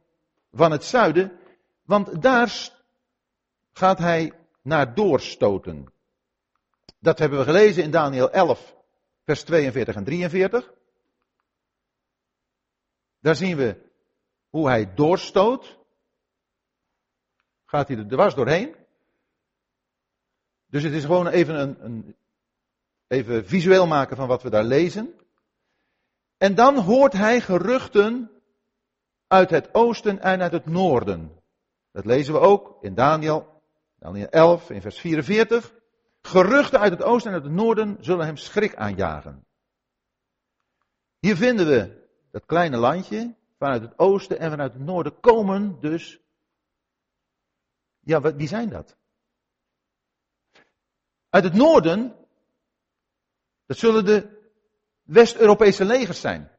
van 0.51 0.71
het 0.71 0.83
zuiden, 0.83 1.39
want 1.83 2.21
daar 2.21 2.69
gaat 3.73 3.97
hij 3.97 4.33
naar 4.61 4.93
doorstoten. 4.93 5.93
Dat 6.99 7.19
hebben 7.19 7.39
we 7.39 7.45
gelezen 7.45 7.83
in 7.83 7.91
Daniel 7.91 8.31
11, 8.31 8.74
vers 9.25 9.43
42 9.43 9.95
en 9.95 10.03
43. 10.03 10.73
Daar 13.19 13.35
zien 13.35 13.57
we 13.57 13.77
hoe 14.49 14.67
hij 14.67 14.93
doorstoot. 14.93 15.77
Gaat 17.65 17.87
hij 17.87 17.97
er 17.97 18.07
dwars 18.07 18.35
doorheen. 18.35 18.75
Dus 20.65 20.83
het 20.83 20.93
is 20.93 21.05
gewoon 21.05 21.27
even 21.27 21.59
een, 21.59 21.85
een 21.85 22.15
even 23.07 23.45
visueel 23.45 23.87
maken 23.87 24.15
van 24.15 24.27
wat 24.27 24.43
we 24.43 24.49
daar 24.49 24.63
lezen. 24.63 25.13
En 26.37 26.55
dan 26.55 26.77
hoort 26.77 27.13
hij 27.13 27.41
geruchten 27.41 28.31
uit 29.27 29.49
het 29.49 29.73
oosten 29.73 30.21
en 30.21 30.41
uit 30.41 30.51
het 30.51 30.65
noorden. 30.65 31.41
Dat 31.91 32.05
lezen 32.05 32.33
we 32.33 32.39
ook 32.39 32.83
in 32.83 32.95
Daniel, 32.95 33.61
Daniel 33.99 34.27
11, 34.27 34.69
in 34.69 34.81
vers 34.81 34.99
44. 34.99 35.73
Geruchten 36.25 36.79
uit 36.79 36.91
het 36.91 37.03
oosten 37.03 37.31
en 37.31 37.35
uit 37.35 37.45
het 37.45 37.53
noorden 37.53 37.97
zullen 37.99 38.25
hem 38.25 38.37
schrik 38.37 38.75
aanjagen. 38.75 39.45
Hier 41.19 41.35
vinden 41.35 41.67
we 41.67 42.07
dat 42.31 42.45
kleine 42.45 42.77
landje, 42.77 43.35
vanuit 43.57 43.81
het 43.81 43.99
oosten 43.99 44.39
en 44.39 44.49
vanuit 44.49 44.73
het 44.73 44.81
noorden 44.81 45.19
komen 45.19 45.77
dus. 45.79 46.19
Ja, 47.99 48.21
wie 48.21 48.47
zijn 48.47 48.69
dat? 48.69 48.95
Uit 51.29 51.43
het 51.43 51.53
noorden, 51.53 52.15
dat 53.65 53.77
zullen 53.77 54.05
de 54.05 54.49
West-Europese 55.03 55.85
legers 55.85 56.19
zijn. 56.19 56.51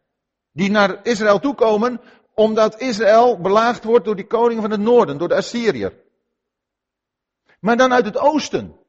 Die 0.53 0.71
naar 0.71 1.05
Israël 1.05 1.41
toekomen 1.41 2.01
omdat 2.35 2.81
Israël 2.81 3.41
belaagd 3.41 3.85
wordt 3.85 4.05
door 4.05 4.17
die 4.17 4.27
koningen 4.27 4.63
van 4.63 4.71
het 4.71 4.81
noorden, 4.81 5.19
door 5.19 5.29
de 5.29 5.35
Assyriër. 5.35 6.05
Maar 7.61 7.77
dan 7.77 7.93
uit 7.93 8.05
het 8.05 8.19
oosten. 8.19 8.85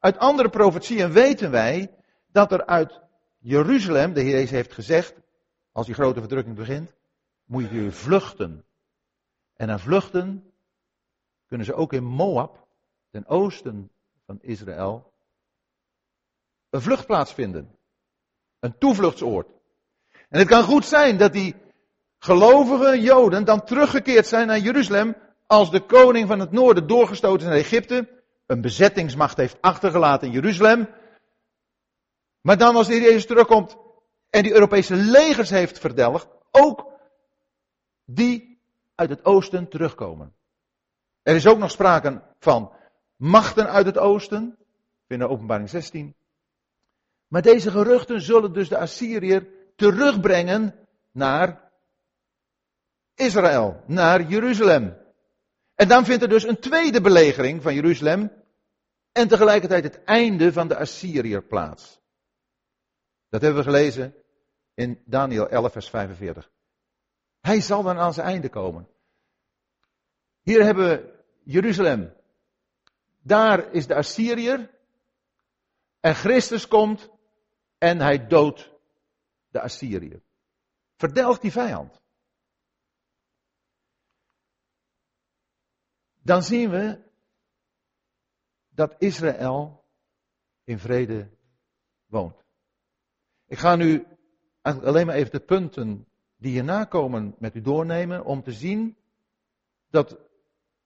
Uit 0.00 0.18
andere 0.18 0.48
profetieën 0.48 1.12
weten 1.12 1.50
wij 1.50 1.94
dat 2.32 2.52
er 2.52 2.66
uit 2.66 3.00
Jeruzalem, 3.38 4.12
de 4.12 4.20
Heer 4.20 4.48
heeft 4.48 4.72
gezegd, 4.72 5.14
als 5.72 5.86
die 5.86 5.94
grote 5.94 6.20
verdrukking 6.20 6.56
begint, 6.56 6.94
moet 7.44 7.70
je 7.70 7.92
vluchten. 7.92 8.64
En 9.54 9.70
aan 9.70 9.80
vluchten 9.80 10.52
kunnen 11.46 11.66
ze 11.66 11.74
ook 11.74 11.92
in 11.92 12.04
Moab, 12.04 12.66
ten 13.10 13.26
oosten 13.26 13.90
van 14.26 14.38
Israël, 14.40 15.12
een 16.70 16.82
vluchtplaats 16.82 17.32
vinden. 17.32 17.78
Een 18.60 18.78
toevluchtsoord. 18.78 19.48
En 20.28 20.38
het 20.38 20.48
kan 20.48 20.62
goed 20.62 20.84
zijn 20.84 21.16
dat 21.16 21.32
die 21.32 21.54
gelovige 22.18 23.00
Joden 23.00 23.44
dan 23.44 23.64
teruggekeerd 23.64 24.26
zijn 24.26 24.46
naar 24.46 24.58
Jeruzalem 24.58 25.16
als 25.46 25.70
de 25.70 25.80
koning 25.80 26.28
van 26.28 26.38
het 26.38 26.52
noorden 26.52 26.86
doorgestoten 26.86 27.40
is 27.40 27.44
naar 27.44 27.56
Egypte, 27.56 28.19
een 28.50 28.60
bezettingsmacht 28.60 29.36
heeft 29.36 29.60
achtergelaten 29.60 30.26
in 30.26 30.32
Jeruzalem. 30.32 30.88
Maar 32.40 32.58
dan 32.58 32.76
als 32.76 32.86
de 32.86 32.92
Heer 32.92 33.02
Jezus 33.02 33.26
terugkomt 33.26 33.76
en 34.30 34.42
die 34.42 34.52
Europese 34.52 34.94
legers 34.94 35.50
heeft 35.50 35.78
verdelgd, 35.78 36.28
ook 36.50 36.92
die 38.04 38.60
uit 38.94 39.10
het 39.10 39.24
oosten 39.24 39.68
terugkomen. 39.68 40.34
Er 41.22 41.34
is 41.34 41.46
ook 41.46 41.58
nog 41.58 41.70
sprake 41.70 42.22
van 42.38 42.72
machten 43.16 43.70
uit 43.70 43.86
het 43.86 43.98
oosten, 43.98 44.58
binnen 45.06 45.28
openbaring 45.28 45.68
16. 45.68 46.14
Maar 47.26 47.42
deze 47.42 47.70
geruchten 47.70 48.20
zullen 48.20 48.52
dus 48.52 48.68
de 48.68 48.78
Assyriër 48.78 49.46
terugbrengen 49.76 50.88
naar 51.12 51.70
Israël, 53.14 53.82
naar 53.86 54.22
Jeruzalem. 54.22 54.96
En 55.74 55.88
dan 55.88 56.04
vindt 56.04 56.22
er 56.22 56.28
dus 56.28 56.44
een 56.44 56.60
tweede 56.60 57.00
belegering 57.00 57.62
van 57.62 57.74
Jeruzalem 57.74 58.39
en 59.12 59.28
tegelijkertijd 59.28 59.84
het 59.84 60.04
einde 60.04 60.52
van 60.52 60.68
de 60.68 60.76
Assyriër 60.76 61.42
plaats. 61.42 62.00
Dat 63.28 63.40
hebben 63.40 63.64
we 63.64 63.70
gelezen 63.70 64.14
in 64.74 65.02
Daniel 65.06 65.48
11, 65.48 65.72
vers 65.72 65.90
45. 65.90 66.50
Hij 67.40 67.60
zal 67.60 67.82
dan 67.82 67.98
aan 67.98 68.14
zijn 68.14 68.26
einde 68.26 68.48
komen. 68.48 68.88
Hier 70.40 70.64
hebben 70.64 70.88
we 70.88 71.24
Jeruzalem. 71.44 72.14
Daar 73.22 73.72
is 73.72 73.86
de 73.86 73.94
Assyriër. 73.94 74.78
En 76.00 76.14
Christus 76.14 76.68
komt 76.68 77.10
en 77.78 78.00
hij 78.00 78.26
doodt 78.26 78.70
de 79.48 79.60
Assyriër. 79.60 80.22
Verdelgt 80.96 81.42
die 81.42 81.52
vijand. 81.52 82.00
Dan 86.22 86.42
zien 86.42 86.70
we 86.70 87.09
dat 88.80 88.94
Israël 88.98 89.84
in 90.64 90.78
vrede 90.78 91.30
woont. 92.06 92.44
Ik 93.46 93.58
ga 93.58 93.76
nu 93.76 94.06
alleen 94.62 95.06
maar 95.06 95.14
even 95.14 95.30
de 95.30 95.40
punten 95.40 96.06
die 96.36 96.52
hierna 96.52 96.84
komen 96.84 97.34
met 97.38 97.54
u 97.54 97.60
doornemen 97.60 98.24
om 98.24 98.42
te 98.42 98.52
zien 98.52 98.96
dat 99.90 100.18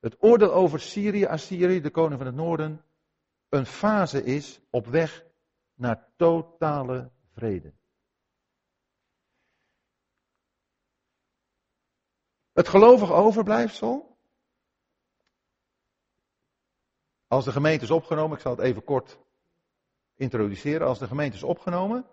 het 0.00 0.16
oordeel 0.18 0.52
over 0.52 0.80
Syrië, 0.80 1.24
Assyrië, 1.24 1.80
de 1.80 1.90
koning 1.90 2.18
van 2.18 2.26
het 2.26 2.36
noorden, 2.36 2.84
een 3.48 3.66
fase 3.66 4.24
is 4.24 4.60
op 4.70 4.86
weg 4.86 5.24
naar 5.74 6.08
totale 6.16 7.10
vrede. 7.32 7.72
Het 12.52 12.68
gelovig 12.68 13.12
overblijfsel, 13.12 14.13
als 17.34 17.44
de 17.44 17.52
gemeente 17.52 17.84
is 17.84 17.90
opgenomen, 17.90 18.36
ik 18.36 18.42
zal 18.42 18.56
het 18.56 18.60
even 18.60 18.84
kort 18.84 19.18
introduceren, 20.14 20.86
als 20.86 20.98
de 20.98 21.06
gemeente 21.06 21.36
is 21.36 21.42
opgenomen, 21.42 22.06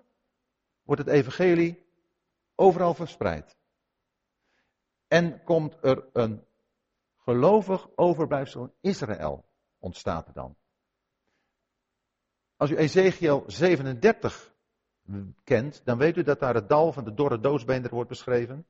wordt 0.83 1.01
het 1.01 1.11
evangelie 1.11 1.85
overal 2.55 2.93
verspreid. 2.93 3.57
En 5.07 5.43
komt 5.43 5.77
er 5.81 6.05
een 6.13 6.43
gelovig 7.17 7.87
overblijfsel 7.95 8.73
Israël, 8.79 9.45
ontstaat 9.79 10.27
er 10.27 10.33
dan. 10.33 10.55
Als 12.57 12.69
u 12.69 12.75
Ezekiel 12.75 13.43
37 13.47 14.53
kent, 15.43 15.81
dan 15.85 15.97
weet 15.97 16.17
u 16.17 16.23
dat 16.23 16.39
daar 16.39 16.55
het 16.55 16.69
dal 16.69 16.93
van 16.93 17.03
de 17.03 17.13
dorre 17.13 17.39
doodsbeender 17.39 17.91
wordt 17.91 18.09
beschreven. 18.09 18.65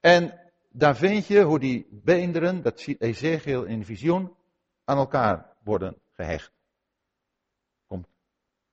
En 0.00 0.52
daar 0.68 0.96
vind 0.96 1.26
je 1.26 1.42
hoe 1.42 1.58
die 1.58 1.86
beenderen, 1.90 2.62
dat 2.62 2.80
ziet 2.80 3.00
Ezekiel 3.00 3.64
in 3.64 3.84
visioen, 3.84 4.36
aan 4.88 4.96
elkaar 4.96 5.46
worden 5.64 5.96
gehecht. 6.12 6.52
Komt, 7.86 8.06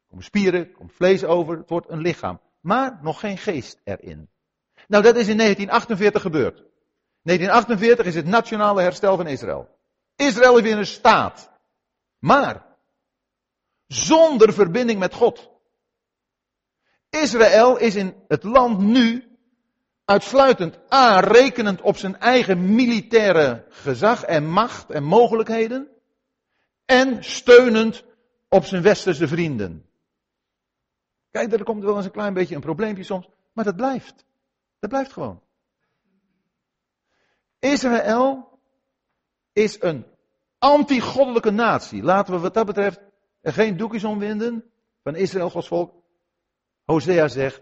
komen 0.09 0.23
spieren, 0.23 0.71
komt 0.71 0.93
vlees 0.93 1.23
over, 1.23 1.57
het 1.57 1.69
wordt 1.69 1.89
een 1.89 2.01
lichaam. 2.01 2.39
Maar 2.59 2.99
nog 3.01 3.19
geen 3.19 3.37
geest 3.37 3.81
erin. 3.83 4.29
Nou, 4.87 5.03
dat 5.03 5.15
is 5.15 5.27
in 5.27 5.37
1948 5.37 6.21
gebeurd. 6.21 6.63
1948 7.21 8.05
is 8.05 8.15
het 8.15 8.25
nationale 8.25 8.81
herstel 8.81 9.15
van 9.17 9.27
Israël. 9.27 9.69
Israël 10.15 10.57
is 10.57 10.63
weer 10.63 10.77
een 10.77 10.85
staat. 10.85 11.51
Maar 12.19 12.65
zonder 13.87 14.53
verbinding 14.53 14.99
met 14.99 15.13
God. 15.13 15.49
Israël 17.09 17.77
is 17.77 17.95
in 17.95 18.23
het 18.27 18.43
land 18.43 18.79
nu 18.79 19.37
uitsluitend 20.05 20.79
aanrekenend 20.89 21.81
op 21.81 21.97
zijn 21.97 22.19
eigen 22.19 22.75
militaire 22.75 23.65
gezag 23.69 24.23
en 24.23 24.45
macht 24.47 24.89
en 24.89 25.03
mogelijkheden. 25.03 25.94
En 26.85 27.23
steunend 27.23 28.03
op 28.49 28.65
zijn 28.65 28.81
westerse 28.81 29.27
vrienden. 29.27 29.89
Kijk, 31.31 31.53
er 31.53 31.63
komt 31.63 31.83
wel 31.83 31.95
eens 31.95 32.05
een 32.05 32.11
klein 32.11 32.33
beetje 32.33 32.55
een 32.55 32.61
probleempje 32.61 33.03
soms, 33.03 33.29
maar 33.53 33.63
dat 33.63 33.75
blijft. 33.75 34.25
Dat 34.79 34.89
blijft 34.89 35.13
gewoon. 35.13 35.41
Israël 37.59 38.59
is 39.53 39.81
een 39.81 40.05
anti-goddelijke 40.59 41.51
natie. 41.51 42.03
Laten 42.03 42.33
we 42.33 42.39
wat 42.39 42.53
dat 42.53 42.65
betreft 42.65 42.99
er 43.41 43.53
geen 43.53 43.77
doekjes 43.77 44.03
omwinden 44.03 44.71
van 45.03 45.15
Israël, 45.15 45.49
Gods 45.49 45.67
volk. 45.67 45.93
Hosea 46.85 47.27
zegt, 47.27 47.61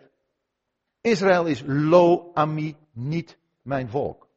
Israël 1.01 1.45
is 1.45 1.63
lo 1.65 2.32
ami, 2.34 2.76
niet 2.91 3.38
mijn 3.61 3.89
volk. 3.89 4.28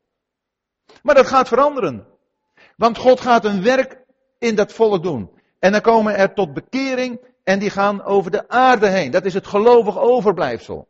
Maar 1.03 1.15
dat 1.15 1.27
gaat 1.27 1.49
veranderen. 1.49 2.07
Want 2.77 2.99
God 2.99 3.21
gaat 3.21 3.45
een 3.45 3.63
werk 3.63 4.06
in 4.39 4.55
dat 4.55 4.73
volk 4.73 5.03
doen. 5.03 5.31
En 5.59 5.73
dan 5.73 5.81
komen 5.81 6.17
er 6.17 6.35
tot 6.35 6.55
bekering 6.55 7.21
en 7.43 7.59
die 7.59 7.71
gaan 7.71 8.03
over 8.05 8.31
de 8.31 8.49
aarde 8.49 8.89
heen. 8.89 9.11
Dat 9.11 9.25
is 9.25 9.35
het 9.35 9.47
gelovig 9.47 9.99
overblijfsel. 9.99 10.89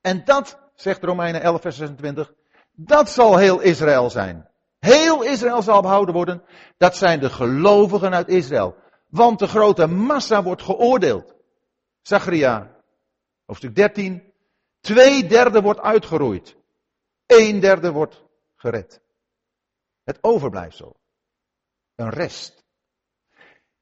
En 0.00 0.24
dat, 0.24 0.58
zegt 0.74 1.04
Romeinen 1.04 1.42
11, 1.42 1.60
vers 1.60 1.76
26, 1.76 2.32
dat 2.72 3.10
zal 3.10 3.36
heel 3.36 3.60
Israël 3.60 4.10
zijn. 4.10 4.48
Heel 4.78 5.22
Israël 5.22 5.62
zal 5.62 5.82
behouden 5.82 6.14
worden. 6.14 6.42
Dat 6.76 6.96
zijn 6.96 7.20
de 7.20 7.30
gelovigen 7.30 8.14
uit 8.14 8.28
Israël. 8.28 8.76
want 9.08 9.38
de 9.38 9.46
grote 9.46 9.86
massa 9.86 10.42
wordt 10.42 10.62
geoordeeld. 10.62 11.34
Zacharia, 12.02 12.70
hoofdstuk 13.46 13.74
13. 13.74 14.32
Twee 14.80 15.26
derde 15.26 15.62
wordt 15.62 15.80
uitgeroeid. 15.80 16.56
Een 17.26 17.60
derde 17.60 17.92
wordt 17.92 18.22
gered. 18.56 19.00
Het 20.04 20.18
overblijfsel. 20.20 20.96
Een 21.94 22.10
rest. 22.10 22.64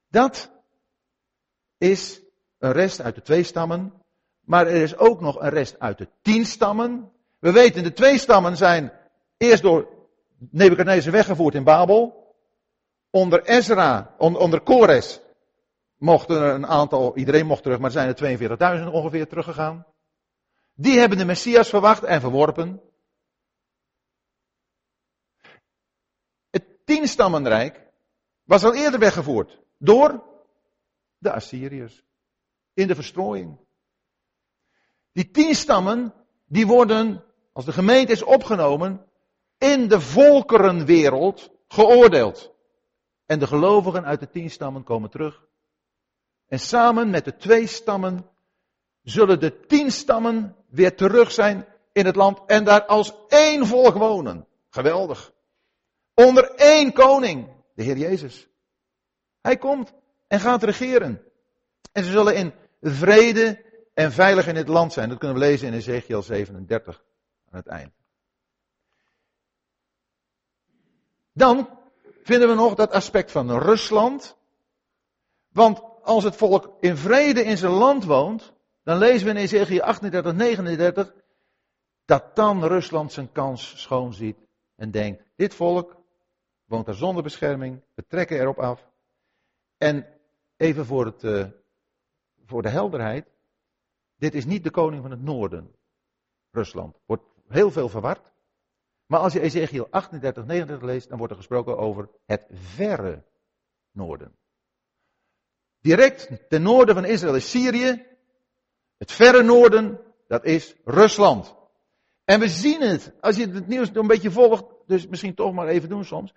Dat 0.09 0.51
is 1.79 2.23
een 2.59 2.73
rest 2.73 3.01
uit 3.01 3.15
de 3.15 3.23
twee 3.23 3.43
stammen. 3.43 4.03
Maar 4.41 4.67
er 4.67 4.83
is 4.83 4.97
ook 4.97 5.21
nog 5.21 5.41
een 5.41 5.51
rest 5.51 5.79
uit 5.79 5.99
de 5.99 6.09
tien 6.23 6.45
stammen. 6.45 7.13
We 7.39 7.53
weten, 7.53 7.83
de 7.83 7.93
twee 7.93 8.19
stammen 8.19 8.57
zijn 8.57 8.93
eerst 9.37 9.63
door 9.63 9.89
Nebuchadnezzar 10.51 11.13
weggevoerd 11.13 11.55
in 11.55 11.65
Babel. 11.65 12.21
Onder 13.11 13.45
Ezra, 13.45 14.15
onder 14.19 14.61
Kores, 14.61 15.21
mochten 15.97 16.43
er 16.43 16.55
een 16.55 16.67
aantal, 16.67 17.17
iedereen 17.17 17.47
mocht 17.47 17.63
terug, 17.63 17.79
maar 17.79 17.95
er 17.95 18.15
zijn 18.15 18.39
er 18.39 18.85
42.000 18.87 18.93
ongeveer 18.93 19.29
teruggegaan. 19.29 19.87
Die 20.75 20.99
hebben 20.99 21.19
de 21.19 21.25
Messias 21.25 21.69
verwacht 21.69 22.03
en 22.03 22.21
verworpen. 22.21 22.81
Het 26.51 26.65
tienstammenrijk 26.85 27.82
was 28.53 28.65
al 28.65 28.75
eerder 28.75 29.01
weggevoerd 29.01 29.59
door 29.79 30.23
de 31.19 31.33
Assyriërs 31.33 32.05
in 32.75 32.87
de 32.87 32.95
verstrooiing. 32.95 33.59
Die 35.13 35.31
tien 35.31 35.55
stammen, 35.55 36.15
die 36.47 36.67
worden, 36.67 37.25
als 37.53 37.65
de 37.65 37.73
gemeente 37.73 38.13
is 38.13 38.23
opgenomen, 38.23 39.07
in 39.59 39.89
de 39.89 40.01
volkerenwereld 40.01 41.51
geoordeeld. 41.69 42.53
En 43.27 43.39
de 43.39 43.47
gelovigen 43.47 44.05
uit 44.05 44.21
de 44.21 44.29
tien 44.29 44.51
stammen 44.51 44.85
komen 44.85 45.11
terug. 45.11 45.47
En 46.47 46.59
samen 46.59 47.11
met 47.11 47.25
de 47.25 47.37
twee 47.37 47.67
stammen 47.67 48.31
zullen 49.03 49.41
de 49.41 49.67
tien 49.67 49.91
stammen 49.91 50.57
weer 50.69 50.97
terug 50.97 51.31
zijn 51.31 51.67
in 51.93 52.07
het 52.07 52.17
land 52.17 52.41
en 52.47 52.65
daar 52.65 52.87
als 52.87 53.15
één 53.29 53.67
volk 53.67 53.95
wonen. 53.95 54.47
Geweldig. 54.69 55.33
Onder 56.15 56.55
één 56.55 56.93
koning, 56.93 57.62
de 57.75 57.83
Heer 57.83 57.97
Jezus. 57.97 58.49
Hij 59.41 59.57
komt 59.57 59.93
en 60.27 60.41
gaat 60.41 60.63
regeren. 60.63 61.23
En 61.93 62.05
ze 62.05 62.11
zullen 62.11 62.37
in 62.37 62.53
vrede 62.81 63.65
en 63.95 64.13
veilig 64.13 64.47
in 64.47 64.57
het 64.57 64.69
land 64.69 64.93
zijn. 64.93 65.09
Dat 65.09 65.19
kunnen 65.19 65.39
we 65.39 65.45
lezen 65.45 65.67
in 65.67 65.75
Ezekiel 65.75 66.23
37 66.23 67.05
aan 67.51 67.59
het 67.59 67.67
eind. 67.67 67.93
Dan 71.33 71.79
vinden 72.23 72.49
we 72.49 72.55
nog 72.55 72.75
dat 72.75 72.91
aspect 72.91 73.31
van 73.31 73.59
Rusland. 73.59 74.37
Want 75.49 75.83
als 76.03 76.25
het 76.25 76.37
volk 76.37 76.77
in 76.81 76.97
vrede 76.97 77.45
in 77.45 77.57
zijn 77.57 77.73
land 77.73 78.05
woont, 78.05 78.53
dan 78.85 78.99
lezen 78.99 79.27
we 79.27 79.33
in 79.33 79.41
Ezekiel 79.41 79.81
38, 79.81 80.33
39, 80.33 81.15
dat 82.05 82.37
dan 82.37 82.65
Rusland 82.65 83.13
zijn 83.13 83.33
kans 83.33 83.81
schoon 83.81 84.15
ziet 84.15 84.37
en 84.77 84.91
denkt, 84.91 85.23
dit 85.37 85.55
volk 85.55 86.02
woont 86.73 86.87
daar 86.87 86.95
zonder 86.95 87.23
bescherming, 87.23 87.83
we 87.95 88.07
trekken 88.07 88.41
erop 88.41 88.59
af. 88.59 88.91
En 89.79 90.07
even 90.57 90.87
voor, 90.87 91.07
het, 91.07 91.23
uh, 91.23 91.47
voor 92.45 92.63
de 92.63 92.69
helderheid, 92.69 93.27
dit 94.17 94.35
is 94.35 94.45
niet 94.45 94.65
de 94.65 94.71
koning 94.71 95.03
van 95.03 95.11
het 95.11 95.23
noorden, 95.23 95.75
Rusland. 96.51 96.99
Wordt 97.07 97.23
heel 97.49 97.71
veel 97.71 97.89
verward. 97.89 98.33
Maar 99.07 99.21
als 99.21 99.33
je 99.33 99.41
Ezekiel 99.41 99.87
38, 99.91 100.45
39 100.45 100.87
leest, 100.87 101.09
dan 101.09 101.19
wordt 101.19 101.33
er 101.33 101.39
gesproken 101.39 101.79
over 101.79 102.09
het 102.27 102.47
verre 102.53 103.25
noorden. 103.91 104.37
Direct 105.81 106.49
ten 106.49 106.63
noorden 106.63 106.95
van 106.95 107.05
Israël 107.05 107.35
is 107.35 107.51
Syrië. 107.51 108.07
Het 108.97 109.13
verre 109.13 109.43
noorden, 109.43 110.01
dat 110.27 110.45
is 110.45 110.77
Rusland. 110.85 111.55
En 112.25 112.41
we 112.41 112.49
zien 112.49 112.81
het, 112.81 113.13
als 113.21 113.37
je 113.37 113.49
het 113.49 113.67
nieuws 113.67 113.91
een 113.93 114.07
beetje 114.07 114.31
volgt, 114.31 114.65
dus 114.87 115.07
misschien 115.07 115.35
toch 115.35 115.53
maar 115.53 115.69
even 115.69 115.89
doen 115.89 116.05
soms. 116.05 116.35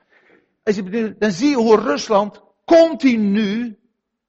Dan 1.18 1.32
zie 1.32 1.50
je 1.50 1.56
hoe 1.56 1.80
Rusland 1.80 2.42
continu 2.66 3.80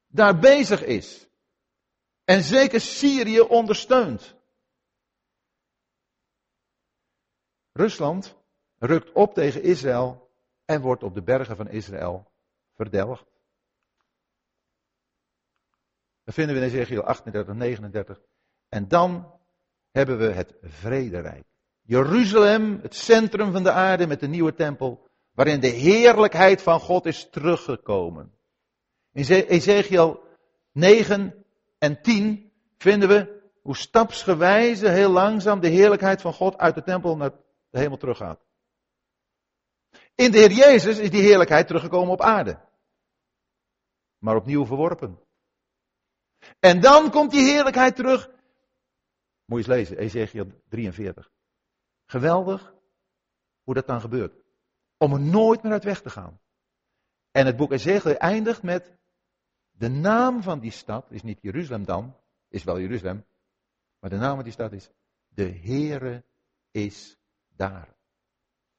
daar 0.07 0.39
bezig 0.39 0.85
is. 0.85 1.29
En 2.25 2.43
zeker 2.43 2.81
Syrië 2.81 3.41
ondersteunt. 3.41 4.37
Rusland 7.73 8.37
rukt 8.79 9.13
op 9.13 9.35
tegen 9.35 9.63
Israël 9.63 10.31
en 10.65 10.81
wordt 10.81 11.03
op 11.03 11.15
de 11.15 11.23
bergen 11.23 11.57
van 11.57 11.69
Israël 11.69 12.31
verdelgd. 12.75 13.27
Dat 16.25 16.35
vinden 16.35 16.55
we 16.55 16.61
in 16.61 16.67
Ezekiel 16.67 17.03
38, 17.03 17.55
39. 17.55 18.21
En 18.69 18.89
dan 18.89 19.41
hebben 19.91 20.19
we 20.19 20.33
het 20.33 20.55
vrederijk. 20.63 21.45
Jeruzalem, 21.83 22.81
het 22.83 22.95
centrum 22.95 23.53
van 23.53 23.63
de 23.63 23.71
aarde 23.71 24.07
met 24.07 24.21
de 24.21 24.29
nieuwe 24.29 24.55
tempel, 24.55 25.06
waarin 25.37 25.61
de 25.61 25.69
heerlijkheid 25.69 26.63
van 26.63 26.81
God 26.81 27.07
is 27.07 27.29
teruggekomen. 27.31 28.35
In 29.13 29.25
Ezekiel 29.25 30.23
9 30.73 31.45
en 31.79 32.03
10 32.03 32.53
vinden 32.77 33.09
we 33.09 33.51
hoe 33.63 33.77
stapsgewijze 33.77 34.89
heel 34.89 35.11
langzaam 35.11 35.61
de 35.61 35.69
heerlijkheid 35.69 36.21
van 36.21 36.33
God 36.33 36.57
uit 36.57 36.75
de 36.75 36.83
tempel 36.83 37.17
naar 37.17 37.31
de 37.71 37.79
hemel 37.79 37.97
teruggaat. 37.97 38.45
In 40.15 40.31
de 40.31 40.39
Heer 40.39 40.53
Jezus 40.53 40.99
is 40.99 41.11
die 41.11 41.23
heerlijkheid 41.23 41.67
teruggekomen 41.67 42.13
op 42.13 42.21
aarde. 42.21 42.61
Maar 44.19 44.37
opnieuw 44.37 44.67
verworpen. 44.67 45.21
En 46.61 46.81
dan 46.81 47.11
komt 47.11 47.31
die 47.31 47.45
heerlijkheid 47.45 47.97
terug. 47.97 48.31
Moet 49.45 49.65
je 49.65 49.73
eens 49.73 49.79
lezen, 49.79 49.99
Ezekiel 49.99 50.47
43. 50.69 51.31
Geweldig 52.07 52.75
hoe 53.63 53.75
dat 53.75 53.87
dan 53.87 54.01
gebeurt. 54.01 54.46
Om 54.99 55.13
er 55.13 55.21
nooit 55.21 55.63
meer 55.63 55.73
uit 55.73 55.85
weg 55.85 56.03
te 56.03 56.11
gaan. 56.11 56.41
En 57.31 57.47
het 57.47 57.57
boek 57.57 57.73
Ezekiel 57.73 58.17
eindigt 58.17 58.63
met 58.63 58.97
de 59.71 59.89
naam 59.89 60.43
van 60.43 60.61
die 60.61 60.71
stad 60.71 61.11
is 61.11 61.23
niet 61.23 61.39
Jeruzalem 61.41 61.85
dan, 61.85 62.17
is 62.49 62.65
wel 62.65 62.81
Jeruzalem, 62.81 63.25
maar 63.99 64.11
de 64.11 64.17
naam 64.17 64.35
van 64.35 64.45
die 64.45 64.53
stad 64.53 64.73
is 64.73 64.91
de 65.29 65.61
Heere 65.63 66.25
is 66.71 67.17
daar. 67.57 67.95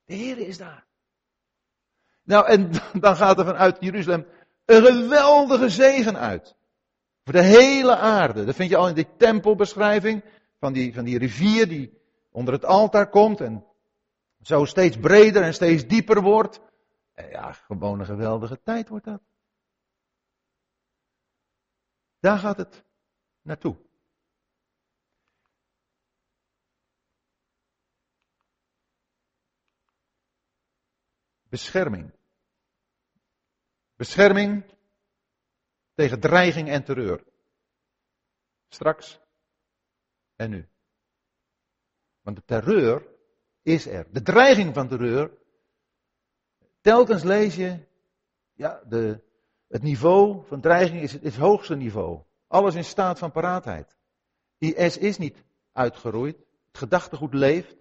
De 0.06 0.16
Heere 0.16 0.48
is 0.48 0.58
daar. 0.58 0.86
Nou, 2.24 2.48
en 2.48 2.72
dan 3.06 3.16
gaat 3.16 3.40
er 3.40 3.46
vanuit 3.46 3.78
Jeruzalem 3.80 4.26
een 4.66 4.86
geweldige 4.86 5.70
zegen 5.70 6.18
uit. 6.18 6.56
Voor 7.24 7.34
de 7.34 7.44
hele 7.44 7.98
aarde. 7.98 8.46
Dat 8.46 8.56
vind 8.56 8.70
je 8.70 8.78
al 8.78 8.88
in 8.88 8.96
die 8.96 9.16
tempelbeschrijving 9.18 10.24
van 10.60 10.74
die, 10.74 10.94
van 10.94 11.04
die 11.04 11.18
rivier 11.18 11.68
die 11.68 12.02
onder 12.32 12.54
het 12.54 12.66
altaar 12.66 13.10
komt 13.10 13.42
en 13.42 13.66
zo 14.42 14.66
steeds 14.66 14.98
breder 14.98 15.44
en 15.44 15.54
steeds 15.54 15.88
dieper 15.88 16.22
wordt. 16.22 16.62
Ja, 17.16 17.52
gewoon 17.52 18.00
een 18.00 18.06
geweldige 18.06 18.62
tijd 18.62 18.90
wordt 18.90 19.06
dat. 19.06 19.22
Daar 22.20 22.38
gaat 22.38 22.58
het 22.58 22.84
naartoe. 23.42 23.86
Bescherming. 31.50 32.14
Bescherming 33.96 34.76
tegen 35.94 36.20
dreiging 36.20 36.70
en 36.70 36.84
terreur. 36.84 37.24
Straks 38.68 39.20
en 40.36 40.50
nu. 40.50 40.70
Want 42.22 42.36
de 42.36 42.44
terreur 42.46 43.17
is 43.68 43.88
er. 43.88 44.08
De 44.12 44.22
dreiging 44.22 44.74
van 44.74 44.88
terreur. 44.88 45.32
Telkens 46.82 47.24
lees 47.24 47.56
je, 47.56 47.88
ja, 48.54 48.84
de, 48.88 49.24
het 49.68 49.82
niveau 49.82 50.46
van 50.46 50.62
dreiging 50.62 51.02
is 51.02 51.12
het, 51.12 51.36
hoogste 51.36 51.76
niveau. 51.76 52.24
Alles 52.48 52.76
in 52.76 52.84
staat 52.84 53.20
van 53.20 53.32
paraatheid. 53.32 53.98
IS 54.58 54.98
is 54.98 55.18
niet 55.18 55.44
uitgeroeid. 55.72 56.38
Het 56.68 56.78
gedachtegoed 56.78 57.34
leeft. 57.34 57.76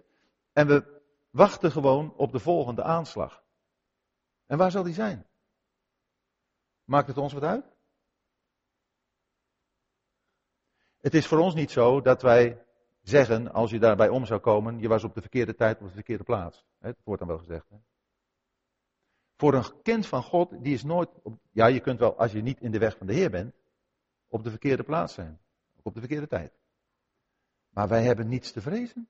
En 0.53 0.67
we 0.67 1.01
wachten 1.29 1.71
gewoon 1.71 2.13
op 2.15 2.31
de 2.31 2.39
volgende 2.39 2.83
aanslag. 2.83 3.43
En 4.45 4.57
waar 4.57 4.71
zal 4.71 4.83
die 4.83 4.93
zijn? 4.93 5.27
Maakt 6.83 7.07
het 7.07 7.17
ons 7.17 7.33
wat 7.33 7.43
uit? 7.43 7.65
Het 10.97 11.13
is 11.13 11.27
voor 11.27 11.39
ons 11.39 11.53
niet 11.53 11.71
zo 11.71 12.01
dat 12.01 12.21
wij 12.21 12.66
zeggen, 13.09 13.53
als 13.53 13.71
je 13.71 13.79
daarbij 13.79 14.09
om 14.09 14.25
zou 14.25 14.39
komen, 14.39 14.79
je 14.79 14.87
was 14.87 15.03
op 15.03 15.13
de 15.13 15.21
verkeerde 15.21 15.55
tijd 15.55 15.81
op 15.81 15.87
de 15.87 15.93
verkeerde 15.93 16.23
plaats. 16.23 16.65
Het 16.79 16.97
wordt 17.03 17.19
dan 17.19 17.29
wel 17.29 17.37
gezegd. 17.37 17.69
Hè? 17.69 17.77
Voor 19.37 19.53
een 19.53 19.81
kind 19.81 20.07
van 20.07 20.23
God, 20.23 20.63
die 20.63 20.73
is 20.73 20.83
nooit, 20.83 21.09
ja 21.51 21.67
je 21.67 21.79
kunt 21.79 21.99
wel, 21.99 22.17
als 22.17 22.31
je 22.31 22.41
niet 22.41 22.61
in 22.61 22.71
de 22.71 22.79
weg 22.79 22.97
van 22.97 23.07
de 23.07 23.13
Heer 23.13 23.29
bent, 23.29 23.55
op 24.27 24.43
de 24.43 24.49
verkeerde 24.49 24.83
plaats 24.83 25.13
zijn. 25.13 25.39
Op 25.81 25.93
de 25.93 25.99
verkeerde 25.99 26.27
tijd. 26.27 26.51
Maar 27.69 27.87
wij 27.87 28.03
hebben 28.03 28.27
niets 28.27 28.51
te 28.51 28.61
vrezen. 28.61 29.07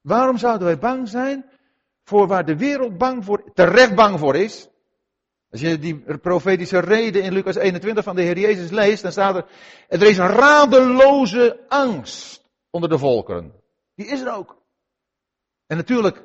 Waarom 0.00 0.38
zouden 0.38 0.66
wij 0.66 0.78
bang 0.78 1.08
zijn 1.08 1.50
voor 2.02 2.26
waar 2.26 2.44
de 2.44 2.56
wereld 2.56 2.98
bang 2.98 3.24
voor, 3.24 3.52
terecht 3.52 3.94
bang 3.94 4.18
voor 4.18 4.36
is? 4.36 4.68
Als 5.50 5.60
je 5.60 5.78
die 5.78 6.18
profetische 6.18 6.78
reden 6.78 7.22
in 7.22 7.32
Lucas 7.32 7.56
21 7.56 8.04
van 8.04 8.16
de 8.16 8.22
Heer 8.22 8.38
Jezus 8.38 8.70
leest, 8.70 9.02
dan 9.02 9.12
staat 9.12 9.36
er, 9.36 9.46
er 9.88 10.02
is 10.02 10.18
radeloze 10.18 11.64
angst 11.68 12.44
onder 12.70 12.88
de 12.88 12.98
volkeren. 12.98 13.52
Die 13.94 14.06
is 14.06 14.20
er 14.20 14.32
ook. 14.32 14.62
En 15.66 15.76
natuurlijk, 15.76 16.24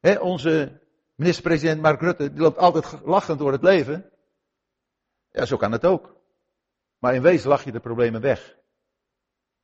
hè, 0.00 0.18
onze 0.18 0.80
minister-president 1.14 1.80
Mark 1.80 2.00
Rutte, 2.00 2.32
die 2.32 2.40
loopt 2.40 2.58
altijd 2.58 3.00
lachend 3.04 3.38
door 3.38 3.52
het 3.52 3.62
leven. 3.62 4.10
Ja, 5.30 5.44
zo 5.44 5.56
kan 5.56 5.72
het 5.72 5.84
ook. 5.84 6.16
Maar 6.98 7.14
in 7.14 7.22
wezen 7.22 7.48
lach 7.48 7.64
je 7.64 7.72
de 7.72 7.80
problemen 7.80 8.20
weg. 8.20 8.56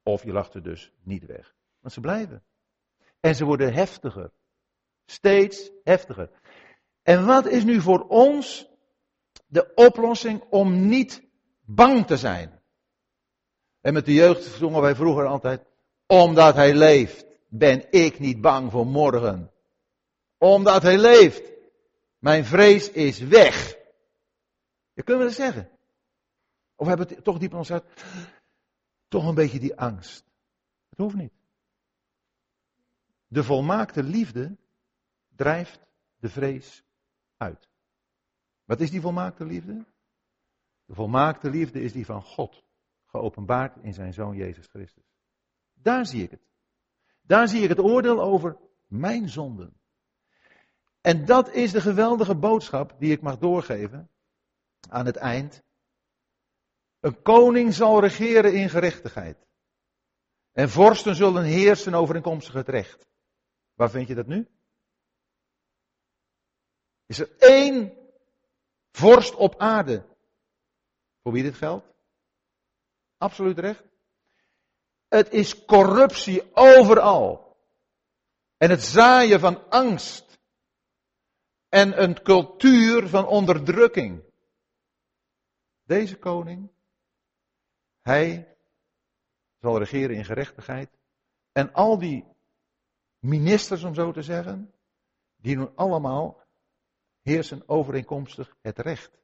Of 0.03 0.25
je 0.25 0.33
lacht 0.33 0.55
er 0.55 0.63
dus 0.63 0.93
niet 1.03 1.27
weg. 1.27 1.55
Want 1.81 1.95
ze 1.95 2.01
blijven. 2.01 2.43
En 3.21 3.35
ze 3.35 3.45
worden 3.45 3.73
heftiger. 3.73 4.31
Steeds 5.05 5.71
heftiger. 5.85 6.31
En 7.03 7.27
wat 7.27 7.47
is 7.47 7.65
nu 7.65 7.81
voor 7.81 8.07
ons 8.09 8.70
de 9.51 9.75
oplossing 9.75 10.43
om 10.51 10.87
niet 10.89 11.23
bang 11.65 12.07
te 12.07 12.17
zijn? 12.17 12.61
En 13.81 13.93
met 13.93 14.05
de 14.05 14.15
jeugd 14.15 14.45
zongen 14.45 14.81
wij 14.81 14.95
vroeger 14.95 15.27
altijd, 15.27 15.65
omdat 16.07 16.55
hij 16.55 16.75
leeft, 16.75 17.25
ben 17.49 17.93
ik 17.93 18.19
niet 18.19 18.41
bang 18.41 18.71
voor 18.71 18.87
morgen. 18.87 19.53
Omdat 20.39 20.83
hij 20.83 20.99
leeft, 20.99 21.43
mijn 22.19 22.45
vrees 22.45 22.91
is 22.91 23.19
weg. 23.19 23.77
Je 24.93 25.03
kunt 25.03 25.23
eens 25.23 25.35
zeggen. 25.35 25.71
Of 26.75 26.87
we 26.87 26.89
hebben 26.89 27.09
het 27.09 27.25
toch 27.25 27.39
diep 27.39 27.51
in 27.51 27.59
ons 27.59 27.73
toch 29.09 29.27
een 29.27 29.35
beetje 29.35 29.59
die 29.59 29.77
angst. 29.77 30.25
Het 30.89 30.99
hoeft 30.99 31.15
niet. 31.15 31.33
De 33.27 33.45
volmaakte 33.45 34.03
liefde 34.03 34.57
drijft 35.37 35.81
de 36.17 36.29
vrees 36.29 36.83
uit. 37.37 37.70
Wat 38.71 38.81
is 38.81 38.91
die 38.91 39.01
volmaakte 39.01 39.45
liefde? 39.45 39.85
De 40.85 40.95
volmaakte 40.95 41.51
liefde 41.51 41.81
is 41.81 41.93
die 41.93 42.05
van 42.05 42.23
God, 42.23 42.64
geopenbaard 43.07 43.77
in 43.83 43.95
zijn 43.95 44.12
Zoon 44.12 44.37
Jezus 44.37 44.66
Christus. 44.66 45.05
Daar 45.73 46.07
zie 46.07 46.23
ik 46.23 46.31
het. 46.31 46.43
Daar 47.23 47.49
zie 47.49 47.62
ik 47.62 47.68
het 47.68 47.79
oordeel 47.79 48.21
over 48.21 48.57
mijn 48.87 49.29
zonden. 49.29 49.81
En 51.01 51.25
dat 51.25 51.53
is 51.53 51.73
de 51.73 51.81
geweldige 51.81 52.35
boodschap 52.35 52.95
die 52.99 53.12
ik 53.12 53.21
mag 53.21 53.39
doorgeven 53.39 54.11
aan 54.89 55.07
het 55.07 55.16
eind. 55.16 55.62
Een 57.01 57.23
koning 57.23 57.75
zal 57.75 58.01
regeren 58.01 58.55
in 58.55 58.68
gerechtigheid. 58.68 59.47
En 60.53 60.68
vorsten 60.68 61.14
zullen 61.14 61.45
heersen 61.45 61.95
overeenkomstig 61.95 62.55
het 62.55 62.68
recht. 62.68 63.07
Waar 63.75 63.91
vind 63.91 64.09
je 64.09 64.14
dat 64.14 64.27
nu? 64.27 64.49
Is 67.07 67.18
er 67.18 67.31
één 67.39 67.99
vorst 68.91 69.34
op 69.34 69.55
aarde 69.59 70.07
voor 71.22 71.32
wie 71.32 71.43
dit 71.43 71.55
geldt? 71.55 71.86
Absoluut 73.16 73.59
recht. 73.59 73.84
Het 75.09 75.32
is 75.32 75.64
corruptie 75.64 76.57
overal. 76.57 77.57
En 78.57 78.70
het 78.70 78.82
zaaien 78.82 79.41
van 79.41 79.70
angst. 79.70 80.38
En 81.68 82.03
een 82.03 82.22
cultuur 82.22 83.09
van 83.09 83.26
onderdrukking. 83.26 84.22
Deze 85.82 86.18
koning, 86.18 86.70
hij 88.01 88.57
zal 89.59 89.78
regeren 89.78 90.16
in 90.16 90.24
gerechtigheid. 90.24 90.99
En 91.53 91.72
al 91.72 91.99
die 91.99 92.24
ministers, 93.18 93.82
om 93.82 93.95
zo 93.95 94.12
te 94.12 94.22
zeggen, 94.22 94.74
die 95.36 95.57
doen 95.57 95.76
allemaal 95.76 96.39
heersen 97.23 97.62
overeenkomstig 97.66 98.57
het 98.61 98.79
recht. 98.79 99.18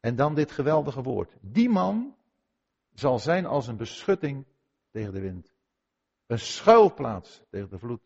En 0.00 0.16
dan 0.16 0.34
dit 0.34 0.50
geweldige 0.50 1.02
woord. 1.02 1.32
Die 1.40 1.68
man 1.68 2.16
zal 2.94 3.18
zijn 3.18 3.46
als 3.46 3.66
een 3.66 3.76
beschutting 3.76 4.46
tegen 4.90 5.12
de 5.12 5.20
wind. 5.20 5.52
Een 6.26 6.38
schuilplaats 6.38 7.40
tegen 7.50 7.68
de 7.68 7.78
vloed. 7.78 8.00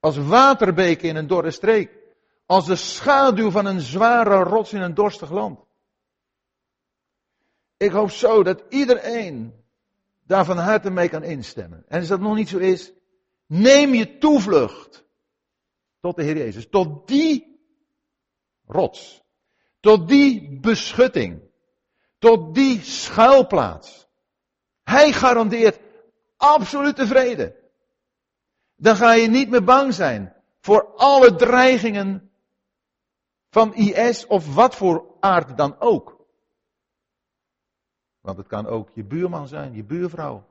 Als 0.00 0.16
waterbeken 0.16 1.08
in 1.08 1.16
een 1.16 1.26
dorre 1.26 1.50
streek. 1.50 2.00
Als 2.46 2.66
de 2.66 2.76
schaduw 2.76 3.50
van 3.50 3.66
een 3.66 3.80
zware 3.80 4.42
rots 4.42 4.72
in 4.72 4.80
een 4.80 4.94
dorstig 4.94 5.30
land. 5.30 5.60
Ik 7.76 7.90
hoop 7.90 8.10
zo 8.10 8.42
dat 8.42 8.64
iedereen 8.68 9.64
daar 10.22 10.44
van 10.44 10.58
harte 10.58 10.90
mee 10.90 11.08
kan 11.08 11.22
instemmen. 11.22 11.84
En 11.88 11.98
als 11.98 12.08
dat 12.08 12.20
nog 12.20 12.34
niet 12.34 12.48
zo 12.48 12.58
is, 12.58 12.92
neem 13.46 13.94
je 13.94 14.18
toevlucht 14.18 15.04
tot 16.02 16.16
de 16.16 16.22
Heer 16.22 16.36
Jezus. 16.36 16.68
Tot 16.68 17.08
die 17.08 17.60
rots. 18.66 19.22
Tot 19.80 20.08
die 20.08 20.58
beschutting. 20.60 21.42
Tot 22.18 22.54
die 22.54 22.80
schuilplaats. 22.80 24.08
Hij 24.82 25.12
garandeert 25.12 25.80
absolute 26.36 27.06
vrede. 27.06 27.70
Dan 28.76 28.96
ga 28.96 29.12
je 29.12 29.28
niet 29.28 29.50
meer 29.50 29.64
bang 29.64 29.94
zijn 29.94 30.34
voor 30.60 30.94
alle 30.96 31.34
dreigingen 31.34 32.30
van 33.50 33.74
IS 33.74 34.26
of 34.26 34.54
wat 34.54 34.76
voor 34.76 35.16
aard 35.20 35.56
dan 35.56 35.80
ook. 35.80 36.26
Want 38.20 38.36
het 38.38 38.46
kan 38.46 38.66
ook 38.66 38.90
je 38.90 39.04
buurman 39.04 39.48
zijn, 39.48 39.74
je 39.74 39.84
buurvrouw. 39.84 40.46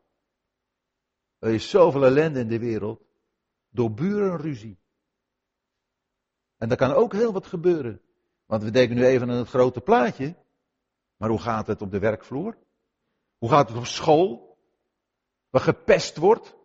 Er 1.40 1.54
is 1.54 1.70
zoveel 1.70 2.06
ellende 2.06 2.40
in 2.40 2.48
de 2.48 2.60
wereld 2.60 3.02
door 3.70 3.92
burenruzie. 3.92 4.81
En 6.62 6.70
er 6.70 6.76
kan 6.76 6.94
ook 6.94 7.14
heel 7.14 7.34
wat 7.34 7.48
gebeuren. 7.48 8.02
Want 8.46 8.64
we 8.64 8.72
denken 8.72 8.96
nu 8.96 9.06
even 9.06 9.30
aan 9.30 9.38
het 9.38 9.48
grote 9.48 9.82
plaatje. 9.82 10.36
Maar 11.18 11.30
hoe 11.30 11.40
gaat 11.40 11.68
het 11.68 11.82
op 11.82 11.92
de 11.92 12.00
werkvloer? 12.00 12.58
Hoe 13.38 13.50
gaat 13.50 13.70
het 13.70 13.78
op 13.78 13.86
school? 13.86 14.58
Waar 15.50 15.62
gepest 15.62 16.18
wordt? 16.18 16.56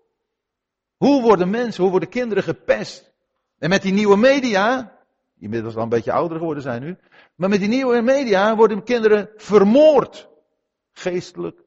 Hoe 0.96 1.22
worden 1.22 1.50
mensen, 1.50 1.82
hoe 1.82 1.90
worden 1.90 2.08
kinderen 2.08 2.42
gepest? 2.42 3.12
En 3.58 3.68
met 3.68 3.82
die 3.82 3.92
nieuwe 3.92 4.16
media, 4.16 4.98
die 5.34 5.44
inmiddels 5.44 5.76
al 5.76 5.82
een 5.82 5.88
beetje 5.88 6.12
ouder 6.12 6.38
geworden 6.38 6.62
zijn 6.62 6.82
nu, 6.82 6.96
maar 7.34 7.48
met 7.48 7.60
die 7.60 7.68
nieuwe 7.68 8.00
media 8.00 8.56
worden 8.56 8.82
kinderen 8.82 9.30
vermoord 9.36 10.28
geestelijk 10.92 11.64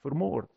vermoord. 0.00 0.50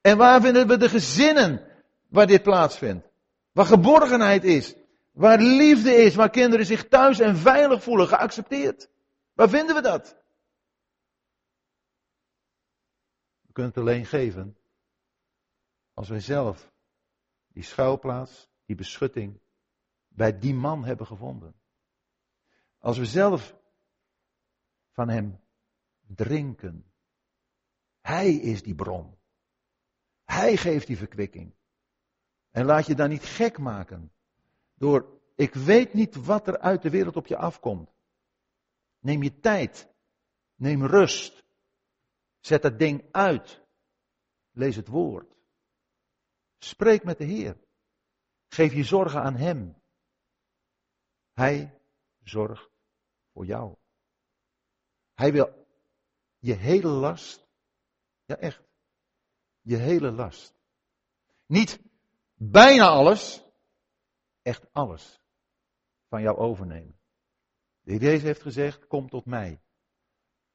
En 0.00 0.16
waar 0.16 0.40
vinden 0.40 0.66
we 0.66 0.76
de 0.76 0.88
gezinnen 0.88 1.66
waar 2.08 2.26
dit 2.26 2.42
plaatsvindt? 2.42 3.08
Waar 3.52 3.66
geborgenheid 3.66 4.44
is, 4.44 4.74
waar 5.14 5.40
liefde 5.40 5.90
is, 5.90 6.14
waar 6.14 6.30
kinderen 6.30 6.66
zich 6.66 6.88
thuis 6.88 7.18
en 7.20 7.36
veilig 7.36 7.82
voelen, 7.82 8.08
geaccepteerd. 8.08 8.90
Waar 9.32 9.48
vinden 9.48 9.74
we 9.74 9.82
dat? 9.82 10.22
We 13.40 13.52
kunnen 13.52 13.72
het 13.72 13.80
alleen 13.80 14.06
geven 14.06 14.58
als 15.92 16.08
wij 16.08 16.20
zelf 16.20 16.72
die 17.46 17.62
schuilplaats, 17.62 18.50
die 18.64 18.76
beschutting 18.76 19.40
bij 20.08 20.38
die 20.38 20.54
man 20.54 20.84
hebben 20.84 21.06
gevonden. 21.06 21.54
Als 22.78 22.98
we 22.98 23.06
zelf 23.06 23.56
van 24.90 25.08
hem 25.08 25.40
drinken. 26.06 26.92
Hij 28.00 28.34
is 28.34 28.62
die 28.62 28.74
bron. 28.74 29.18
Hij 30.24 30.56
geeft 30.56 30.86
die 30.86 30.96
verkwikking. 30.96 31.54
En 32.50 32.64
laat 32.64 32.86
je 32.86 32.94
daar 32.94 33.08
niet 33.08 33.24
gek 33.24 33.58
maken 33.58 34.13
door, 34.84 35.20
ik 35.34 35.54
weet 35.54 35.94
niet 35.94 36.14
wat 36.14 36.46
er 36.46 36.58
uit 36.58 36.82
de 36.82 36.90
wereld 36.90 37.16
op 37.16 37.26
je 37.26 37.36
afkomt. 37.36 37.90
Neem 38.98 39.22
je 39.22 39.38
tijd. 39.38 39.88
Neem 40.54 40.86
rust. 40.86 41.44
Zet 42.40 42.62
dat 42.62 42.78
ding 42.78 43.08
uit. 43.10 43.62
Lees 44.50 44.76
het 44.76 44.88
woord. 44.88 45.36
Spreek 46.58 47.04
met 47.04 47.18
de 47.18 47.24
Heer. 47.24 47.56
Geef 48.48 48.72
je 48.72 48.84
zorgen 48.84 49.22
aan 49.22 49.36
Hem. 49.36 49.82
Hij 51.32 51.80
zorgt 52.22 52.70
voor 53.32 53.44
jou. 53.44 53.76
Hij 55.14 55.32
wil 55.32 55.66
je 56.38 56.54
hele 56.54 56.88
last 56.88 57.46
ja, 58.24 58.36
echt. 58.36 58.62
Je 59.60 59.76
hele 59.76 60.10
last. 60.10 60.54
Niet 61.46 61.80
bijna 62.34 62.88
alles, 62.88 63.43
echt 64.44 64.72
alles 64.72 65.20
van 66.08 66.22
jou 66.22 66.36
overnemen. 66.36 66.98
De 67.80 67.90
Heer 67.90 68.00
Jezus 68.00 68.22
heeft 68.22 68.42
gezegd, 68.42 68.86
kom 68.86 69.08
tot 69.08 69.24
mij. 69.24 69.60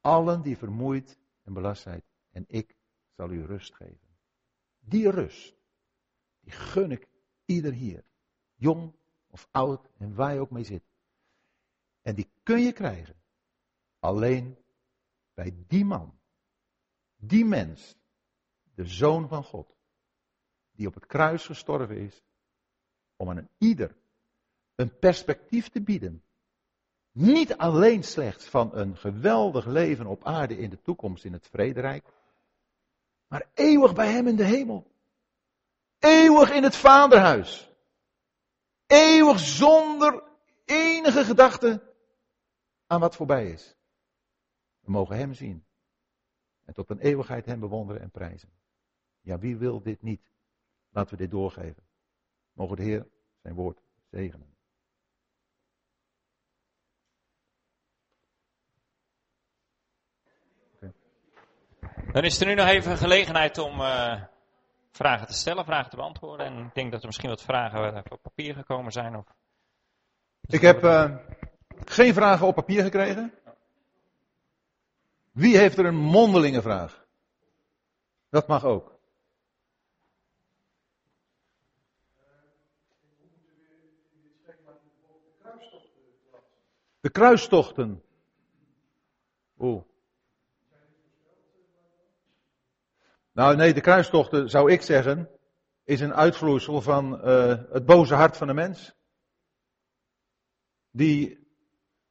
Allen 0.00 0.42
die 0.42 0.56
vermoeid 0.56 1.18
en 1.42 1.52
belast 1.52 1.82
zijn, 1.82 2.02
en 2.30 2.44
ik 2.46 2.76
zal 3.16 3.30
u 3.30 3.44
rust 3.44 3.74
geven. 3.74 4.08
Die 4.78 5.10
rust, 5.10 5.56
die 6.40 6.52
gun 6.52 6.90
ik 6.90 7.08
ieder 7.44 7.72
hier. 7.72 8.04
Jong 8.54 8.94
of 9.26 9.48
oud 9.50 9.88
en 9.98 10.14
waar 10.14 10.34
je 10.34 10.40
ook 10.40 10.50
mee 10.50 10.64
zit. 10.64 10.84
En 12.02 12.14
die 12.14 12.30
kun 12.42 12.60
je 12.60 12.72
krijgen. 12.72 13.22
Alleen 13.98 14.58
bij 15.34 15.64
die 15.66 15.84
man 15.84 16.20
die 17.20 17.44
mens, 17.44 17.96
de 18.74 18.84
zoon 18.84 19.28
van 19.28 19.44
God, 19.44 19.76
die 20.72 20.86
op 20.86 20.94
het 20.94 21.06
kruis 21.06 21.46
gestorven 21.46 21.96
is, 21.96 22.22
om 23.20 23.30
aan 23.30 23.48
ieder 23.58 23.96
een 24.74 24.98
perspectief 24.98 25.68
te 25.68 25.82
bieden 25.82 26.22
Niet 27.12 27.56
alleen 27.56 28.04
slechts 28.04 28.44
van 28.44 28.74
een 28.74 28.96
geweldig 28.96 29.66
leven 29.66 30.06
op 30.06 30.24
aarde 30.24 30.58
in 30.58 30.70
de 30.70 30.80
toekomst 30.82 31.24
in 31.24 31.32
het 31.32 31.46
vrederijk, 31.46 32.06
maar 33.26 33.46
eeuwig 33.54 33.94
bij 33.94 34.12
Hem 34.12 34.26
in 34.26 34.36
de 34.36 34.44
hemel. 34.44 34.90
Eeuwig 35.98 36.50
in 36.50 36.62
het 36.62 36.76
Vaderhuis. 36.76 37.70
Eeuwig 38.86 39.38
zonder 39.38 40.22
enige 40.64 41.24
gedachte 41.24 41.94
aan 42.86 43.00
wat 43.00 43.16
voorbij 43.16 43.50
is. 43.50 43.76
We 44.80 44.90
mogen 44.90 45.16
Hem 45.16 45.34
zien. 45.34 45.64
En 46.64 46.74
tot 46.74 46.90
een 46.90 47.00
eeuwigheid 47.00 47.46
Hem 47.46 47.60
bewonderen 47.60 48.02
en 48.02 48.10
prijzen. 48.10 48.50
Ja, 49.20 49.38
wie 49.38 49.56
wil 49.56 49.82
dit 49.82 50.02
niet? 50.02 50.22
Laten 50.90 51.10
we 51.10 51.22
dit 51.22 51.30
doorgeven. 51.30 51.89
Mogen 52.52 52.76
de 52.76 52.82
Heer 52.82 53.06
zijn 53.42 53.54
woord 53.54 53.82
zegenen. 54.10 54.50
Dan 62.12 62.24
is 62.24 62.40
er 62.40 62.46
nu 62.46 62.54
nog 62.54 62.66
even 62.66 62.96
gelegenheid 62.96 63.58
om 63.58 63.80
uh, 63.80 64.22
vragen 64.90 65.26
te 65.26 65.32
stellen, 65.32 65.64
vragen 65.64 65.90
te 65.90 65.96
beantwoorden. 65.96 66.46
En 66.46 66.66
ik 66.66 66.74
denk 66.74 66.90
dat 66.92 67.00
er 67.00 67.06
misschien 67.06 67.28
wat 67.28 67.42
vragen 67.42 68.04
op 68.10 68.22
papier 68.22 68.54
gekomen 68.54 68.92
zijn. 68.92 69.16
Of... 69.16 69.24
Ik 70.40 70.60
heb 70.60 70.84
uh, 70.84 71.16
geen 71.84 72.14
vragen 72.14 72.46
op 72.46 72.54
papier 72.54 72.82
gekregen. 72.82 73.34
Wie 75.32 75.58
heeft 75.58 75.78
er 75.78 75.84
een 75.84 76.00
mondelinge 76.00 76.62
vraag? 76.62 77.06
Dat 78.28 78.46
mag 78.48 78.64
ook. 78.64 78.99
De 87.00 87.10
kruistochten. 87.10 88.02
Oeh. 89.58 89.82
Nou 93.32 93.56
nee, 93.56 93.74
de 93.74 93.80
kruistochten 93.80 94.50
zou 94.50 94.72
ik 94.72 94.82
zeggen, 94.82 95.30
is 95.84 96.00
een 96.00 96.14
uitvloeisel 96.14 96.80
van 96.80 97.28
uh, 97.28 97.46
het 97.72 97.86
boze 97.86 98.14
hart 98.14 98.36
van 98.36 98.46
de 98.46 98.52
mens. 98.54 98.94
Die 100.90 101.48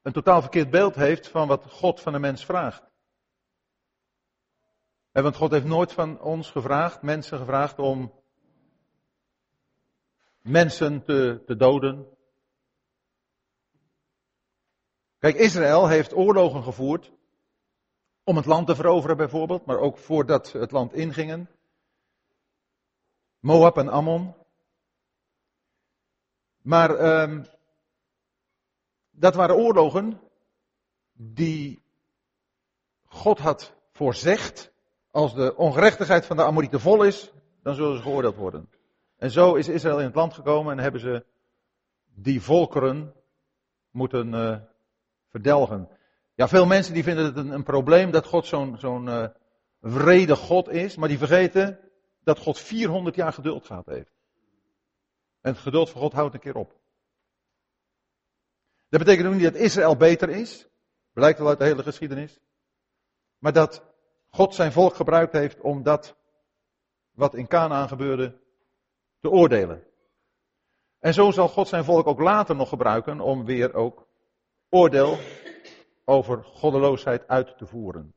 een 0.02 0.12
totaal 0.12 0.42
verkeerd 0.42 0.70
beeld 0.70 0.96
heeft 0.96 1.28
van 1.28 1.48
wat 1.48 1.66
God 1.66 2.02
van 2.02 2.14
de 2.14 2.20
mens 2.20 2.46
vraagt. 2.46 2.88
Want 5.12 5.36
God 5.36 5.52
heeft 5.52 5.66
nooit 5.66 5.94
van 5.94 6.22
ons 6.22 6.52
gevraagd, 6.52 7.02
mensen 7.02 7.38
gevraagd 7.38 7.80
om 7.80 8.14
mensen 10.42 11.04
te, 11.04 11.44
te 11.46 11.56
doden. 11.56 12.18
Kijk, 15.20 15.36
Israël 15.36 15.88
heeft 15.88 16.16
oorlogen 16.16 16.64
gevoerd 16.64 17.12
om 18.24 18.36
het 18.36 18.46
land 18.46 18.68
te 18.68 18.76
veroveren 18.76 19.18
bijvoorbeeld, 19.18 19.66
maar 19.66 19.80
ook 19.80 19.98
voordat 19.98 20.52
het 20.52 20.72
land 20.72 20.94
ingingen. 20.94 21.50
Moab 23.40 23.78
en 23.78 23.90
Ammon. 23.90 24.36
Maar 26.62 27.22
um, 27.22 27.46
dat 29.12 29.36
waren 29.36 29.56
oorlogen 29.56 30.22
die 31.14 31.82
God 33.06 33.40
had 33.40 33.76
voorzegd. 33.92 34.72
Als 35.12 35.34
de 35.34 35.56
ongerechtigheid 35.56 36.26
van 36.26 36.38
de 36.38 36.44
Amorieten 36.44 36.80
vol 36.80 37.04
is, 37.04 37.32
dan 37.64 37.76
zullen 37.76 37.98
ze 37.98 38.02
geoordeeld 38.02 38.36
worden. 38.36 38.70
En 39.18 39.32
zo 39.32 39.56
is 39.56 39.68
Israël 39.68 40.00
in 40.00 40.06
het 40.06 40.16
land 40.16 40.34
gekomen 40.34 40.72
en 40.72 40.84
hebben 40.84 41.02
ze 41.02 41.26
die 42.06 42.42
volkeren 42.42 43.14
moeten 43.92 44.34
uh, 44.34 44.58
verdelgen. 45.30 45.90
Ja, 46.34 46.48
veel 46.48 46.66
mensen 46.66 46.94
die 46.94 47.04
vinden 47.04 47.26
het 47.26 47.38
een, 47.38 47.64
probleem 47.64 48.12
dat 48.12 48.26
God 48.26 48.46
zo'n 48.46 48.78
zo'n 48.78 49.06
uh, 49.08 49.28
vrede 49.82 50.36
God 50.36 50.70
is, 50.70 50.96
maar 50.96 51.08
die 51.08 51.18
vergeten 51.18 51.80
dat 52.24 52.40
God 52.40 52.60
400 52.60 53.16
jaar 53.16 53.34
geduld 53.34 53.66
gehad 53.66 53.86
heeft. 53.86 54.12
En 55.42 55.52
het 55.52 55.62
geduld 55.62 55.90
van 55.90 56.02
God 56.02 56.14
houdt 56.14 56.34
een 56.34 56.40
keer 56.40 56.56
op. 56.56 56.78
Dat 58.90 59.00
betekent 59.00 59.28
ook 59.28 59.34
niet 59.34 59.44
dat 59.44 59.56
Israël 59.56 59.98
beter 59.98 60.30
is, 60.30 60.68
blijkt 61.14 61.40
wel 61.40 61.48
uit 61.48 61.60
de 61.60 61.66
hele 61.66 61.84
geschiedenis, 61.84 62.40
maar 63.38 63.54
dat 63.54 63.84
God 64.30 64.56
zijn 64.56 64.72
volk 64.72 64.96
gebruikt 64.96 65.34
heeft 65.34 65.60
om 65.60 65.84
dat 65.84 66.16
wat 67.12 67.34
in 67.34 67.48
Canaan 67.48 67.88
gebeurde 67.88 68.40
te 69.20 69.30
oordelen. 69.30 69.84
En 71.00 71.14
zo 71.14 71.32
zal 71.32 71.48
God 71.48 71.68
zijn 71.68 71.84
volk 71.84 72.08
ook 72.08 72.20
later 72.20 72.56
nog 72.56 72.70
gebruiken 72.70 73.20
om 73.20 73.46
weer 73.46 73.74
ook 73.74 74.09
oordeel 74.70 75.20
over 76.06 76.44
goddeloosheid 76.44 77.28
uit 77.28 77.58
te 77.58 77.66
voeren. 77.66 78.16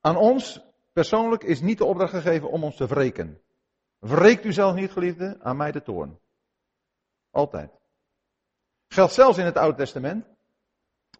Aan 0.00 0.16
ons 0.16 0.60
persoonlijk 0.92 1.42
is 1.42 1.60
niet 1.60 1.78
de 1.78 1.84
opdracht 1.84 2.12
gegeven 2.12 2.50
om 2.50 2.64
ons 2.64 2.76
te 2.76 2.86
wreken. 2.86 3.42
Wreekt 3.98 4.44
u 4.44 4.52
zelf 4.52 4.74
niet, 4.74 4.92
geliefde, 4.92 5.36
aan 5.40 5.56
mij 5.56 5.72
de 5.72 5.82
toorn. 5.82 6.20
Altijd. 7.30 7.70
Geldt 8.88 9.12
zelfs 9.12 9.38
in 9.38 9.44
het 9.44 9.56
Oude 9.56 9.76
Testament. 9.76 10.26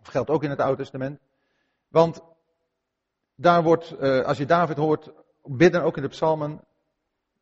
Of 0.01 0.07
geldt 0.07 0.31
ook 0.31 0.43
in 0.43 0.51
het 0.51 0.61
Oude 0.61 0.83
Testament. 0.83 1.21
Want 1.89 2.23
daar 3.35 3.63
wordt, 3.63 3.91
eh, 3.91 4.25
als 4.25 4.39
je 4.39 4.47
David 4.47 4.77
hoort 4.77 5.13
bidden, 5.43 5.83
ook 5.83 5.97
in 5.97 6.03
de 6.03 6.09
psalmen, 6.09 6.65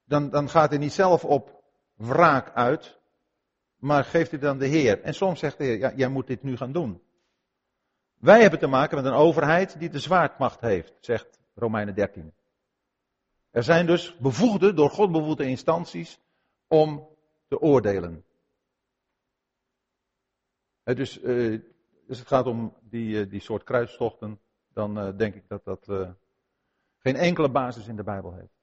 dan, 0.05 0.31
dan 0.31 0.49
gaat 0.49 0.71
hij 0.71 0.79
niet 0.79 0.93
zelf 0.93 1.25
op 1.25 1.62
wraak 1.95 2.55
uit, 2.55 2.99
maar 3.85 4.05
geeft 4.05 4.30
hij 4.30 4.41
dan 4.41 4.59
de 4.59 4.66
Heer. 4.66 5.03
En 5.03 5.14
soms 5.14 5.39
zegt 5.39 5.59
de 5.59 5.64
Heer, 5.64 5.78
ja, 5.78 5.93
jij 5.95 6.09
moet 6.09 6.26
dit 6.26 6.43
nu 6.43 6.57
gaan 6.57 6.72
doen. 6.72 7.03
Wij 8.18 8.41
hebben 8.41 8.59
te 8.59 8.66
maken 8.66 8.97
met 8.97 9.05
een 9.05 9.18
overheid 9.18 9.78
die 9.78 9.91
de 9.91 9.99
zwaardmacht 9.99 10.61
heeft, 10.61 10.95
zegt 11.01 11.39
Romeinen 11.55 11.95
13. 11.95 12.32
Er 13.51 13.62
zijn 13.62 13.87
dus 13.87 14.16
bevoegde, 14.16 14.74
door 14.74 14.91
God 14.91 15.12
bevoegde 15.12 15.47
instanties 15.47 16.20
om 16.66 17.09
te 17.49 17.61
oordelen. 17.61 18.24
dus, 20.82 21.20
uh, 21.20 21.61
dus 22.07 22.18
het 22.18 22.28
gaat 22.28 22.47
om 22.47 22.76
die, 22.80 23.24
uh, 23.24 23.30
die 23.30 23.41
soort 23.41 23.64
kruistochten, 23.64 24.41
dan 24.72 25.16
denk 25.16 25.35
ik 25.35 25.49
dat 25.49 25.64
dat 25.64 25.85
geen 26.99 27.16
enkele 27.16 27.51
basis 27.51 27.87
in 27.87 27.97
de 27.97 28.05
Bijbel 28.05 28.35
heeft. 28.35 28.54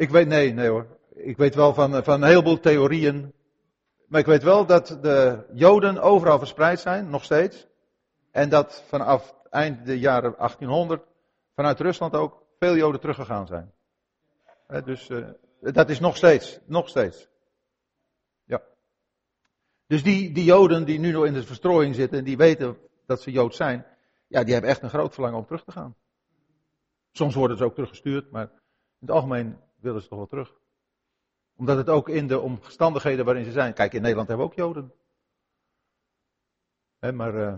Ik 0.00 0.10
weet, 0.10 0.26
nee, 0.26 0.52
nee 0.52 0.68
hoor. 0.68 0.86
Ik 1.14 1.36
weet 1.36 1.54
wel 1.54 1.74
van, 1.74 2.04
van 2.04 2.22
een 2.22 2.28
heleboel 2.28 2.60
theorieën. 2.60 3.32
Maar 4.06 4.20
ik 4.20 4.26
weet 4.26 4.42
wel 4.42 4.66
dat 4.66 4.98
de 5.02 5.46
Joden 5.52 5.98
overal 5.98 6.38
verspreid 6.38 6.80
zijn, 6.80 7.10
nog 7.10 7.24
steeds. 7.24 7.66
En 8.30 8.48
dat 8.48 8.84
vanaf 8.88 9.34
eind 9.50 9.86
de 9.86 9.98
jaren 9.98 10.34
1800 10.38 11.02
vanuit 11.54 11.80
Rusland 11.80 12.14
ook 12.14 12.46
veel 12.58 12.76
Joden 12.76 13.00
teruggegaan 13.00 13.46
zijn. 13.46 13.72
dus 14.84 15.08
uh, 15.08 15.26
dat 15.60 15.90
is 15.90 16.00
nog 16.00 16.16
steeds, 16.16 16.58
nog 16.66 16.88
steeds. 16.88 17.28
Ja. 18.44 18.62
Dus 19.86 20.02
die, 20.02 20.32
die 20.32 20.44
Joden 20.44 20.84
die 20.84 20.98
nu 20.98 21.12
nog 21.12 21.24
in 21.24 21.34
de 21.34 21.42
verstrooiing 21.42 21.94
zitten 21.94 22.18
en 22.18 22.24
die 22.24 22.36
weten 22.36 22.78
dat 23.06 23.20
ze 23.22 23.30
Jood 23.30 23.54
zijn, 23.54 23.86
ja, 24.26 24.44
die 24.44 24.52
hebben 24.52 24.70
echt 24.70 24.82
een 24.82 24.88
groot 24.88 25.14
verlangen 25.14 25.38
om 25.38 25.46
terug 25.46 25.64
te 25.64 25.72
gaan. 25.72 25.96
Soms 27.12 27.34
worden 27.34 27.56
ze 27.56 27.64
ook 27.64 27.74
teruggestuurd, 27.74 28.30
maar 28.30 28.44
in 28.44 29.06
het 29.06 29.10
algemeen 29.10 29.58
willen 29.80 30.02
ze 30.02 30.08
toch 30.08 30.18
wel 30.18 30.26
terug. 30.26 30.54
Omdat 31.56 31.76
het 31.76 31.88
ook 31.88 32.08
in 32.08 32.26
de 32.26 32.40
omstandigheden 32.40 33.24
waarin 33.24 33.44
ze 33.44 33.52
zijn. 33.52 33.72
Kijk, 33.72 33.92
in 33.92 34.00
Nederland 34.00 34.28
hebben 34.28 34.46
we 34.46 34.52
ook 34.52 34.58
Joden. 34.58 34.92
maar 37.16 37.34
uh, 37.34 37.54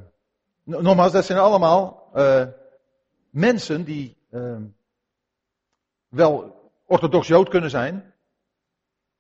nogmaals, 0.63 1.13
dat 1.13 1.25
zijn 1.25 1.39
allemaal 1.39 2.11
uh, 2.15 2.47
mensen 3.31 3.85
die 3.85 4.17
uh, 4.31 4.57
wel 6.09 6.61
orthodox 6.87 7.27
Jood 7.27 7.49
kunnen 7.49 7.71
zijn, 7.71 8.15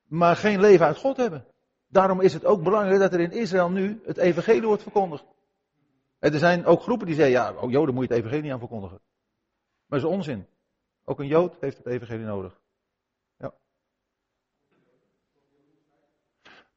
maar 0.07 0.37
geen 0.37 0.61
leven 0.61 0.87
uit 0.87 0.97
God 0.97 1.17
hebben. 1.17 1.47
Daarom 1.89 2.21
is 2.21 2.33
het 2.33 2.45
ook 2.45 2.63
belangrijk 2.63 3.01
dat 3.01 3.13
er 3.13 3.21
in 3.21 3.33
Israël 3.33 3.71
nu 3.71 4.01
het 4.05 4.17
evangelie 4.17 4.67
wordt 4.67 4.83
verkondigd. 4.83 5.25
En 6.19 6.33
er 6.33 6.39
zijn 6.39 6.65
ook 6.65 6.83
groepen 6.83 7.07
die 7.07 7.15
zeggen, 7.15 7.35
ja, 7.35 7.53
oh, 7.53 7.71
Joden 7.71 7.95
moet 7.95 8.09
je 8.09 8.15
het 8.15 8.25
evangelie 8.25 8.53
aan 8.53 8.59
verkondigen. 8.59 9.01
Maar 9.87 10.01
dat 10.01 10.11
is 10.11 10.17
onzin. 10.17 10.47
Ook 11.05 11.21
een 11.21 11.27
Jood 11.27 11.57
heeft 11.61 11.77
het 11.77 11.87
evangelie 11.87 12.25
nodig. 12.25 12.61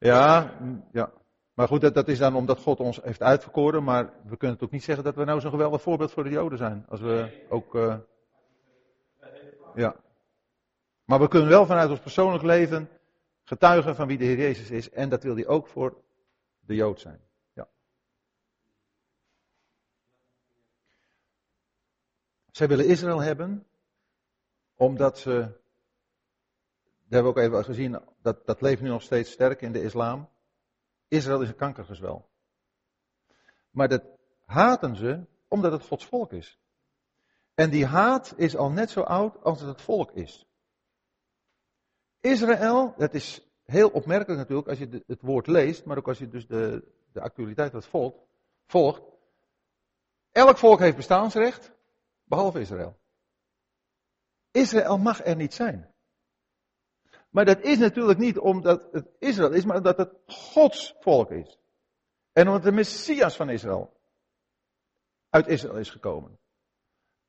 Ja, 0.06 0.50
ja. 0.92 1.12
Maar 1.54 1.68
goed, 1.68 1.94
dat, 1.94 2.08
is 2.08 2.18
dan 2.18 2.34
omdat 2.34 2.58
God 2.60 2.80
ons 2.80 3.00
heeft 3.02 3.22
uitverkoren. 3.22 3.84
Maar 3.84 4.12
we 4.24 4.36
kunnen 4.36 4.60
ook 4.60 4.70
niet 4.70 4.84
zeggen 4.84 5.04
dat 5.04 5.14
we 5.14 5.24
nou 5.24 5.40
zo'n 5.40 5.50
geweldig 5.50 5.82
voorbeeld 5.82 6.12
voor 6.12 6.24
de 6.24 6.30
Joden 6.30 6.58
zijn. 6.58 6.86
Als 6.88 7.00
we 7.00 7.46
ook. 7.48 7.74
Uh, 7.74 7.96
ja. 9.74 9.96
Maar 11.04 11.20
we 11.20 11.28
kunnen 11.28 11.48
wel 11.48 11.66
vanuit 11.66 11.90
ons 11.90 12.00
persoonlijk 12.00 12.42
leven 12.44 12.88
getuigen 13.42 13.96
van 13.96 14.06
wie 14.06 14.18
de 14.18 14.24
Heer 14.24 14.38
Jezus 14.38 14.70
is. 14.70 14.90
En 14.90 15.08
dat 15.08 15.22
wil 15.22 15.34
hij 15.34 15.46
ook 15.46 15.66
voor 15.66 16.02
de 16.60 16.74
Jood 16.74 17.00
zijn. 17.00 17.20
Ja. 17.52 17.68
Zij 22.50 22.68
willen 22.68 22.86
Israël 22.86 23.22
hebben 23.22 23.66
omdat 24.76 25.18
ze 25.18 25.48
hebben 27.08 27.32
we 27.32 27.40
ook 27.40 27.44
even 27.44 27.64
gezien, 27.64 28.00
dat, 28.22 28.46
dat 28.46 28.60
leeft 28.60 28.82
nu 28.82 28.88
nog 28.88 29.02
steeds 29.02 29.30
sterk 29.30 29.60
in 29.62 29.72
de 29.72 29.82
islam. 29.82 30.28
Israël 31.08 31.42
is 31.42 31.48
een 31.48 31.56
kankergezwel. 31.56 32.30
Maar 33.70 33.88
dat 33.88 34.04
haten 34.44 34.96
ze 34.96 35.26
omdat 35.48 35.72
het 35.72 35.86
Gods 35.86 36.06
volk 36.06 36.32
is. 36.32 36.60
En 37.54 37.70
die 37.70 37.86
haat 37.86 38.34
is 38.36 38.56
al 38.56 38.70
net 38.70 38.90
zo 38.90 39.00
oud 39.00 39.42
als 39.42 39.60
het 39.60 39.68
het 39.68 39.82
volk 39.82 40.12
is. 40.12 40.46
Israël, 42.20 42.94
dat 42.96 43.14
is 43.14 43.50
heel 43.64 43.88
opmerkelijk 43.88 44.38
natuurlijk 44.38 44.68
als 44.68 44.78
je 44.78 45.02
het 45.06 45.22
woord 45.22 45.46
leest, 45.46 45.84
maar 45.84 45.96
ook 45.96 46.08
als 46.08 46.18
je 46.18 46.28
dus 46.28 46.46
de, 46.46 46.92
de 47.12 47.20
actualiteit 47.20 47.72
wat 47.72 47.86
volgt, 47.86 48.18
volgt. 48.66 49.02
Elk 50.32 50.58
volk 50.58 50.78
heeft 50.78 50.96
bestaansrecht, 50.96 51.72
behalve 52.24 52.60
Israël. 52.60 52.98
Israël 54.50 54.98
mag 54.98 55.24
er 55.24 55.36
niet 55.36 55.54
zijn. 55.54 55.94
Maar 57.36 57.44
dat 57.44 57.62
is 57.62 57.78
natuurlijk 57.78 58.18
niet 58.18 58.38
omdat 58.38 58.88
het 58.92 59.08
Israël 59.18 59.52
is, 59.52 59.64
maar 59.64 59.76
omdat 59.76 59.96
het 59.96 60.12
Gods 60.26 60.94
volk 61.00 61.30
is. 61.30 61.58
En 62.32 62.46
omdat 62.46 62.62
de 62.62 62.72
Messias 62.72 63.36
van 63.36 63.50
Israël 63.50 63.96
uit 65.30 65.46
Israël 65.46 65.76
is 65.76 65.90
gekomen. 65.90 66.38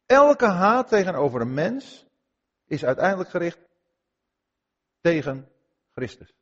Elke 0.05 0.45
haat 0.45 0.87
tegenover 0.87 1.41
een 1.41 1.53
mens 1.53 2.05
is 2.65 2.85
uiteindelijk 2.85 3.29
gericht 3.29 3.59
tegen 5.01 5.49
Christus. 5.93 6.33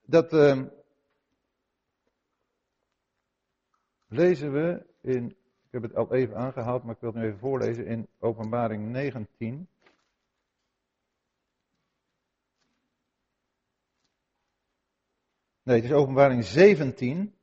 Dat 0.00 0.32
uh, 0.32 0.62
lezen 4.08 4.52
we 4.52 4.86
in, 5.00 5.26
ik 5.30 5.70
heb 5.70 5.82
het 5.82 5.94
al 5.94 6.12
even 6.12 6.36
aangehaald, 6.36 6.82
maar 6.82 6.94
ik 6.94 7.00
wil 7.00 7.12
het 7.12 7.20
nu 7.20 7.26
even 7.26 7.38
voorlezen 7.38 7.86
in 7.86 8.08
Openbaring 8.18 8.90
19. 8.90 9.68
Nee, 15.68 15.76
het 15.76 15.84
is 15.84 15.92
Openbaring 15.92 16.44
17. 16.44 17.34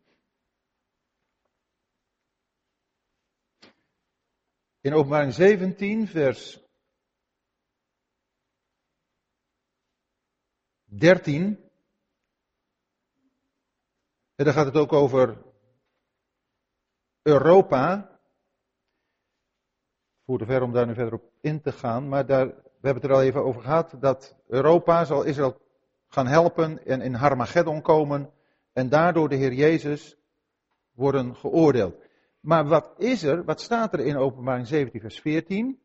In 4.81 4.93
Openbaring 4.93 5.33
17, 5.33 6.07
vers 6.07 6.59
13. 10.85 11.69
En 14.35 14.45
daar 14.45 14.53
gaat 14.53 14.65
het 14.65 14.77
ook 14.77 14.93
over 14.93 15.41
Europa. 17.21 18.19
Voor 20.25 20.37
te 20.37 20.45
ver 20.45 20.61
om 20.61 20.71
daar 20.71 20.87
nu 20.87 20.93
verder 20.93 21.13
op 21.13 21.31
in 21.41 21.61
te 21.61 21.71
gaan, 21.71 22.07
maar 22.07 22.25
daar, 22.25 22.47
we 22.47 22.53
hebben 22.81 23.01
het 23.01 23.03
er 23.03 23.17
al 23.17 23.23
even 23.23 23.43
over 23.43 23.61
gehad, 23.61 23.95
dat 23.99 24.35
Europa 24.47 25.05
zal 25.05 25.23
Israël 25.23 25.64
gaan 26.15 26.27
helpen 26.27 26.85
en 26.85 27.01
in 27.01 27.13
Harmageddon 27.13 27.81
komen 27.81 28.31
en 28.73 28.89
daardoor 28.89 29.29
de 29.29 29.35
Heer 29.35 29.53
Jezus 29.53 30.17
worden 30.91 31.35
geoordeeld. 31.35 31.95
Maar 32.39 32.67
wat 32.67 32.93
is 32.97 33.23
er, 33.23 33.43
wat 33.43 33.61
staat 33.61 33.93
er 33.93 33.99
in 33.99 34.17
openbaring 34.17 34.67
17 34.67 35.01
vers 35.01 35.19
14? 35.19 35.79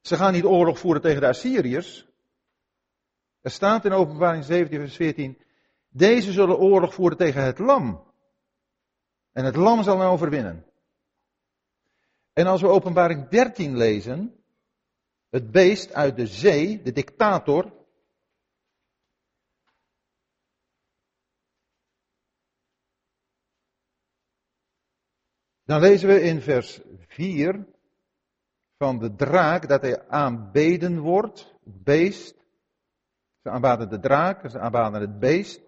Ze 0.00 0.16
gaan 0.16 0.32
niet 0.32 0.44
oorlog 0.44 0.78
voeren 0.78 1.02
tegen 1.02 1.20
de 1.20 1.26
Assyriërs. 1.26 2.08
Er 3.40 3.50
staat 3.50 3.84
in 3.84 3.92
openbaring 3.92 4.44
17 4.44 4.78
vers 4.78 4.96
14, 4.96 5.38
deze 5.88 6.32
zullen 6.32 6.58
oorlog 6.58 6.94
voeren 6.94 7.18
tegen 7.18 7.44
het 7.44 7.58
lam. 7.58 8.02
En 9.32 9.44
het 9.44 9.56
lam 9.56 9.82
zal 9.82 9.98
dan 9.98 10.06
overwinnen. 10.06 10.64
En 12.32 12.46
als 12.46 12.60
we 12.60 12.68
openbaring 12.68 13.28
13 13.28 13.76
lezen, 13.76 14.34
het 15.28 15.50
beest 15.50 15.92
uit 15.92 16.16
de 16.16 16.26
zee, 16.26 16.82
de 16.82 16.92
dictator, 16.92 17.79
Dan 25.70 25.80
lezen 25.80 26.08
we 26.08 26.22
in 26.22 26.40
vers 26.40 26.80
4 27.06 27.66
van 28.78 28.98
de 28.98 29.14
draak 29.14 29.68
dat 29.68 29.82
hij 29.82 30.08
aanbeden 30.08 30.98
wordt, 30.98 31.54
het 31.64 31.84
beest. 31.84 32.34
Ze 33.42 33.50
aanbaden 33.50 33.88
de 33.88 33.98
draak, 33.98 34.50
ze 34.50 34.58
aanbaden 34.58 35.00
het 35.00 35.18
beest. 35.18 35.60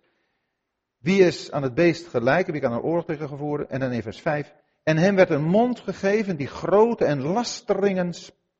Wie 0.99 1.23
is 1.23 1.51
aan 1.51 1.63
het 1.63 1.75
beest 1.75 2.07
gelijk? 2.07 2.47
Wie 2.47 2.61
kan 2.61 2.73
er 2.73 2.83
oorlog 2.83 3.05
tegen 3.05 3.29
gevoeren? 3.29 3.71
En 3.71 3.81
dan 3.81 3.93
in 3.93 4.03
vers 4.03 4.21
5. 4.21 4.55
En 4.83 4.97
hem 4.97 5.17
werd 5.17 5.31
een 5.31 5.45
mond 5.45 5.81
gegeven 5.81 6.37
die 6.37 6.47
grote 6.47 7.05
en 7.05 7.23
lasteringen, 7.23 8.15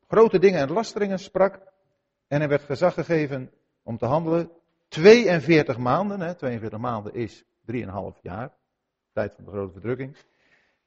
grote 0.09 0.39
dingen 0.39 0.61
en 0.61 0.73
lasteringen 0.73 1.19
sprak. 1.19 1.61
En 2.27 2.41
hem 2.41 2.49
werd 2.49 2.63
gezag 2.63 2.95
gegeven 2.95 3.51
om 3.83 3.99
te 3.99 4.07
handelen. 4.07 4.51
42 4.89 5.79
maanden, 5.79 6.21
hè, 6.21 6.35
42 6.35 6.79
maanden 6.79 7.15
is 7.15 7.45
3,5 7.65 8.21
jaar. 8.21 8.53
Tijd 9.13 9.35
van 9.35 9.45
de 9.45 9.51
grote 9.51 9.73
verdrukking. 9.73 10.17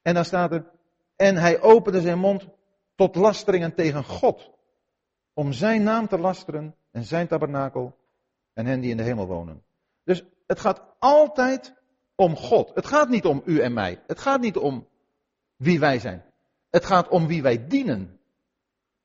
En 0.06 0.14
dan 0.14 0.24
staat 0.24 0.52
er, 0.52 0.70
en 1.16 1.36
hij 1.36 1.60
opende 1.60 2.00
zijn 2.00 2.18
mond 2.18 2.48
tot 2.94 3.14
lasteringen 3.14 3.74
tegen 3.74 4.04
God. 4.04 4.50
Om 5.32 5.52
zijn 5.52 5.82
naam 5.82 6.08
te 6.08 6.18
lasteren 6.18 6.74
en 6.90 7.04
zijn 7.04 7.26
tabernakel 7.26 7.96
en 8.52 8.66
hen 8.66 8.80
die 8.80 8.90
in 8.90 8.96
de 8.96 9.02
hemel 9.02 9.26
wonen. 9.26 9.62
Dus 10.04 10.24
het 10.46 10.60
gaat 10.60 10.82
altijd 10.98 11.74
om 12.14 12.36
God. 12.36 12.74
Het 12.74 12.86
gaat 12.86 13.08
niet 13.08 13.24
om 13.24 13.42
u 13.44 13.60
en 13.60 13.72
mij. 13.72 14.02
Het 14.06 14.18
gaat 14.18 14.40
niet 14.40 14.56
om 14.56 14.88
wie 15.56 15.80
wij 15.80 15.98
zijn. 15.98 16.24
Het 16.70 16.84
gaat 16.84 17.08
om 17.08 17.26
wie 17.26 17.42
wij 17.42 17.66
dienen. 17.66 18.20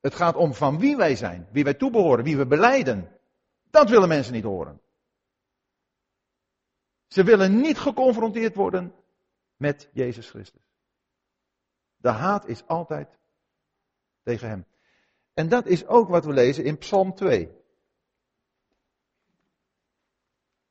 Het 0.00 0.14
gaat 0.14 0.36
om 0.36 0.54
van 0.54 0.78
wie 0.78 0.96
wij 0.96 1.16
zijn, 1.16 1.48
wie 1.52 1.64
wij 1.64 1.74
toebehoren, 1.74 2.24
wie 2.24 2.36
we 2.36 2.46
beleiden. 2.46 3.18
Dat 3.70 3.88
willen 3.90 4.08
mensen 4.08 4.32
niet 4.32 4.44
horen. 4.44 4.80
Ze 7.06 7.24
willen 7.24 7.60
niet 7.60 7.78
geconfronteerd 7.78 8.54
worden 8.54 8.94
met 9.56 9.88
Jezus 9.92 10.30
Christus. 10.30 10.71
De 12.02 12.08
haat 12.08 12.46
is 12.46 12.66
altijd 12.66 13.18
tegen 14.22 14.48
hem. 14.48 14.66
En 15.34 15.48
dat 15.48 15.66
is 15.66 15.86
ook 15.86 16.08
wat 16.08 16.24
we 16.24 16.32
lezen 16.32 16.64
in 16.64 16.78
Psalm 16.78 17.14
2. 17.14 17.50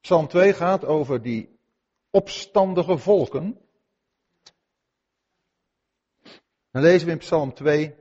Psalm 0.02 0.28
2 0.28 0.54
gaat 0.54 0.86
over 0.86 1.22
die 1.22 1.60
opstandige 2.10 2.98
volken. 2.98 3.60
Dan 6.72 6.82
lezen 6.82 7.08
we 7.08 7.14
in 7.14 7.20
Psalm 7.20 7.54
2. 7.54 7.96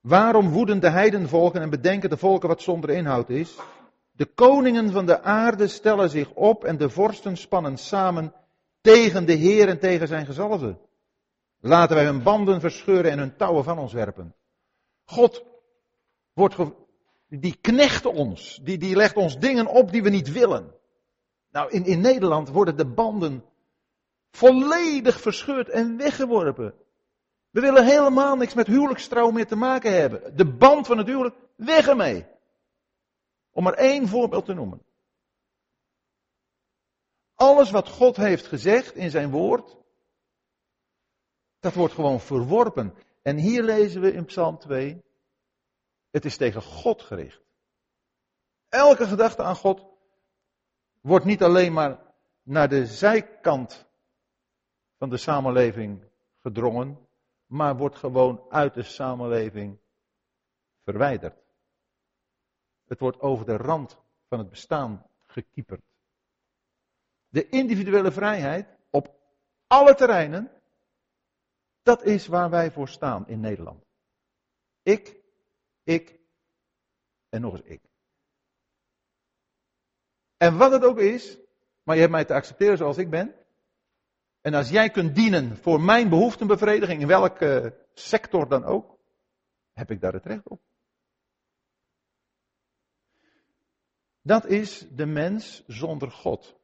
Waarom 0.00 0.50
woeden 0.50 0.80
de 0.80 0.90
heidenvolken 0.90 1.60
en 1.60 1.70
bedenken 1.70 2.10
de 2.10 2.16
volken 2.16 2.48
wat 2.48 2.62
zonder 2.62 2.90
inhoud 2.90 3.28
is? 3.28 3.58
De 4.10 4.26
koningen 4.26 4.92
van 4.92 5.06
de 5.06 5.22
aarde 5.22 5.68
stellen 5.68 6.10
zich 6.10 6.30
op 6.30 6.64
en 6.64 6.76
de 6.76 6.90
vorsten 6.90 7.36
spannen 7.36 7.76
samen 7.76 8.34
tegen 8.84 9.26
de 9.26 9.32
Heer 9.32 9.68
en 9.68 9.78
tegen 9.78 10.08
zijn 10.08 10.26
gezalfde. 10.26 10.76
Laten 11.60 11.96
wij 11.96 12.04
hun 12.04 12.22
banden 12.22 12.60
verscheuren 12.60 13.10
en 13.10 13.18
hun 13.18 13.36
touwen 13.36 13.64
van 13.64 13.78
ons 13.78 13.92
werpen. 13.92 14.34
God 15.04 15.44
wordt 16.32 16.56
die 17.28 17.56
knecht 17.60 18.06
ons, 18.06 18.60
die, 18.62 18.78
die 18.78 18.96
legt 18.96 19.16
ons 19.16 19.38
dingen 19.38 19.66
op 19.66 19.92
die 19.92 20.02
we 20.02 20.10
niet 20.10 20.32
willen. 20.32 20.74
Nou, 21.50 21.70
in, 21.70 21.84
in 21.84 22.00
Nederland 22.00 22.48
worden 22.48 22.76
de 22.76 22.86
banden 22.86 23.44
volledig 24.30 25.20
verscheurd 25.20 25.68
en 25.68 25.96
weggeworpen. 25.96 26.74
We 27.50 27.60
willen 27.60 27.84
helemaal 27.84 28.36
niks 28.36 28.54
met 28.54 28.66
huwelijkstrouw 28.66 29.30
meer 29.30 29.46
te 29.46 29.56
maken 29.56 29.92
hebben. 29.92 30.36
De 30.36 30.46
band 30.46 30.86
van 30.86 30.98
het 30.98 31.06
huwelijk, 31.06 31.34
weg 31.56 31.88
ermee. 31.88 32.26
Om 33.52 33.62
maar 33.62 33.74
één 33.74 34.08
voorbeeld 34.08 34.44
te 34.44 34.54
noemen. 34.54 34.83
Alles 37.34 37.70
wat 37.70 37.88
God 37.88 38.16
heeft 38.16 38.46
gezegd 38.46 38.94
in 38.94 39.10
zijn 39.10 39.30
woord, 39.30 39.76
dat 41.58 41.74
wordt 41.74 41.94
gewoon 41.94 42.20
verworpen. 42.20 42.94
En 43.22 43.36
hier 43.36 43.62
lezen 43.62 44.00
we 44.00 44.12
in 44.12 44.24
Psalm 44.24 44.58
2, 44.58 45.02
het 46.10 46.24
is 46.24 46.36
tegen 46.36 46.62
God 46.62 47.02
gericht. 47.02 47.42
Elke 48.68 49.06
gedachte 49.06 49.42
aan 49.42 49.56
God 49.56 49.86
wordt 51.00 51.24
niet 51.24 51.42
alleen 51.42 51.72
maar 51.72 52.14
naar 52.42 52.68
de 52.68 52.86
zijkant 52.86 53.86
van 54.98 55.10
de 55.10 55.16
samenleving 55.16 56.04
gedrongen, 56.40 57.08
maar 57.46 57.76
wordt 57.76 57.96
gewoon 57.96 58.46
uit 58.50 58.74
de 58.74 58.82
samenleving 58.82 59.78
verwijderd. 60.82 61.44
Het 62.84 63.00
wordt 63.00 63.20
over 63.20 63.46
de 63.46 63.56
rand 63.56 63.98
van 64.28 64.38
het 64.38 64.50
bestaan 64.50 65.06
gekieperd. 65.22 65.93
De 67.34 67.48
individuele 67.48 68.12
vrijheid 68.12 68.66
op 68.90 69.14
alle 69.66 69.94
terreinen, 69.94 70.50
dat 71.82 72.04
is 72.04 72.26
waar 72.26 72.50
wij 72.50 72.70
voor 72.70 72.88
staan 72.88 73.28
in 73.28 73.40
Nederland. 73.40 73.84
Ik, 74.82 75.16
ik 75.82 76.20
en 77.28 77.40
nog 77.40 77.52
eens 77.52 77.62
ik. 77.64 77.82
En 80.36 80.56
wat 80.56 80.72
het 80.72 80.84
ook 80.84 80.98
is, 80.98 81.38
maar 81.82 81.94
je 81.94 82.00
hebt 82.00 82.12
mij 82.12 82.24
te 82.24 82.34
accepteren 82.34 82.76
zoals 82.76 82.98
ik 82.98 83.10
ben. 83.10 83.34
En 84.40 84.54
als 84.54 84.68
jij 84.68 84.90
kunt 84.90 85.14
dienen 85.14 85.56
voor 85.56 85.80
mijn 85.80 86.08
behoeftenbevrediging, 86.08 87.00
in 87.00 87.06
welke 87.06 87.78
sector 87.94 88.48
dan 88.48 88.64
ook. 88.64 88.98
heb 89.72 89.90
ik 89.90 90.00
daar 90.00 90.12
het 90.12 90.26
recht 90.26 90.48
op? 90.48 90.60
Dat 94.20 94.46
is 94.46 94.86
de 94.90 95.06
mens 95.06 95.64
zonder 95.66 96.10
God. 96.10 96.62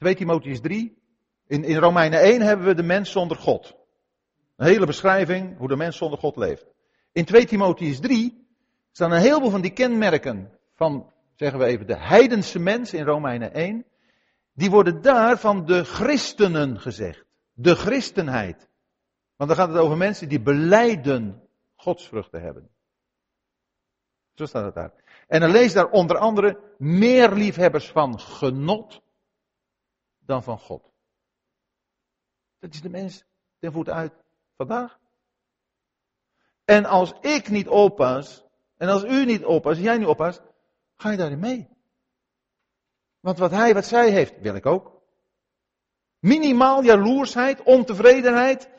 2 0.00 0.14
Timotheus 0.14 0.60
3. 0.60 0.98
In, 1.46 1.64
in 1.64 1.76
Romeinen 1.76 2.20
1 2.20 2.40
hebben 2.40 2.66
we 2.66 2.74
de 2.74 2.82
mens 2.82 3.10
zonder 3.10 3.36
God. 3.36 3.74
Een 4.56 4.66
hele 4.66 4.86
beschrijving 4.86 5.58
hoe 5.58 5.68
de 5.68 5.76
mens 5.76 5.96
zonder 5.96 6.18
God 6.18 6.36
leeft. 6.36 6.66
In 7.12 7.24
2 7.24 7.46
Timotheus 7.46 8.00
3 8.00 8.46
staan 8.92 9.12
een 9.12 9.20
heleboel 9.20 9.50
van 9.50 9.60
die 9.60 9.72
kenmerken 9.72 10.58
van, 10.74 11.12
zeggen 11.34 11.58
we 11.58 11.64
even, 11.64 11.86
de 11.86 11.98
heidense 11.98 12.58
mens 12.58 12.92
in 12.92 13.04
Romeinen 13.04 13.52
1. 13.52 13.84
Die 14.54 14.70
worden 14.70 15.02
daar 15.02 15.38
van 15.38 15.64
de 15.64 15.84
christenen 15.84 16.80
gezegd. 16.80 17.24
De 17.52 17.74
christenheid. 17.74 18.68
Want 19.36 19.50
dan 19.50 19.58
gaat 19.58 19.68
het 19.68 19.78
over 19.78 19.96
mensen 19.96 20.28
die 20.28 20.40
beleiden 20.40 21.42
godsvruchten 21.76 22.42
hebben. 22.42 22.70
Zo 24.34 24.46
staat 24.46 24.64
het 24.64 24.74
daar. 24.74 24.92
En 25.28 25.40
dan 25.40 25.50
lees 25.50 25.72
daar 25.72 25.90
onder 25.90 26.18
andere 26.18 26.60
meer 26.78 27.32
liefhebbers 27.32 27.88
van 27.88 28.20
genot 28.20 29.02
dan 30.30 30.42
van 30.42 30.58
God. 30.58 30.92
Dat 32.58 32.74
is 32.74 32.80
de 32.80 32.88
mens 32.88 33.24
ten 33.58 33.72
voet 33.72 33.88
uit 33.88 34.12
vandaag. 34.56 34.98
En 36.64 36.84
als 36.84 37.12
ik 37.20 37.48
niet 37.48 37.68
oppas, 37.68 38.44
en 38.76 38.88
als 38.88 39.04
u 39.04 39.24
niet 39.24 39.44
oppast, 39.44 39.76
als 39.76 39.84
jij 39.84 39.98
niet 39.98 40.06
oppast, 40.06 40.42
ga 40.96 41.10
je 41.10 41.16
daarin 41.16 41.38
mee. 41.38 41.68
Want 43.20 43.38
wat 43.38 43.50
hij, 43.50 43.74
wat 43.74 43.86
zij 43.86 44.10
heeft, 44.10 44.40
wil 44.40 44.54
ik 44.54 44.66
ook. 44.66 45.02
Minimaal 46.18 46.82
jaloersheid, 46.82 47.62
ontevredenheid, 47.62 48.70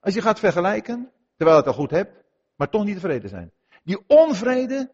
als 0.00 0.14
je 0.14 0.22
gaat 0.22 0.38
vergelijken, 0.38 1.12
terwijl 1.36 1.58
het 1.58 1.66
al 1.66 1.72
goed 1.72 1.90
hebt, 1.90 2.24
maar 2.56 2.68
toch 2.68 2.84
niet 2.84 2.94
tevreden 2.94 3.28
zijn. 3.28 3.52
Die 3.84 4.04
onvrede, 4.06 4.92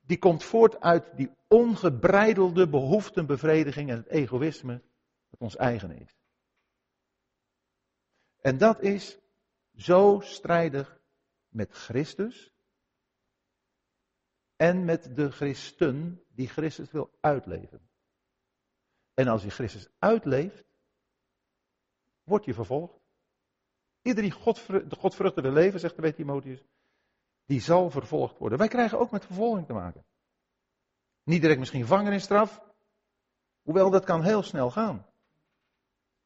die 0.00 0.18
komt 0.18 0.44
voort 0.44 0.80
uit 0.80 1.16
die 1.16 1.30
ongebreidelde 1.48 2.68
behoeftenbevrediging 2.68 3.90
en 3.90 3.96
het 3.96 4.08
egoïsme 4.08 4.82
ons 5.44 5.56
eigen 5.56 5.90
is. 5.90 6.16
En 8.40 8.58
dat 8.58 8.80
is 8.80 9.18
zo 9.76 10.20
strijdig 10.22 11.00
met 11.48 11.72
Christus 11.72 12.52
en 14.56 14.84
met 14.84 15.16
de 15.16 15.30
christen 15.30 16.24
die 16.28 16.48
Christus 16.48 16.90
wil 16.90 17.16
uitleven. 17.20 17.90
En 19.14 19.28
als 19.28 19.42
je 19.42 19.50
Christus 19.50 19.88
uitleeft, 19.98 20.64
word 22.22 22.44
je 22.44 22.54
vervolgd. 22.54 23.02
Iedereen 24.02 24.30
die 24.30 24.40
God, 24.40 25.34
de 25.34 25.52
leven, 25.52 25.80
zegt 25.80 26.02
de 26.02 26.14
Timotheus, 26.14 26.64
die 27.44 27.60
zal 27.60 27.90
vervolgd 27.90 28.38
worden. 28.38 28.58
Wij 28.58 28.68
krijgen 28.68 28.98
ook 28.98 29.10
met 29.10 29.24
vervolging 29.24 29.66
te 29.66 29.72
maken. 29.72 30.06
Niet 31.22 31.40
direct 31.40 31.58
misschien 31.58 31.80
gevangenisstraf, 31.80 32.60
hoewel 33.62 33.90
dat 33.90 34.04
kan 34.04 34.22
heel 34.22 34.42
snel 34.42 34.70
gaan. 34.70 35.13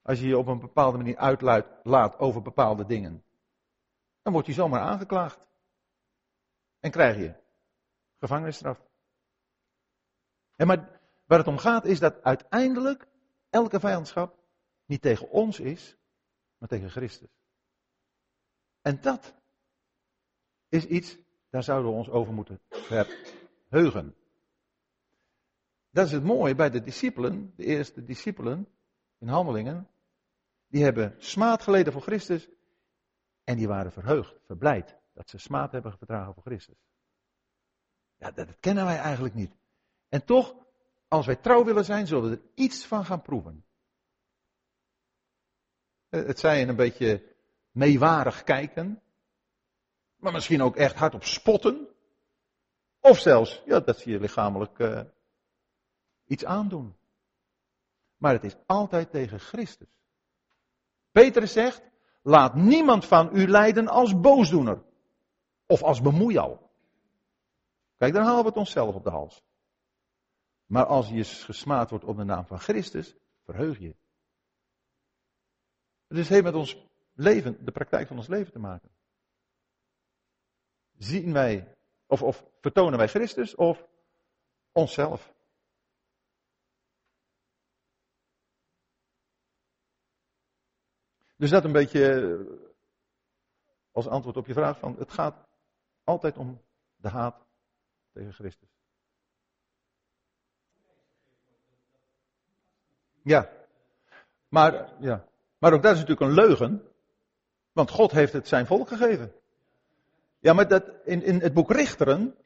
Als 0.09 0.20
je 0.20 0.26
je 0.26 0.39
op 0.39 0.47
een 0.47 0.60
bepaalde 0.60 0.97
manier 0.97 1.16
uitlaat 1.16 2.18
over 2.18 2.43
bepaalde 2.43 2.86
dingen. 2.86 3.24
Dan 4.22 4.32
word 4.32 4.47
je 4.47 4.52
zomaar 4.52 4.80
aangeklaagd. 4.80 5.48
En 6.80 6.90
krijg 6.90 7.16
je 7.16 7.35
gevangenisstraf. 8.18 8.89
En 10.56 10.66
maar 10.66 11.01
waar 11.26 11.39
het 11.39 11.47
om 11.47 11.59
gaat 11.59 11.85
is 11.85 11.98
dat 11.98 12.22
uiteindelijk 12.22 13.09
elke 13.51 13.80
vijandschap 13.80 14.39
niet 14.85 15.02
tegen 15.02 15.30
ons 15.30 15.60
is, 15.60 15.97
maar 16.59 16.68
tegen 16.68 16.90
Christus. 16.90 17.30
En 18.80 19.01
dat 19.01 19.35
is 20.68 20.86
iets, 20.86 21.18
daar 21.51 21.62
zouden 21.62 21.90
we 21.90 21.97
ons 21.97 22.10
over 22.10 22.32
moeten 22.32 22.60
verheugen. 22.70 24.16
Dat 25.90 26.06
is 26.06 26.12
het 26.12 26.24
mooie 26.24 26.55
bij 26.55 26.70
de 26.70 26.80
discipelen, 26.80 27.52
de 27.56 27.64
eerste 27.64 28.05
discipelen 28.05 28.68
in 29.18 29.28
handelingen. 29.28 29.89
Die 30.69 30.82
hebben 30.82 31.15
smaad 31.19 31.62
geleden 31.62 31.93
voor 31.93 32.03
Christus 32.03 32.49
en 33.45 33.57
die 33.57 33.69
waren 33.69 33.93
verheugd, 33.93 34.40
verblijd 34.47 34.97
dat 35.12 35.31
ze 35.31 35.39
smaad 35.39 35.73
hebben 35.73 35.99
verdragen 35.99 36.35
voor 36.35 36.43
Christus. 36.43 36.77
Ja, 38.16 38.31
dat, 38.31 38.61
kennen 38.61 38.85
wij 38.85 38.99
eigenlijk 38.99 39.35
niet. 39.35 39.57
En 40.09 40.24
toch, 40.24 40.55
als 41.09 41.27
wij 41.27 41.36
trouw 41.36 41.65
willen 41.65 41.85
zijn, 41.85 42.07
zullen 42.07 42.31
we 42.31 42.36
er 42.36 42.43
iets 42.55 42.86
van 42.86 43.05
gaan 43.05 43.23
proeven. 43.23 43.65
Eh, 46.09 46.27
het 46.27 46.39
zijn 46.39 46.69
een 46.69 46.77
beetje 46.77 47.36
meewarig 47.70 48.45
kijken, 48.45 49.03
maar 50.16 50.32
misschien 50.32 50.62
ook 50.62 50.77
echt 50.77 50.95
hardop 50.95 51.24
spotten. 51.24 51.89
Of 53.01 53.19
zelfs, 53.19 53.62
ja, 53.66 53.81
dat 53.81 53.99
zie 53.99 54.12
je 54.12 54.20
lichamelijk 54.20 54.78
uh, 54.78 55.01
iets 56.27 56.45
aandoen. 56.45 56.97
Maar 58.16 58.32
het 58.32 58.45
is 58.45 58.57
altijd 58.66 59.11
tegen 59.11 59.40
Christus. 59.40 59.89
Petrus 61.19 61.53
zegt, 61.53 61.82
laat 62.23 62.55
niemand 62.55 63.07
van 63.07 63.36
u 63.36 63.49
lijden 63.49 63.89
als 63.89 64.20
boosdoener. 64.20 64.82
Of 65.66 65.82
als 65.82 66.01
bemoeial. 66.01 66.70
Kijk, 67.97 68.12
dan 68.12 68.24
halen 68.24 68.43
we 68.43 68.49
het 68.49 68.57
onszelf 68.57 68.95
op 68.95 69.05
de 69.05 69.11
hals. 69.11 69.43
Maar 70.66 70.86
als 70.86 71.09
je 71.09 71.24
gesmaad 71.24 71.90
wordt 71.90 72.05
op 72.05 72.16
de 72.16 72.24
naam 72.24 72.47
van 72.47 72.59
Christus, 72.59 73.16
verheug 73.45 73.78
je. 73.78 73.97
Het 76.07 76.28
heeft 76.28 76.43
met 76.43 76.55
ons 76.55 76.86
leven, 77.15 77.65
de 77.65 77.73
praktijk 77.73 78.09
van 78.09 78.16
ons 78.16 78.28
leven 78.28 78.53
te 78.53 78.59
maken. 78.59 78.90
Zien 80.97 81.32
wij, 81.32 81.77
of, 82.07 82.23
of 82.23 82.45
vertonen 82.61 82.99
wij 82.99 83.09
Christus 83.09 83.55
of 83.55 83.86
onszelf? 84.73 85.35
Dus 91.39 91.51
dat 91.51 91.65
een 91.65 91.73
beetje 91.73 92.12
eh, 92.12 92.56
als 93.93 94.06
antwoord 94.06 94.36
op 94.36 94.47
je 94.47 94.52
vraag 94.52 94.78
van 94.78 94.97
het 94.98 95.12
gaat 95.12 95.47
altijd 96.05 96.36
om 96.36 96.62
de 96.97 97.09
haat 97.09 97.47
tegen 98.12 98.32
Christus. 98.32 98.69
Ja. 103.23 103.51
Maar, 104.48 104.93
ja. 105.01 105.28
maar 105.59 105.73
ook 105.73 105.82
dat 105.82 105.93
is 105.94 106.01
natuurlijk 106.01 106.31
een 106.31 106.47
leugen. 106.47 106.82
Want 107.73 107.90
God 107.90 108.10
heeft 108.10 108.32
het 108.32 108.48
zijn 108.48 108.66
volk 108.66 108.89
gegeven. 108.89 109.32
Ja, 110.39 110.52
maar 110.52 110.69
dat, 110.69 110.90
in, 111.05 111.23
in 111.23 111.40
het 111.40 111.55
boek 111.55 111.70
Richteren 111.70 112.36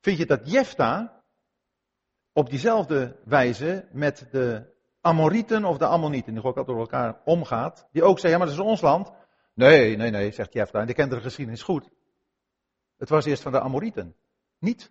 vind 0.00 0.18
je 0.18 0.26
dat 0.26 0.50
Jefta 0.50 1.22
op 2.32 2.50
diezelfde 2.50 3.16
wijze 3.24 3.88
met 3.92 4.26
de 4.30 4.72
Amorieten 5.02 5.64
of 5.64 5.78
de 5.78 5.86
Ammonieten, 5.86 6.32
die 6.32 6.42
ook 6.42 6.56
altijd 6.56 6.66
door 6.66 6.78
elkaar 6.78 7.20
omgaat, 7.24 7.86
die 7.92 8.02
ook 8.02 8.18
zeggen, 8.18 8.30
ja 8.30 8.38
maar 8.38 8.46
dat 8.46 8.56
is 8.56 8.70
ons 8.70 8.80
land. 8.80 9.12
Nee, 9.54 9.96
nee, 9.96 10.10
nee, 10.10 10.30
zegt 10.30 10.52
Jefta, 10.52 10.80
en 10.80 10.86
die 10.86 10.94
kent 10.94 11.10
de 11.10 11.20
geschiedenis 11.20 11.62
goed. 11.62 11.88
Het 12.98 13.08
was 13.08 13.24
eerst 13.24 13.42
van 13.42 13.52
de 13.52 13.60
Amorieten, 13.60 14.14
niet. 14.58 14.90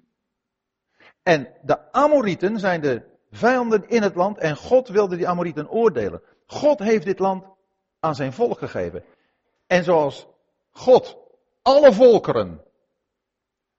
En 1.23 1.47
de 1.61 1.91
Amorieten 1.91 2.59
zijn 2.59 2.81
de 2.81 3.03
vijanden 3.31 3.89
in 3.89 4.01
het 4.01 4.15
land 4.15 4.37
en 4.37 4.55
God 4.55 4.87
wilde 4.87 5.15
die 5.15 5.27
Amorieten 5.27 5.69
oordelen. 5.69 6.21
God 6.45 6.79
heeft 6.79 7.05
dit 7.05 7.19
land 7.19 7.45
aan 7.99 8.15
zijn 8.15 8.33
volk 8.33 8.57
gegeven. 8.57 9.03
En 9.67 9.83
zoals 9.83 10.27
God 10.71 11.17
alle 11.61 11.93
volkeren 11.93 12.63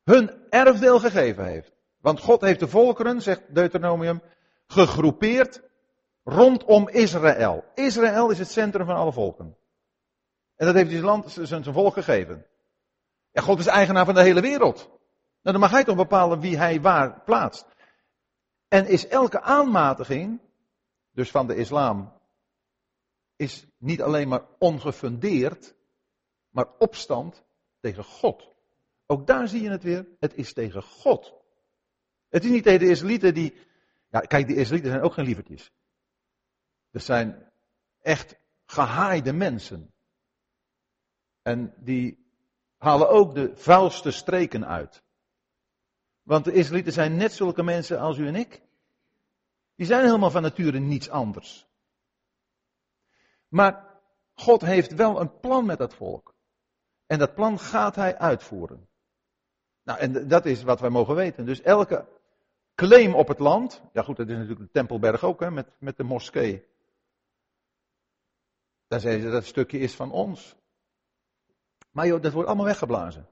hun 0.04 0.30
erfdeel 0.50 0.98
gegeven 0.98 1.44
heeft. 1.44 1.72
Want 2.00 2.20
God 2.20 2.40
heeft 2.40 2.60
de 2.60 2.68
volkeren, 2.68 3.22
zegt 3.22 3.54
Deuteronomium, 3.54 4.22
gegroepeerd 4.66 5.62
rondom 6.22 6.88
Israël. 6.88 7.64
Israël 7.74 8.30
is 8.30 8.38
het 8.38 8.50
centrum 8.50 8.86
van 8.86 8.96
alle 8.96 9.12
volken. 9.12 9.56
En 10.56 10.66
dat 10.66 10.74
heeft 10.74 10.90
hij 10.90 10.98
zijn 11.00 11.10
land, 11.10 11.38
zijn 11.42 11.64
volk 11.64 11.92
gegeven. 11.92 12.46
Ja, 13.30 13.42
God 13.42 13.58
is 13.58 13.66
eigenaar 13.66 14.04
van 14.04 14.14
de 14.14 14.22
hele 14.22 14.40
wereld. 14.40 14.88
Nou, 15.42 15.56
dan 15.56 15.60
mag 15.60 15.70
hij 15.70 15.84
toch 15.84 15.96
bepalen 15.96 16.40
wie 16.40 16.56
hij 16.56 16.80
waar 16.80 17.22
plaatst. 17.22 17.66
En 18.68 18.86
is 18.86 19.06
elke 19.06 19.40
aanmatiging, 19.40 20.40
dus 21.10 21.30
van 21.30 21.46
de 21.46 21.56
islam, 21.56 22.12
is 23.36 23.66
niet 23.78 24.02
alleen 24.02 24.28
maar 24.28 24.44
ongefundeerd, 24.58 25.74
maar 26.48 26.66
opstand 26.78 27.44
tegen 27.80 28.04
God. 28.04 28.54
Ook 29.06 29.26
daar 29.26 29.48
zie 29.48 29.62
je 29.62 29.70
het 29.70 29.82
weer. 29.82 30.08
Het 30.18 30.34
is 30.34 30.52
tegen 30.52 30.82
God. 30.82 31.34
Het 32.28 32.44
is 32.44 32.50
niet 32.50 32.62
tegen 32.62 32.78
de 32.78 32.88
Israëlieten 32.88 33.34
die. 33.34 33.56
Ja, 34.08 34.20
kijk, 34.20 34.46
die 34.46 34.56
Israëlieten 34.56 34.90
zijn 34.90 35.04
ook 35.04 35.12
geen 35.12 35.24
lievertjes. 35.24 35.72
Dat 36.92 37.02
zijn 37.02 37.50
echt 38.00 38.36
gehaaide 38.64 39.32
mensen. 39.32 39.92
En 41.42 41.74
die 41.76 42.26
halen 42.76 43.08
ook 43.08 43.34
de 43.34 43.52
vuilste 43.54 44.10
streken 44.10 44.66
uit. 44.66 45.02
Want 46.22 46.44
de 46.44 46.52
Israëlieten 46.52 46.92
zijn 46.92 47.16
net 47.16 47.32
zulke 47.32 47.62
mensen 47.62 47.98
als 47.98 48.18
u 48.18 48.26
en 48.26 48.34
ik. 48.34 48.62
Die 49.74 49.86
zijn 49.86 50.04
helemaal 50.04 50.30
van 50.30 50.42
nature 50.42 50.78
niets 50.78 51.08
anders. 51.08 51.66
Maar 53.48 54.00
God 54.34 54.60
heeft 54.60 54.94
wel 54.94 55.20
een 55.20 55.40
plan 55.40 55.66
met 55.66 55.78
dat 55.78 55.94
volk. 55.94 56.34
En 57.06 57.18
dat 57.18 57.34
plan 57.34 57.58
gaat 57.58 57.94
hij 57.94 58.18
uitvoeren. 58.18 58.88
Nou, 59.82 59.98
en 59.98 60.28
dat 60.28 60.46
is 60.46 60.62
wat 60.62 60.80
wij 60.80 60.90
mogen 60.90 61.14
weten. 61.14 61.46
Dus 61.46 61.60
elke 61.60 62.08
claim 62.74 63.14
op 63.14 63.28
het 63.28 63.38
land, 63.38 63.82
ja 63.92 64.02
goed, 64.02 64.16
dat 64.16 64.28
is 64.28 64.34
natuurlijk 64.34 64.60
de 64.60 64.70
Tempelberg 64.70 65.24
ook, 65.24 65.40
hè, 65.40 65.50
met, 65.50 65.66
met 65.78 65.96
de 65.96 66.04
moskee. 66.04 66.64
Dan 68.92 69.00
zeggen 69.00 69.22
ze 69.22 69.30
dat 69.30 69.44
stukje 69.44 69.78
is 69.78 69.94
van 69.94 70.10
ons. 70.10 70.56
Maar 71.90 72.06
joh, 72.06 72.22
dat 72.22 72.32
wordt 72.32 72.48
allemaal 72.48 72.66
weggeblazen. 72.66 73.28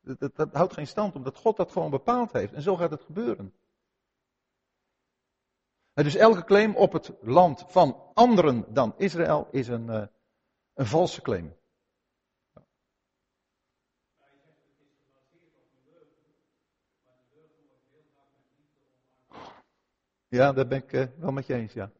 Dat, 0.00 0.18
dat, 0.18 0.36
dat, 0.36 0.52
houdt 0.52 0.72
geen 0.72 0.86
stand, 0.86 1.14
omdat 1.14 1.36
God 1.36 1.56
dat 1.56 1.72
gewoon 1.72 1.90
bepaald 1.90 2.32
heeft. 2.32 2.52
En 2.52 2.62
zo 2.62 2.76
gaat 2.76 2.90
het 2.90 3.02
gebeuren. 3.02 3.54
En 5.92 6.04
dus 6.04 6.14
elke 6.14 6.44
claim 6.44 6.76
op 6.76 6.92
het 6.92 7.12
land 7.20 7.64
van 7.68 8.10
anderen 8.14 8.74
dan 8.74 8.94
Israël 8.96 9.48
is 9.50 9.68
een, 9.68 9.86
uh, 9.86 10.06
een 10.74 10.86
valse 10.86 11.22
claim. 11.22 11.56
Ja, 20.28 20.52
daar 20.52 20.66
ben 20.66 20.82
ik 20.82 20.92
uh, 20.92 21.06
wel 21.16 21.32
met 21.32 21.46
je 21.46 21.54
eens, 21.54 21.72
ja. 21.72 21.92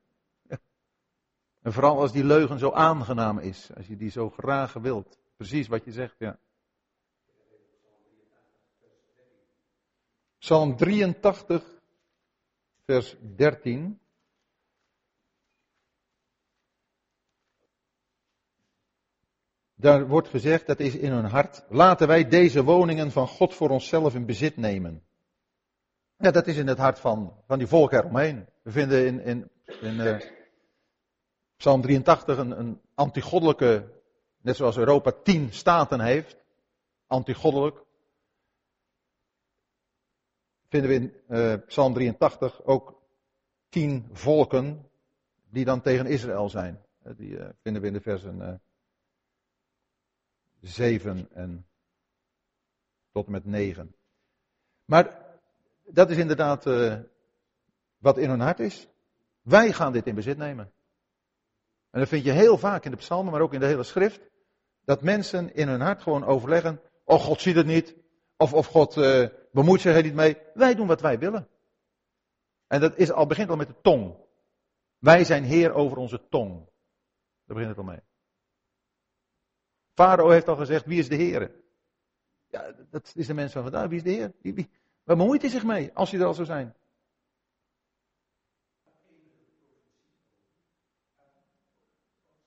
En 1.63 1.73
vooral 1.73 2.01
als 2.01 2.13
die 2.13 2.25
leugen 2.25 2.59
zo 2.59 2.71
aangenaam 2.71 3.39
is, 3.39 3.71
als 3.77 3.87
je 3.87 3.97
die 3.97 4.11
zo 4.11 4.31
graag 4.31 4.73
wilt. 4.73 5.19
Precies 5.37 5.69
wat 5.69 5.85
je 5.85 5.93
zegt, 5.93 6.15
ja. 6.19 6.39
Psalm 10.39 10.77
83, 10.77 11.81
vers 12.85 13.17
13. 13.37 14.01
Daar 19.75 20.07
wordt 20.07 20.29
gezegd, 20.29 20.67
dat 20.67 20.81
is 20.81 20.95
in 20.95 21.13
hun 21.13 21.25
hart, 21.25 21.65
laten 21.69 22.07
wij 22.07 22.29
deze 22.29 22.65
woningen 22.65 23.11
van 23.11 23.27
God 23.27 23.55
voor 23.55 23.71
onszelf 23.71 24.15
in 24.15 24.27
bezit 24.27 24.57
nemen. 24.57 25.05
Ja, 26.17 26.31
dat 26.31 26.47
is 26.47 26.57
in 26.57 26.67
het 26.67 26.79
hart 26.79 26.99
van, 26.99 27.35
van 27.47 27.59
die 27.59 27.67
volk 27.67 27.93
eromheen. 27.93 28.47
We 28.63 28.71
vinden 28.71 29.07
in, 29.07 29.21
in, 29.21 29.51
in 29.81 29.95
uh, 29.95 30.42
Psalm 31.63 31.81
83 31.81 32.39
een, 32.39 32.59
een 32.59 32.81
antigoddelijke, 32.95 33.93
net 34.41 34.57
zoals 34.57 34.77
Europa 34.77 35.13
tien 35.13 35.53
staten 35.53 36.01
heeft, 36.01 36.37
antigoddelijk. 37.07 37.85
Vinden 40.69 40.91
we 40.91 40.97
in 40.97 41.15
uh, 41.29 41.55
Psalm 41.67 41.95
83 41.95 42.65
ook 42.65 43.03
tien 43.69 44.09
volken 44.13 44.91
die 45.51 45.65
dan 45.65 45.81
tegen 45.81 46.07
Israël 46.07 46.49
zijn. 46.49 46.83
Die 47.17 47.31
uh, 47.31 47.49
vinden 47.61 47.83
we 47.83 47.89
in 47.89 47.95
de 47.95 48.01
versen 48.01 48.63
7 50.61 51.29
en 51.33 51.67
tot 53.13 53.27
en 53.27 53.33
met 53.33 53.45
9. 53.45 53.95
Maar 54.85 55.27
dat 55.85 56.11
is 56.11 56.17
inderdaad 56.17 56.67
uh, 56.67 56.99
wat 57.99 58.19
in 58.19 58.29
hun 58.29 58.41
hart 58.41 58.61
is. 58.61 58.89
Wij 59.43 59.73
gaan 59.73 59.93
dit 59.93 60.07
in 60.07 60.15
bezit 60.15 60.39
nemen. 60.39 60.73
En 61.93 62.01
dat 62.01 62.09
vind 62.09 62.25
je 62.25 62.31
heel 62.31 62.59
vaak 62.59 62.85
in 62.85 62.91
de 62.91 62.97
psalmen, 62.97 63.33
maar 63.33 63.41
ook 63.41 63.53
in 63.53 63.61
de 63.61 63.67
hele 63.67 63.83
schrift. 63.83 64.21
Dat 64.85 65.03
mensen 65.03 65.55
in 65.55 65.69
hun 65.69 65.81
hart 65.81 66.03
gewoon 66.03 66.25
overleggen. 66.25 66.81
Oh, 67.05 67.21
God 67.21 67.41
ziet 67.41 67.57
het 67.57 67.67
niet. 67.67 67.97
Of, 68.37 68.53
of 68.53 68.67
God 68.67 68.97
uh, 68.97 69.29
bemoeit 69.53 69.81
zich 69.81 69.97
er 69.97 70.03
niet 70.03 70.15
mee. 70.15 70.37
Wij 70.55 70.75
doen 70.75 70.87
wat 70.87 71.01
wij 71.01 71.19
willen. 71.19 71.49
En 72.67 72.81
dat 72.81 72.97
is 72.97 73.13
al, 73.13 73.27
begint 73.27 73.51
al 73.51 73.57
met 73.57 73.67
de 73.67 73.81
tong. 73.83 74.17
Wij 74.99 75.25
zijn 75.25 75.45
heer 75.45 75.73
over 75.73 75.97
onze 75.97 76.29
tong. 76.29 76.55
Daar 77.45 77.57
begint 77.57 77.69
het 77.69 77.79
al 77.79 77.85
mee. 77.85 78.01
Farao 79.95 80.29
heeft 80.29 80.49
al 80.49 80.57
gezegd, 80.57 80.85
wie 80.85 80.99
is 80.99 81.09
de 81.09 81.17
heer? 81.17 81.55
Ja, 82.49 82.75
dat 82.91 83.13
is 83.15 83.27
de 83.27 83.35
mens 83.35 83.53
van 83.53 83.63
vandaag. 83.63 83.89
Wie 83.89 83.97
is 83.97 84.05
de 84.05 84.11
heer? 84.11 84.33
Wie, 84.43 84.55
wie, 84.55 84.71
Waar 85.05 85.17
bemoeit 85.17 85.43
hij 85.43 85.51
zich 85.51 85.65
mee, 85.65 85.91
als 85.95 86.11
hij 86.11 86.21
er 86.21 86.27
al 86.27 86.35
zou 86.35 86.47
zijn? 86.47 86.75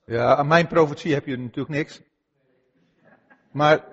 Ja, 0.06 0.36
aan 0.36 0.48
mijn 0.48 0.68
profetie 0.68 1.14
heb 1.14 1.26
je 1.26 1.38
natuurlijk 1.38 1.76
niks. 1.76 2.02
Maar 3.52 3.86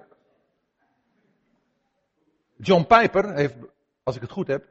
John 2.56 2.86
Piper 2.86 3.34
heeft, 3.34 3.56
als 4.02 4.16
ik 4.16 4.22
het 4.22 4.30
goed 4.30 4.46
heb, 4.46 4.66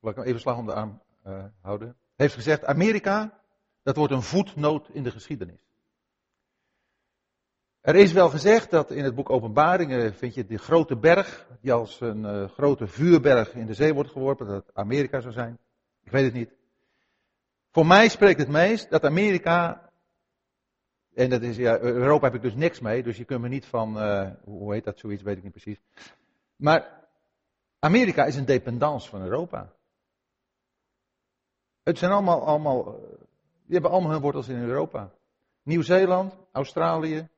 laat 0.00 0.12
ik 0.12 0.18
hem 0.18 0.26
even 0.26 0.40
slag 0.40 0.56
om 0.56 0.66
de 0.66 0.74
arm 0.74 1.00
uh, 1.26 1.44
houden, 1.60 1.96
heeft 2.16 2.34
gezegd, 2.34 2.64
Amerika, 2.64 3.40
dat 3.82 3.96
wordt 3.96 4.12
een 4.12 4.22
voetnoot 4.22 4.88
in 4.88 5.02
de 5.02 5.10
geschiedenis. 5.10 5.66
Er 7.80 7.94
is 7.94 8.12
wel 8.12 8.30
gezegd 8.30 8.70
dat 8.70 8.90
in 8.90 9.04
het 9.04 9.14
boek 9.14 9.30
Openbaringen 9.30 10.14
vind 10.14 10.34
je 10.34 10.46
die 10.46 10.58
grote 10.58 10.96
berg, 10.96 11.46
die 11.60 11.72
als 11.72 12.00
een 12.00 12.22
uh, 12.22 12.48
grote 12.48 12.86
vuurberg 12.86 13.54
in 13.54 13.66
de 13.66 13.74
zee 13.74 13.94
wordt 13.94 14.10
geworpen, 14.10 14.46
dat 14.46 14.70
Amerika 14.74 15.20
zou 15.20 15.32
zijn. 15.32 15.58
Ik 16.02 16.10
weet 16.10 16.24
het 16.24 16.34
niet. 16.34 16.50
Voor 17.70 17.86
mij 17.86 18.08
spreekt 18.08 18.38
het 18.38 18.48
meest 18.48 18.90
dat 18.90 19.04
Amerika, 19.04 19.85
en 21.16 21.30
dat 21.30 21.42
is, 21.42 21.56
ja, 21.56 21.78
Europa 21.78 22.26
heb 22.26 22.34
ik 22.34 22.42
dus 22.42 22.54
niks 22.54 22.80
mee, 22.80 23.02
dus 23.02 23.16
je 23.16 23.24
kunt 23.24 23.40
me 23.40 23.48
niet 23.48 23.66
van, 23.66 23.96
uh, 23.96 24.30
hoe 24.44 24.72
heet 24.72 24.84
dat 24.84 24.98
zoiets, 24.98 25.22
weet 25.22 25.36
ik 25.36 25.42
niet 25.42 25.52
precies. 25.52 25.80
Maar 26.56 27.08
Amerika 27.78 28.24
is 28.24 28.36
een 28.36 28.44
dependance 28.44 29.08
van 29.08 29.22
Europa. 29.22 29.72
Het 31.82 31.98
zijn 31.98 32.12
allemaal, 32.12 32.46
allemaal, 32.46 32.84
die 33.64 33.72
hebben 33.72 33.90
allemaal 33.90 34.10
hun 34.10 34.20
wortels 34.20 34.48
in 34.48 34.62
Europa. 34.62 35.10
Nieuw-Zeeland, 35.62 36.36
Australië, 36.52 37.28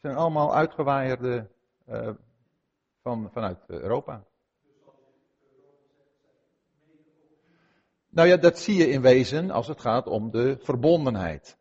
zijn 0.00 0.16
allemaal 0.16 0.54
uitgewaaierde 0.54 1.48
uh, 1.88 2.08
van, 3.02 3.30
vanuit 3.32 3.58
Europa. 3.66 4.24
Nou 8.08 8.28
ja, 8.28 8.36
dat 8.36 8.58
zie 8.58 8.76
je 8.76 8.88
in 8.88 9.00
wezen 9.00 9.50
als 9.50 9.66
het 9.66 9.80
gaat 9.80 10.06
om 10.06 10.30
de 10.30 10.58
verbondenheid. 10.62 11.60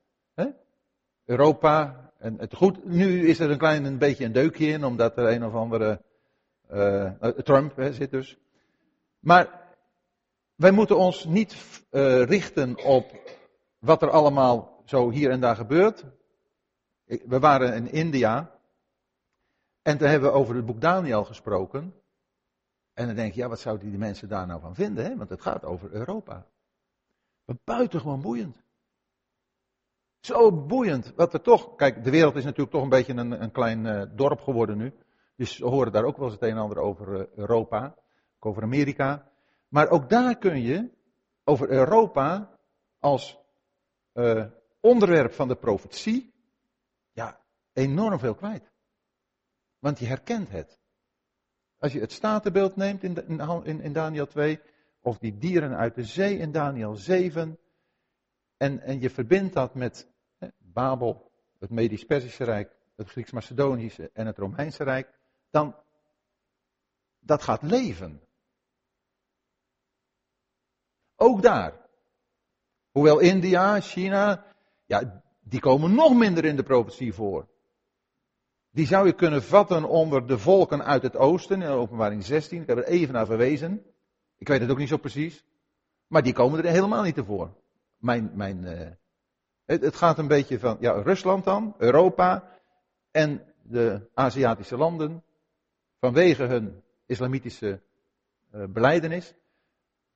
Europa, 1.25 2.11
en 2.17 2.39
het 2.39 2.55
goed, 2.55 2.85
nu 2.85 3.27
is 3.27 3.39
er 3.39 3.51
een 3.51 3.57
klein 3.57 3.85
een 3.85 3.97
beetje 3.97 4.25
een 4.25 4.31
deukje 4.31 4.65
in, 4.65 4.83
omdat 4.83 5.17
er 5.17 5.31
een 5.31 5.45
of 5.45 5.53
andere 5.53 6.01
uh, 6.71 7.11
Trump 7.19 7.75
he, 7.75 7.93
zit 7.93 8.11
dus. 8.11 8.37
Maar 9.19 9.61
wij 10.55 10.71
moeten 10.71 10.97
ons 10.97 11.25
niet 11.25 11.53
uh, 11.91 12.23
richten 12.23 12.83
op 12.83 13.11
wat 13.79 14.01
er 14.01 14.09
allemaal 14.09 14.81
zo 14.85 15.09
hier 15.09 15.31
en 15.31 15.39
daar 15.39 15.55
gebeurt. 15.55 16.05
We 17.05 17.39
waren 17.39 17.73
in 17.73 17.91
India. 17.91 18.59
En 19.81 19.97
toen 19.97 20.07
hebben 20.07 20.31
we 20.31 20.37
over 20.37 20.55
het 20.55 20.65
boek 20.65 20.81
Daniel 20.81 21.23
gesproken. 21.23 21.93
En 22.93 23.05
dan 23.07 23.15
denk 23.15 23.33
je, 23.33 23.39
ja, 23.39 23.47
wat 23.47 23.59
zouden 23.59 23.89
die 23.89 23.97
mensen 23.97 24.29
daar 24.29 24.47
nou 24.47 24.61
van 24.61 24.75
vinden? 24.75 25.05
Hè? 25.05 25.17
Want 25.17 25.29
het 25.29 25.41
gaat 25.41 25.65
over 25.65 25.91
Europa. 25.91 26.47
Maar 27.45 27.55
buitengewoon 27.63 28.21
boeiend. 28.21 28.60
Zo 30.21 30.65
boeiend. 30.65 31.13
Wat 31.15 31.33
er 31.33 31.41
toch, 31.41 31.75
kijk, 31.75 32.03
de 32.03 32.09
wereld 32.09 32.35
is 32.35 32.43
natuurlijk 32.43 32.71
toch 32.71 32.83
een 32.83 32.89
beetje 32.89 33.13
een, 33.13 33.43
een 33.43 33.51
klein 33.51 33.85
uh, 33.85 34.03
dorp 34.15 34.41
geworden 34.41 34.77
nu. 34.77 34.93
Dus 35.35 35.57
we 35.57 35.67
horen 35.67 35.91
daar 35.91 36.03
ook 36.03 36.17
wel 36.17 36.25
eens 36.25 36.33
het 36.33 36.43
een 36.43 36.49
en 36.49 36.57
ander 36.57 36.77
over 36.77 37.19
uh, 37.19 37.25
Europa. 37.35 37.95
Ook 38.35 38.45
over 38.45 38.63
Amerika. 38.63 39.31
Maar 39.67 39.89
ook 39.89 40.09
daar 40.09 40.37
kun 40.37 40.61
je 40.61 40.91
over 41.43 41.69
Europa 41.69 42.57
als 42.99 43.39
uh, 44.13 44.45
onderwerp 44.79 45.33
van 45.33 45.47
de 45.47 45.55
profetie 45.55 46.31
enorm 47.73 48.19
veel 48.19 48.35
kwijt. 48.35 48.71
Want 49.79 49.99
je 49.99 50.05
herkent 50.05 50.49
het. 50.49 50.79
Als 51.77 51.93
je 51.93 51.99
het 51.99 52.11
statenbeeld 52.11 52.75
neemt 52.75 53.03
in, 53.03 53.81
in 53.81 53.93
Daniel 53.93 54.27
2, 54.27 54.59
of 55.01 55.17
die 55.17 55.37
dieren 55.37 55.77
uit 55.77 55.95
de 55.95 56.03
zee 56.03 56.37
in 56.37 56.51
Daniel 56.51 56.95
7, 56.95 57.59
en, 58.61 58.79
en 58.79 58.99
je 58.99 59.09
verbindt 59.09 59.53
dat 59.53 59.75
met 59.75 60.07
hè, 60.37 60.47
Babel, 60.57 61.31
het 61.59 61.69
Medisch-Persische 61.69 62.43
Rijk, 62.43 62.75
het 62.95 63.09
Grieks-Macedonische 63.09 64.09
en 64.13 64.25
het 64.25 64.37
Romeinse 64.37 64.83
Rijk, 64.83 65.19
dan 65.49 65.75
dat 67.19 67.43
gaat 67.43 67.61
leven. 67.61 68.21
Ook 71.15 71.41
daar. 71.41 71.89
Hoewel 72.91 73.19
India, 73.19 73.79
China, 73.79 74.45
ja, 74.85 75.23
die 75.39 75.59
komen 75.59 75.93
nog 75.93 76.15
minder 76.15 76.45
in 76.45 76.55
de 76.55 76.63
profetie 76.63 77.13
voor. 77.13 77.47
Die 78.71 78.87
zou 78.87 79.05
je 79.05 79.13
kunnen 79.13 79.43
vatten 79.43 79.83
onder 79.83 80.27
de 80.27 80.37
volken 80.37 80.83
uit 80.83 81.03
het 81.03 81.15
oosten, 81.15 81.61
in 81.61 81.67
openbaring 81.67 82.23
16. 82.23 82.61
Ik 82.61 82.67
heb 82.67 82.77
er 82.77 82.87
even 82.87 83.13
naar 83.13 83.25
verwezen. 83.25 83.85
Ik 84.37 84.47
weet 84.47 84.61
het 84.61 84.69
ook 84.69 84.77
niet 84.77 84.89
zo 84.89 84.97
precies. 84.97 85.43
Maar 86.07 86.23
die 86.23 86.33
komen 86.33 86.63
er 86.63 86.71
helemaal 86.71 87.03
niet 87.03 87.19
voor. 87.25 87.59
Mijn, 88.01 88.31
mijn, 88.33 88.63
uh, 88.63 88.89
het, 89.65 89.81
het, 89.81 89.95
gaat 89.95 90.17
een 90.17 90.27
beetje 90.27 90.59
van 90.59 90.77
ja, 90.79 90.91
Rusland 90.91 91.43
dan, 91.43 91.75
Europa 91.77 92.59
en 93.11 93.53
de 93.63 94.09
Aziatische 94.13 94.77
landen. 94.77 95.23
Vanwege 95.99 96.43
hun 96.43 96.83
islamitische 97.05 97.81
uh, 98.51 98.63
beleidenis. 98.65 99.35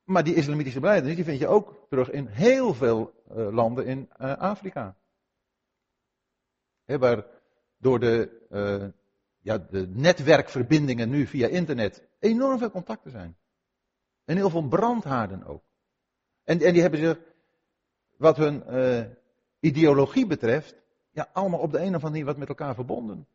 Maar 0.03 0.23
die 0.23 0.35
islamitische 0.35 0.79
beleidenis 0.79 1.15
die 1.15 1.25
vind 1.25 1.39
je 1.39 1.47
ook 1.47 1.85
terug 1.89 2.09
in 2.09 2.27
heel 2.27 2.73
veel 2.73 3.23
uh, 3.31 3.53
landen 3.53 3.85
in 3.85 4.13
Afrika. 4.17 4.97
He, 6.85 6.97
waar 6.97 7.25
door 7.77 7.99
de 7.99 8.43
ja, 9.45 9.57
de 9.57 9.87
netwerkverbindingen 9.87 11.09
nu 11.09 11.25
via 11.25 11.47
internet 11.47 12.07
enorm 12.19 12.57
veel 12.57 12.71
contacten 12.71 13.11
zijn. 13.11 13.37
En 14.25 14.35
heel 14.35 14.49
veel 14.49 14.67
brandhaarden 14.67 15.43
ook. 15.43 15.63
En, 16.43 16.61
en 16.61 16.73
die 16.73 16.81
hebben 16.81 16.99
zich, 16.99 17.19
wat 18.17 18.37
hun 18.37 18.63
uh, 18.69 19.05
ideologie 19.59 20.27
betreft, 20.27 20.75
ja, 21.11 21.29
allemaal 21.33 21.59
op 21.59 21.71
de 21.71 21.77
een 21.77 21.87
of 21.87 21.93
andere 21.93 22.09
manier 22.09 22.25
wat 22.25 22.37
met 22.37 22.49
elkaar 22.49 22.75
verbonden. 22.75 23.27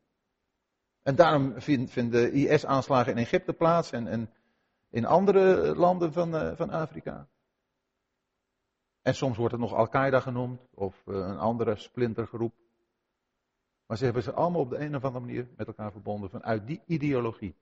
En 1.02 1.14
daarom 1.14 1.60
vinden 1.88 2.32
IS-aanslagen 2.32 3.12
in 3.12 3.18
Egypte 3.18 3.52
plaats 3.52 3.92
en, 3.92 4.06
en 4.06 4.30
in 4.90 5.04
andere 5.04 5.74
landen 5.76 6.12
van, 6.12 6.34
uh, 6.34 6.56
van 6.56 6.70
Afrika. 6.70 7.28
En 9.02 9.14
soms 9.14 9.36
wordt 9.36 9.52
het 9.52 9.60
nog 9.60 9.74
Al-Qaeda 9.74 10.20
genoemd 10.20 10.60
of 10.74 11.02
uh, 11.06 11.16
een 11.16 11.38
andere 11.38 11.76
splintergroep. 11.76 12.54
Maar 13.86 13.96
ze 13.96 14.04
hebben 14.04 14.22
ze 14.22 14.32
allemaal 14.32 14.60
op 14.60 14.70
de 14.70 14.78
een 14.78 14.96
of 14.96 15.04
andere 15.04 15.24
manier 15.24 15.48
met 15.56 15.66
elkaar 15.66 15.92
verbonden 15.92 16.30
vanuit 16.30 16.66
die 16.66 16.82
ideologie. 16.86 17.54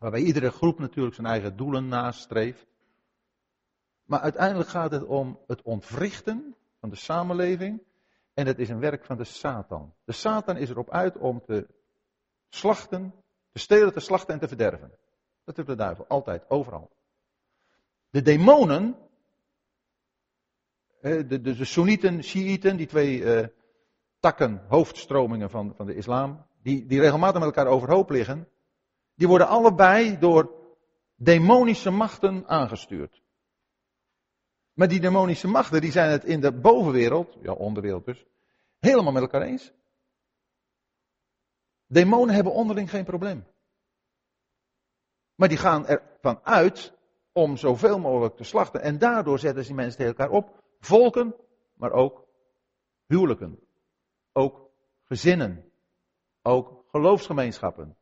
Waarbij 0.00 0.20
iedere 0.20 0.50
groep 0.50 0.78
natuurlijk 0.78 1.14
zijn 1.14 1.26
eigen 1.26 1.56
doelen 1.56 1.88
nastreeft. 1.88 2.66
Maar 4.04 4.20
uiteindelijk 4.20 4.68
gaat 4.68 4.90
het 4.90 5.04
om 5.04 5.38
het 5.46 5.62
ontwrichten 5.62 6.56
van 6.80 6.90
de 6.90 6.96
samenleving. 6.96 7.82
En 8.34 8.46
het 8.46 8.58
is 8.58 8.68
een 8.68 8.80
werk 8.80 9.04
van 9.04 9.16
de 9.16 9.24
Satan. 9.24 9.94
De 10.04 10.12
Satan 10.12 10.56
is 10.56 10.70
erop 10.70 10.90
uit 10.90 11.16
om 11.16 11.42
te 11.44 11.66
slachten, 12.48 13.14
te 13.52 13.58
stelen, 13.58 13.92
te 13.92 14.00
slachten 14.00 14.34
en 14.34 14.40
te 14.40 14.48
verderven. 14.48 14.92
Dat 15.44 15.56
doet 15.56 15.66
de 15.66 15.74
duivel, 15.74 16.06
altijd, 16.06 16.50
overal. 16.50 16.90
De 18.10 18.22
demonen, 18.22 18.96
de, 21.00 21.26
de, 21.26 21.40
de 21.40 21.64
Soenieten, 21.64 22.22
Shiiten, 22.24 22.76
die 22.76 22.86
twee 22.86 23.18
uh, 23.18 23.46
takken, 24.20 24.64
hoofdstromingen 24.68 25.50
van, 25.50 25.74
van 25.76 25.86
de 25.86 25.94
islam, 25.94 26.46
die, 26.62 26.86
die 26.86 27.00
regelmatig 27.00 27.40
met 27.40 27.54
elkaar 27.54 27.66
overhoop 27.66 28.10
liggen, 28.10 28.48
die 29.14 29.28
worden 29.28 29.48
allebei 29.48 30.18
door 30.18 30.50
demonische 31.16 31.90
machten 31.90 32.46
aangestuurd. 32.46 33.23
Maar 34.74 34.88
die 34.88 35.00
demonische 35.00 35.48
machten, 35.48 35.80
die 35.80 35.92
zijn 35.92 36.10
het 36.10 36.24
in 36.24 36.40
de 36.40 36.52
bovenwereld, 36.52 37.36
ja 37.42 37.52
onderwereld 37.52 38.04
dus, 38.04 38.24
helemaal 38.78 39.12
met 39.12 39.22
elkaar 39.22 39.42
eens. 39.42 39.72
Demonen 41.86 42.34
hebben 42.34 42.52
onderling 42.52 42.90
geen 42.90 43.04
probleem. 43.04 43.46
Maar 45.34 45.48
die 45.48 45.58
gaan 45.58 45.86
ervan 45.86 46.40
uit 46.42 46.94
om 47.32 47.56
zoveel 47.56 47.98
mogelijk 47.98 48.36
te 48.36 48.44
slachten. 48.44 48.80
En 48.80 48.98
daardoor 48.98 49.38
zetten 49.38 49.64
ze 49.64 49.74
mensen 49.74 49.98
tegen 49.98 50.16
elkaar 50.16 50.36
op. 50.36 50.62
Volken, 50.80 51.34
maar 51.74 51.92
ook 51.92 52.26
huwelijken. 53.06 53.58
Ook 54.32 54.70
gezinnen. 55.04 55.72
Ook 56.42 56.84
geloofsgemeenschappen. 56.90 57.96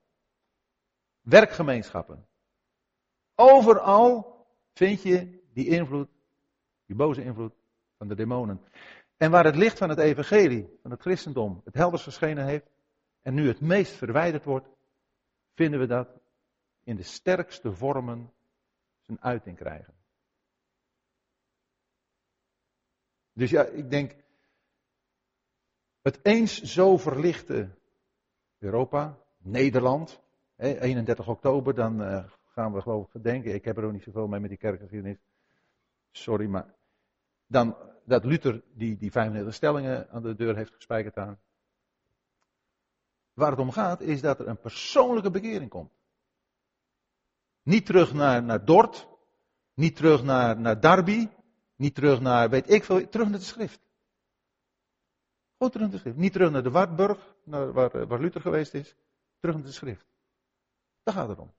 Werkgemeenschappen. 1.21 2.29
Overal 3.35 4.47
vind 4.73 5.03
je 5.03 5.43
die 5.53 5.67
invloed, 5.67 6.09
die 6.93 7.07
boze 7.07 7.25
invloed 7.25 7.53
van 7.97 8.09
de 8.09 8.15
demonen. 8.15 8.61
En 9.17 9.31
waar 9.31 9.45
het 9.45 9.57
licht 9.57 9.79
van 9.79 9.89
het 9.89 9.99
evangelie, 9.99 10.79
van 10.83 10.91
het 10.91 11.01
christendom, 11.01 11.61
het 11.65 11.75
helders 11.75 12.03
verschenen 12.03 12.45
heeft, 12.45 12.71
en 13.23 13.35
nu 13.35 13.49
het 13.49 13.61
meest 13.61 13.93
verwijderd 13.93 14.45
wordt, 14.45 14.69
vinden 15.55 15.81
we 15.81 15.87
dat 15.87 16.09
in 16.85 16.97
de 16.97 17.03
sterkste 17.03 17.73
vormen 17.73 18.33
zijn 19.01 19.21
uiting 19.21 19.57
krijgen. 19.57 19.95
Dus 23.33 23.51
ja, 23.51 23.65
ik 23.65 23.91
denk, 23.91 24.15
het 26.03 26.19
eens 26.23 26.63
zo 26.63 26.97
verlichte 26.97 27.71
Europa, 28.59 29.19
Nederland, 29.39 30.21
31 30.57 31.29
oktober, 31.29 31.75
dan 31.75 32.03
uh, 32.03 32.25
gaan 32.45 32.73
we 32.73 32.81
geloof 32.81 33.05
ik 33.05 33.11
gedenken. 33.11 33.55
Ik 33.55 33.65
heb 33.65 33.77
er 33.77 33.85
ook 33.85 33.93
niet 33.93 34.03
zoveel 34.03 34.27
mee 34.29 34.41
met 34.41 34.49
die 34.49 34.59
kerkgeschiedenis. 34.59 35.19
Sorry, 36.11 36.47
maar 36.47 36.75
dan 37.53 37.77
dat 38.05 38.25
Luther 38.25 38.63
die, 38.75 38.97
die 38.97 39.11
95 39.11 39.55
stellingen 39.55 40.11
aan 40.11 40.23
de 40.23 40.35
deur 40.35 40.57
heeft 40.57 40.75
gespijkerd 40.75 41.17
aan. 41.17 41.41
Waar 43.33 43.51
het 43.51 43.61
om 43.61 43.71
gaat 43.71 44.01
is 44.01 44.21
dat 44.21 44.41
er 44.41 44.49
een 44.49 44.61
persoonlijke 44.61 45.31
bekering 45.31 45.71
komt. 45.71 45.93
Niet 47.63 47.87
terug 47.87 48.13
naar, 48.13 48.43
naar 48.43 48.65
Dort, 48.65 49.09
niet 49.75 49.97
terug 49.97 50.23
naar, 50.23 50.61
naar 50.61 50.81
Darby, 50.81 51.29
niet 51.77 51.95
terug 51.95 52.21
naar, 52.21 52.51
weet 52.51 52.71
ik 52.71 52.85
veel, 52.85 53.09
terug 53.09 53.29
naar 53.29 53.39
de 53.39 53.45
schrift. 53.45 53.81
Gewoon 55.57 55.73
terug 55.73 55.87
naar 55.87 55.97
de 55.97 55.99
schrift. 55.99 56.17
Niet 56.17 56.33
terug 56.33 56.51
naar 56.51 56.63
de 56.63 56.71
Wartburg, 56.71 57.35
naar 57.45 57.73
waar, 57.73 58.07
waar 58.07 58.21
Luther 58.21 58.41
geweest 58.41 58.75
is, 58.75 58.97
terug 59.41 59.55
naar 59.55 59.65
de 59.65 59.73
schrift. 59.73 60.07
Daar 61.03 61.15
gaat 61.15 61.29
het 61.29 61.39
om. 61.39 61.53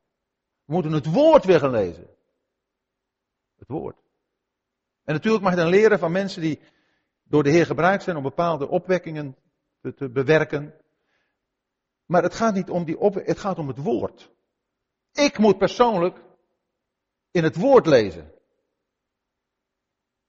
We 0.65 0.73
moeten 0.73 0.91
het 0.91 1.05
woord 1.05 1.45
weer 1.45 1.59
gaan 1.59 1.71
lezen. 1.71 2.07
Het 3.55 3.67
woord. 3.67 4.02
En 5.03 5.13
natuurlijk 5.13 5.43
mag 5.43 5.53
je 5.53 5.59
dan 5.59 5.69
leren 5.69 5.99
van 5.99 6.11
mensen 6.11 6.41
die 6.41 6.59
door 7.23 7.43
de 7.43 7.49
Heer 7.49 7.65
gebruikt 7.65 8.03
zijn 8.03 8.17
om 8.17 8.23
bepaalde 8.23 8.67
opwekkingen 8.67 9.35
te, 9.81 10.09
bewerken. 10.09 10.73
Maar 12.05 12.23
het 12.23 12.35
gaat 12.35 12.53
niet 12.53 12.69
om 12.69 12.83
die 12.83 12.97
opwekking, 12.97 13.35
het 13.35 13.45
gaat 13.45 13.57
om 13.57 13.67
het 13.67 13.77
woord. 13.77 14.31
Ik 15.11 15.37
moet 15.37 15.57
persoonlijk 15.57 16.23
in 17.31 17.43
het 17.43 17.55
woord 17.55 17.85
lezen. 17.85 18.31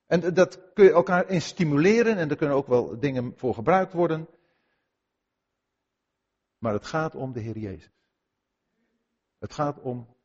En 0.07 0.35
dat 0.35 0.73
kun 0.73 0.85
je 0.85 0.93
elkaar 0.93 1.29
in 1.29 1.43
stimuleren 1.43 2.17
en 2.17 2.31
er 2.31 2.37
kunnen 2.37 2.57
ook 2.57 2.67
wel 2.67 2.99
dingen 2.99 3.33
voor 3.37 3.55
gebruikt 3.55 3.93
worden. 3.93 4.29
Maar 6.59 6.73
het 6.73 6.87
gaat 6.87 7.15
om 7.15 7.33
de 7.33 7.41
Heer 7.41 7.59
Jezus. 7.59 7.93
Het 9.39 9.53
gaat 9.53 9.81
om 9.81 10.17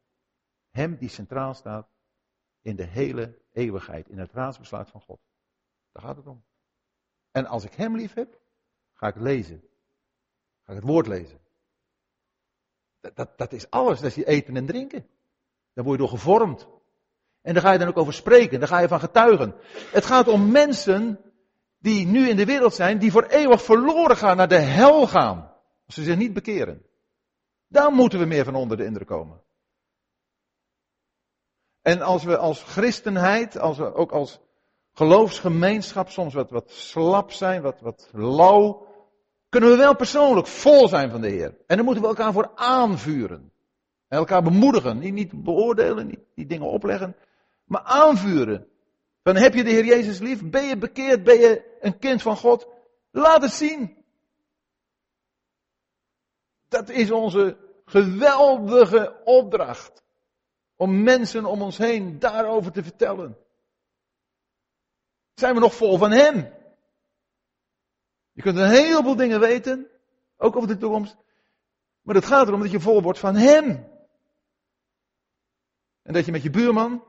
Hem 0.69 0.95
die 0.95 1.09
centraal 1.09 1.53
staat 1.53 1.89
in 2.61 2.75
de 2.75 2.85
hele 2.85 3.41
in 4.07 4.17
het 4.17 4.31
raadsbesluit 4.31 4.89
van 4.89 5.01
God. 5.01 5.19
Daar 5.91 6.03
gaat 6.03 6.15
het 6.15 6.27
om. 6.27 6.43
En 7.31 7.45
als 7.45 7.63
ik 7.63 7.73
Hem 7.73 7.95
lief 7.95 8.13
heb, 8.13 8.39
ga 8.93 9.07
ik 9.07 9.15
lezen. 9.15 9.63
Ga 10.63 10.71
ik 10.71 10.79
het 10.79 10.87
woord 10.87 11.07
lezen. 11.07 11.39
Dat, 12.99 13.15
dat, 13.15 13.37
dat 13.37 13.53
is 13.53 13.69
alles, 13.69 13.99
dat 13.99 14.09
is 14.09 14.15
je 14.15 14.25
eten 14.25 14.55
en 14.55 14.65
drinken. 14.65 15.07
Daar 15.73 15.83
word 15.83 15.99
je 15.99 16.07
door 16.07 16.17
gevormd. 16.17 16.67
En 17.41 17.53
daar 17.53 17.63
ga 17.63 17.71
je 17.71 17.79
dan 17.79 17.87
ook 17.87 17.97
over 17.97 18.13
spreken, 18.13 18.59
daar 18.59 18.67
ga 18.67 18.79
je 18.79 18.87
van 18.87 18.99
getuigen. 18.99 19.55
Het 19.91 20.05
gaat 20.05 20.27
om 20.27 20.51
mensen 20.51 21.19
die 21.77 22.05
nu 22.05 22.29
in 22.29 22.35
de 22.35 22.45
wereld 22.45 22.73
zijn, 22.73 22.99
die 22.99 23.11
voor 23.11 23.23
eeuwig 23.23 23.63
verloren 23.63 24.17
gaan, 24.17 24.37
naar 24.37 24.47
de 24.47 24.55
hel 24.55 25.07
gaan. 25.07 25.51
Als 25.85 25.95
ze 25.95 26.03
zich 26.03 26.17
niet 26.17 26.33
bekeren. 26.33 26.85
Daar 27.67 27.91
moeten 27.91 28.19
we 28.19 28.25
meer 28.25 28.45
van 28.45 28.55
onder 28.55 28.77
de 28.77 28.85
indruk 28.85 29.07
komen. 29.07 29.41
En 31.81 32.01
als 32.01 32.23
we 32.23 32.37
als 32.37 32.63
christenheid, 32.63 33.59
als 33.59 33.77
we 33.77 33.93
ook 33.93 34.11
als 34.11 34.39
geloofsgemeenschap 34.93 36.09
soms 36.09 36.33
wat, 36.33 36.49
wat 36.49 36.71
slap 36.71 37.31
zijn, 37.31 37.61
wat, 37.61 37.81
wat 37.81 38.09
lauw, 38.13 38.87
kunnen 39.49 39.69
we 39.69 39.75
wel 39.75 39.95
persoonlijk 39.95 40.47
vol 40.47 40.87
zijn 40.87 41.11
van 41.11 41.21
de 41.21 41.29
Heer. 41.29 41.57
En 41.67 41.75
dan 41.75 41.85
moeten 41.85 42.03
we 42.03 42.09
elkaar 42.09 42.33
voor 42.33 42.51
aanvuren. 42.55 43.51
En 44.07 44.17
elkaar 44.17 44.43
bemoedigen. 44.43 44.99
Niet, 44.99 45.13
niet 45.13 45.43
beoordelen, 45.43 46.07
niet, 46.07 46.19
niet 46.35 46.49
dingen 46.49 46.67
opleggen, 46.67 47.15
maar 47.65 47.81
aanvuren. 47.81 48.67
Van 49.23 49.35
heb 49.35 49.53
je 49.53 49.63
de 49.63 49.69
Heer 49.69 49.85
Jezus 49.85 50.19
lief? 50.19 50.49
Ben 50.49 50.63
je 50.63 50.77
bekeerd? 50.77 51.23
Ben 51.23 51.39
je 51.39 51.77
een 51.79 51.99
kind 51.99 52.21
van 52.21 52.37
God? 52.37 52.67
Laat 53.11 53.41
het 53.41 53.51
zien. 53.51 53.97
Dat 56.67 56.89
is 56.89 57.11
onze 57.11 57.57
geweldige 57.85 59.21
opdracht. 59.23 60.03
Om 60.81 61.03
mensen 61.03 61.45
om 61.45 61.61
ons 61.61 61.77
heen 61.77 62.19
daarover 62.19 62.71
te 62.71 62.83
vertellen. 62.83 63.37
Zijn 65.33 65.53
we 65.53 65.59
nog 65.59 65.75
vol 65.75 65.97
van 65.97 66.11
Hem? 66.11 66.53
Je 68.31 68.41
kunt 68.41 68.57
een 68.57 68.69
heleboel 68.69 69.15
dingen 69.15 69.39
weten, 69.39 69.87
ook 70.37 70.55
over 70.55 70.67
de 70.67 70.77
toekomst. 70.77 71.17
Maar 72.01 72.15
het 72.15 72.25
gaat 72.25 72.47
erom 72.47 72.61
dat 72.61 72.71
je 72.71 72.79
vol 72.79 73.01
wordt 73.01 73.19
van 73.19 73.35
Hem. 73.35 73.67
En 76.01 76.13
dat 76.13 76.25
je 76.25 76.31
met 76.31 76.43
je 76.43 76.49
buurman, 76.49 77.03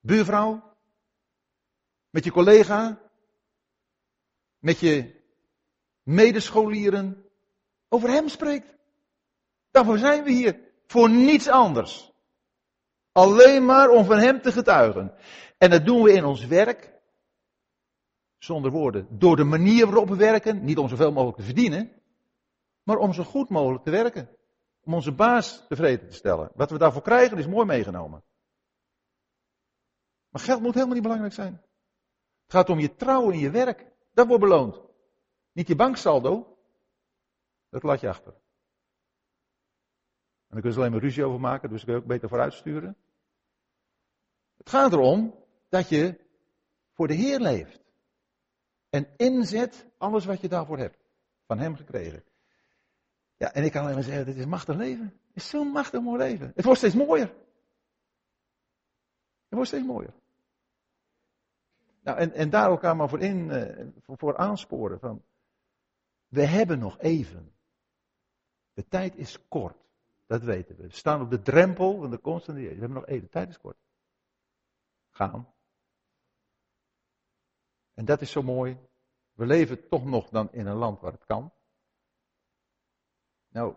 buurvrouw, 0.00 0.76
met 2.10 2.24
je 2.24 2.30
collega, 2.30 3.00
met 4.58 4.78
je 4.78 5.20
medescholieren 6.02 7.30
over 7.88 8.08
Hem 8.08 8.28
spreekt. 8.28 8.76
Daarvoor 9.70 9.98
zijn 9.98 10.24
we 10.24 10.30
hier. 10.30 10.60
Voor 10.86 11.10
niets 11.10 11.48
anders. 11.48 12.07
Alleen 13.18 13.64
maar 13.64 13.90
om 13.90 14.04
van 14.04 14.18
Hem 14.18 14.40
te 14.40 14.52
getuigen. 14.52 15.14
En 15.56 15.70
dat 15.70 15.84
doen 15.84 16.02
we 16.02 16.12
in 16.12 16.24
ons 16.24 16.46
werk. 16.46 16.92
Zonder 18.38 18.70
woorden. 18.70 19.18
Door 19.18 19.36
de 19.36 19.44
manier 19.44 19.86
waarop 19.86 20.08
we 20.08 20.16
werken. 20.16 20.64
Niet 20.64 20.78
om 20.78 20.88
zoveel 20.88 21.12
mogelijk 21.12 21.36
te 21.36 21.44
verdienen. 21.44 21.92
Maar 22.82 22.96
om 22.96 23.12
zo 23.12 23.24
goed 23.24 23.48
mogelijk 23.48 23.84
te 23.84 23.90
werken. 23.90 24.36
Om 24.80 24.94
onze 24.94 25.12
baas 25.12 25.64
tevreden 25.68 26.08
te 26.08 26.14
stellen. 26.14 26.50
Wat 26.54 26.70
we 26.70 26.78
daarvoor 26.78 27.02
krijgen 27.02 27.38
is 27.38 27.46
mooi 27.46 27.66
meegenomen. 27.66 28.24
Maar 30.28 30.42
geld 30.42 30.60
moet 30.60 30.74
helemaal 30.74 30.94
niet 30.94 31.02
belangrijk 31.02 31.34
zijn. 31.34 31.52
Het 32.42 32.52
gaat 32.52 32.70
om 32.70 32.78
je 32.78 32.94
trouw 32.94 33.30
in 33.30 33.38
je 33.38 33.50
werk. 33.50 33.86
Dat 34.12 34.26
wordt 34.26 34.42
beloond. 34.42 34.82
Niet 35.52 35.68
je 35.68 35.76
banksaldo. 35.76 36.58
Dat 37.68 37.82
laat 37.82 38.00
je 38.00 38.08
achter. 38.08 38.32
En 38.32 40.54
daar 40.54 40.62
kunnen 40.62 40.72
ze 40.72 40.78
alleen 40.78 40.92
maar 40.92 41.00
ruzie 41.00 41.24
over 41.24 41.40
maken, 41.40 41.70
dus 41.70 41.84
kun 41.84 41.92
je 41.92 42.00
ook 42.00 42.06
beter 42.06 42.28
vooruit 42.28 42.52
sturen. 42.52 42.96
Het 44.58 44.70
gaat 44.70 44.92
erom 44.92 45.34
dat 45.68 45.88
je 45.88 46.18
voor 46.92 47.06
de 47.06 47.14
Heer 47.14 47.40
leeft. 47.40 47.80
En 48.90 49.08
inzet 49.16 49.86
alles 49.98 50.24
wat 50.24 50.40
je 50.40 50.48
daarvoor 50.48 50.78
hebt. 50.78 50.98
Van 51.46 51.58
Hem 51.58 51.76
gekregen. 51.76 52.24
Ja, 53.36 53.52
en 53.52 53.64
ik 53.64 53.72
kan 53.72 53.82
alleen 53.82 53.94
maar 53.94 54.02
zeggen, 54.02 54.24
dit 54.24 54.36
is 54.36 54.46
machtig 54.46 54.76
leven. 54.76 55.04
Het 55.04 55.36
is 55.36 55.48
zo'n 55.48 55.68
machtig 55.68 56.00
mooi 56.00 56.18
leven. 56.18 56.52
Het 56.54 56.64
wordt 56.64 56.78
steeds 56.78 56.94
mooier. 56.94 57.26
Het 59.42 59.56
wordt 59.56 59.68
steeds 59.68 59.86
mooier. 59.86 60.12
Nou, 62.00 62.18
en, 62.18 62.32
en 62.32 62.50
daar 62.50 62.70
elkaar 62.70 62.96
maar 62.96 63.08
voor 63.08 63.20
in, 63.20 63.48
uh, 63.48 63.86
voor, 64.00 64.18
voor 64.18 64.36
aansporen. 64.36 64.98
Van, 64.98 65.22
we 66.28 66.44
hebben 66.44 66.78
nog 66.78 66.98
even. 66.98 67.52
De 68.72 68.88
tijd 68.88 69.16
is 69.16 69.38
kort. 69.48 69.76
Dat 70.26 70.42
weten 70.42 70.76
we. 70.76 70.82
We 70.82 70.94
staan 70.94 71.20
op 71.20 71.30
de 71.30 71.40
drempel 71.40 72.00
van 72.00 72.10
de 72.10 72.18
komst. 72.18 72.46
We 72.46 72.60
hebben 72.60 72.92
nog 72.92 73.06
even. 73.06 73.24
De 73.24 73.30
tijd 73.30 73.48
is 73.48 73.58
kort. 73.58 73.76
En 77.94 78.04
dat 78.04 78.20
is 78.20 78.30
zo 78.30 78.42
mooi. 78.42 78.78
We 79.32 79.46
leven 79.46 79.88
toch 79.88 80.04
nog 80.04 80.28
dan 80.28 80.52
in 80.52 80.66
een 80.66 80.76
land 80.76 81.00
waar 81.00 81.12
het 81.12 81.24
kan. 81.24 81.52
Nou, 83.48 83.74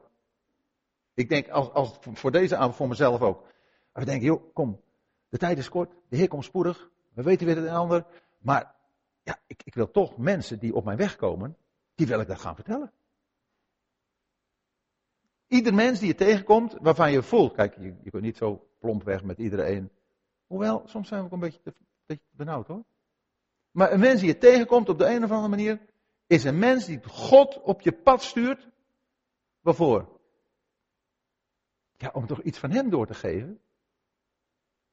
ik 1.13 1.29
denk 1.29 1.49
als, 1.49 1.69
als 1.69 1.97
voor 2.01 2.31
deze 2.31 2.55
avond, 2.55 2.75
voor 2.75 2.87
mezelf 2.87 3.21
ook. 3.21 3.47
We 3.91 4.05
denken, 4.05 4.25
joh, 4.25 4.53
kom, 4.53 4.81
de 5.29 5.37
tijd 5.37 5.57
is 5.57 5.69
kort, 5.69 5.93
de 6.09 6.15
Heer 6.15 6.27
komt 6.27 6.45
spoedig, 6.45 6.89
we 7.13 7.23
weten 7.23 7.45
weer 7.45 7.55
het 7.55 7.65
een 7.65 7.71
ander. 7.71 8.05
Maar 8.39 8.75
ja, 9.23 9.39
ik, 9.47 9.63
ik 9.63 9.73
wil 9.73 9.91
toch 9.91 10.17
mensen 10.17 10.59
die 10.59 10.75
op 10.75 10.83
mijn 10.85 10.97
weg 10.97 11.15
komen, 11.15 11.57
die 11.95 12.07
wil 12.07 12.19
ik 12.19 12.27
dat 12.27 12.39
gaan 12.39 12.55
vertellen. 12.55 12.91
Ieder 15.47 15.73
mens 15.73 15.99
die 15.99 16.07
je 16.07 16.15
tegenkomt, 16.15 16.77
waarvan 16.81 17.11
je 17.11 17.23
voelt, 17.23 17.53
kijk, 17.53 17.75
je, 17.75 17.95
je 18.03 18.09
kunt 18.09 18.23
niet 18.23 18.37
zo 18.37 18.67
plomp 18.79 19.03
weg 19.03 19.23
met 19.23 19.37
iedereen. 19.37 19.91
Hoewel, 20.51 20.83
soms 20.85 21.07
zijn 21.07 21.19
we 21.19 21.25
ook 21.25 21.31
een 21.31 21.39
beetje 21.39 21.73
te, 22.05 22.19
benauwd 22.29 22.67
hoor. 22.67 22.83
Maar 23.71 23.91
een 23.91 23.99
mens 23.99 24.19
die 24.19 24.29
je 24.29 24.37
tegenkomt 24.37 24.89
op 24.89 24.97
de 24.97 25.05
een 25.05 25.23
of 25.23 25.31
andere 25.31 25.49
manier, 25.49 25.79
is 26.27 26.43
een 26.43 26.59
mens 26.59 26.85
die 26.85 27.03
God 27.03 27.61
op 27.61 27.81
je 27.81 27.91
pad 27.91 28.23
stuurt. 28.23 28.69
Waarvoor? 29.61 30.19
Ja, 31.97 32.09
om 32.13 32.27
toch 32.27 32.41
iets 32.41 32.59
van 32.59 32.71
hem 32.71 32.89
door 32.89 33.07
te 33.07 33.13
geven. 33.13 33.61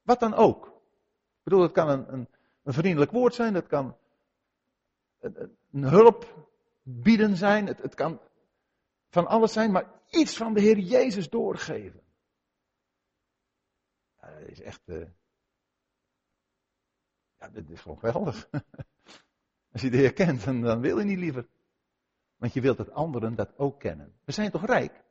Wat 0.01 0.19
dan 0.19 0.33
ook. 0.33 0.65
Ik 0.67 1.43
bedoel, 1.43 1.61
het 1.61 1.71
kan 1.71 1.89
een, 1.89 2.13
een, 2.13 2.27
een 2.63 2.73
vriendelijk 2.73 3.11
woord 3.11 3.33
zijn, 3.33 3.53
het 3.53 3.67
kan 3.67 3.97
een, 5.19 5.57
hulp 5.71 6.47
bieden 6.81 7.37
zijn, 7.37 7.67
het, 7.67 7.81
het 7.81 7.95
kan 7.95 8.19
van 9.09 9.27
alles 9.27 9.53
zijn, 9.53 9.71
maar 9.71 10.01
iets 10.09 10.37
van 10.37 10.53
de 10.53 10.61
Heer 10.61 10.77
Jezus 10.77 11.29
doorgeven. 11.29 12.01
Dat 14.19 14.31
is 14.45 14.61
echt. 14.61 14.81
Uh... 14.85 15.05
Ja, 17.39 17.49
dit 17.49 17.69
is 17.69 17.81
gewoon 17.81 17.99
geweldig. 17.99 18.49
Als 19.71 19.81
je 19.81 19.89
de 19.89 19.97
Heer 19.97 20.13
kent, 20.13 20.43
dan, 20.43 20.61
dan 20.61 20.81
wil 20.81 20.99
je 20.99 21.05
niet 21.05 21.17
liever. 21.17 21.47
Want 22.37 22.53
je 22.53 22.61
wilt 22.61 22.77
dat 22.77 22.91
anderen 22.91 23.35
dat 23.35 23.57
ook 23.57 23.79
kennen. 23.79 24.13
We 24.23 24.31
zijn 24.31 24.51
toch 24.51 24.65
rijk? 24.65 25.03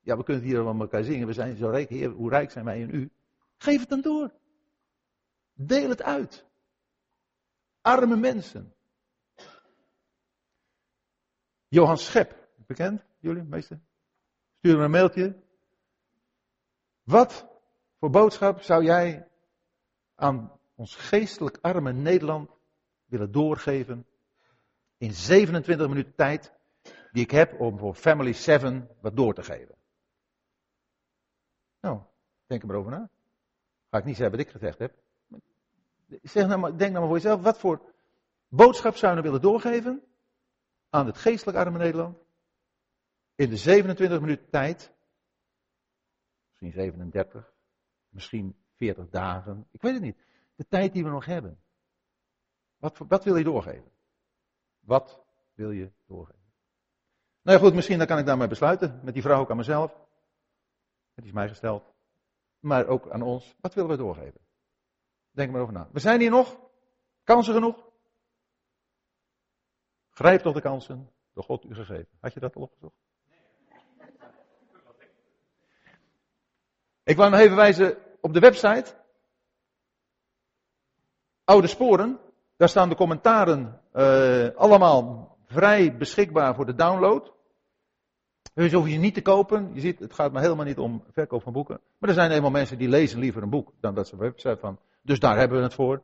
Ja, 0.00 0.16
we 0.16 0.24
kunnen 0.24 0.42
het 0.42 0.52
hier 0.52 0.60
allemaal 0.60 0.80
elkaar 0.80 1.04
zingen. 1.04 1.26
We 1.26 1.32
zijn 1.32 1.56
zo 1.56 1.68
rijk. 1.68 1.88
Heer, 1.88 2.10
hoe 2.10 2.30
rijk 2.30 2.50
zijn 2.50 2.64
wij 2.64 2.80
in 2.80 2.94
u? 2.94 3.10
Geef 3.56 3.80
het 3.80 3.88
dan 3.88 4.00
door. 4.00 4.32
Deel 5.52 5.88
het 5.88 6.02
uit. 6.02 6.46
Arme 7.80 8.16
mensen. 8.16 8.72
Johan 11.68 11.98
Schep, 11.98 12.48
bekend, 12.66 13.04
jullie, 13.18 13.42
meester? 13.42 13.80
Stuur 14.58 14.76
me 14.76 14.84
een 14.84 14.90
mailtje. 14.90 15.36
Wat 17.02 17.46
voor 17.98 18.10
boodschap 18.10 18.60
zou 18.60 18.84
jij 18.84 19.28
aan 20.14 20.57
ons 20.78 20.94
geestelijk 20.94 21.58
arme 21.60 21.92
Nederland 21.92 22.50
willen 23.04 23.32
doorgeven 23.32 24.06
in 24.96 25.12
27 25.12 25.88
minuten 25.88 26.14
tijd 26.14 26.52
die 27.12 27.22
ik 27.22 27.30
heb 27.30 27.60
om 27.60 27.78
voor 27.78 27.94
Family 27.94 28.32
7 28.32 28.88
wat 29.00 29.16
door 29.16 29.34
te 29.34 29.42
geven? 29.42 29.74
Nou, 31.80 32.00
denk 32.46 32.60
er 32.60 32.66
maar 32.66 32.76
over 32.76 32.90
na. 32.90 33.10
Ga 33.90 33.98
ik 33.98 34.04
niet 34.04 34.16
zeggen 34.16 34.36
wat 34.36 34.46
ik 34.46 34.52
gezegd 34.52 34.78
heb. 34.78 34.94
Zeg 36.22 36.46
nou 36.46 36.60
maar, 36.60 36.76
denk 36.76 36.92
nou 36.92 36.92
maar 36.92 37.06
voor 37.06 37.16
jezelf, 37.16 37.42
wat 37.42 37.58
voor 37.58 37.94
boodschap 38.48 38.96
zou 38.96 39.14
je 39.14 39.20
nou 39.20 39.32
willen 39.32 39.50
doorgeven 39.50 40.02
aan 40.90 41.06
het 41.06 41.16
geestelijk 41.16 41.58
arme 41.58 41.78
Nederland 41.78 42.18
in 43.34 43.50
de 43.50 43.56
27 43.56 44.20
minuten 44.20 44.50
tijd, 44.50 44.92
misschien 46.48 46.72
37, 46.72 47.52
misschien 48.08 48.56
40 48.74 49.08
dagen, 49.08 49.66
ik 49.70 49.82
weet 49.82 49.92
het 49.92 50.02
niet. 50.02 50.26
De 50.58 50.66
tijd 50.68 50.92
die 50.92 51.04
we 51.04 51.10
nog 51.10 51.24
hebben. 51.24 51.62
Wat, 52.76 52.98
wat 52.98 53.24
wil 53.24 53.36
je 53.36 53.44
doorgeven? 53.44 53.92
Wat 54.80 55.24
wil 55.54 55.70
je 55.70 55.92
doorgeven? 56.06 56.52
Nou 57.42 57.58
ja, 57.58 57.64
goed, 57.64 57.74
misschien 57.74 57.98
dan 57.98 58.06
kan 58.06 58.18
ik 58.18 58.26
daarmee 58.26 58.48
besluiten. 58.48 59.00
Met 59.02 59.14
die 59.14 59.22
vraag 59.22 59.38
ook 59.38 59.50
aan 59.50 59.56
mezelf. 59.56 60.06
Het 61.14 61.24
is 61.24 61.32
mij 61.32 61.48
gesteld. 61.48 61.94
Maar 62.58 62.86
ook 62.86 63.10
aan 63.10 63.22
ons. 63.22 63.56
Wat 63.60 63.74
willen 63.74 63.90
we 63.90 63.96
doorgeven? 63.96 64.40
Denk 65.30 65.52
maar 65.52 65.60
over 65.60 65.72
na. 65.72 65.88
We 65.92 66.00
zijn 66.00 66.20
hier 66.20 66.30
nog. 66.30 66.58
Kansen 67.24 67.54
genoeg. 67.54 67.90
Grijp 70.08 70.40
toch 70.40 70.54
de 70.54 70.60
kansen. 70.60 71.10
Door 71.32 71.44
God 71.44 71.64
u 71.64 71.74
gegeven. 71.74 72.18
Had 72.20 72.32
je 72.32 72.40
dat 72.40 72.56
al 72.56 72.62
opgezocht? 72.62 72.96
Ik 77.02 77.16
wil 77.16 77.30
nog 77.30 77.40
even 77.40 77.56
wijzen 77.56 77.98
op 78.20 78.32
de 78.32 78.40
website. 78.40 78.97
Oude 81.48 81.66
Sporen. 81.66 82.18
Daar 82.56 82.68
staan 82.68 82.88
de 82.88 82.94
commentaren 82.94 83.80
uh, 83.94 84.48
allemaal 84.56 85.36
vrij 85.46 85.96
beschikbaar 85.96 86.54
voor 86.54 86.66
de 86.66 86.74
download. 86.74 87.32
Dus 88.54 88.72
hoef 88.72 88.88
je 88.88 88.98
niet 88.98 89.14
te 89.14 89.22
kopen. 89.22 89.74
Je 89.74 89.80
ziet, 89.80 89.98
het 89.98 90.12
gaat 90.12 90.32
me 90.32 90.40
helemaal 90.40 90.64
niet 90.64 90.78
om 90.78 91.04
verkoop 91.10 91.42
van 91.42 91.52
boeken. 91.52 91.80
Maar 91.98 92.08
er 92.08 92.14
zijn 92.14 92.30
helemaal 92.30 92.50
mensen 92.50 92.78
die 92.78 92.88
lezen 92.88 93.18
liever 93.18 93.42
een 93.42 93.50
boek 93.50 93.72
dan 93.80 93.94
dat 93.94 94.08
ze 94.08 94.16
de 94.16 94.22
website 94.22 94.56
van. 94.56 94.78
Dus 95.02 95.20
daar 95.20 95.38
hebben 95.38 95.58
we 95.58 95.64
het 95.64 95.74
voor. 95.74 96.02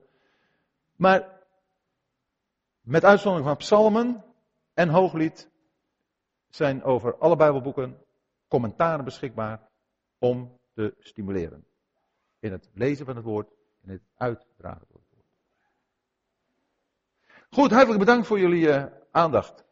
Maar 0.97 1.41
met 2.81 3.05
uitzondering 3.05 3.49
van 3.49 3.57
psalmen 3.57 4.25
en 4.75 4.89
hooglied 4.89 5.51
zijn 6.49 6.83
over 6.83 7.17
alle 7.17 7.37
Bijbelboeken 7.37 7.99
commentaren 8.49 9.05
beschikbaar 9.05 9.69
om 10.19 10.59
te 10.75 10.95
stimuleren. 10.99 11.67
In 12.39 12.53
het 12.53 12.71
lezen 12.75 13.07
van 13.07 13.17
het 13.17 13.25
woord, 13.25 13.51
in 13.83 13.91
het 13.91 14.03
uitdragen 14.17 14.79
van 14.79 14.81
het 14.81 14.91
woord. 14.93 15.04
Goed, 17.55 17.71
hartelijk 17.71 17.99
bedankt 17.99 18.27
voor 18.27 18.39
jullie 18.39 18.67
uh, 18.67 18.83
aandacht. 19.11 19.64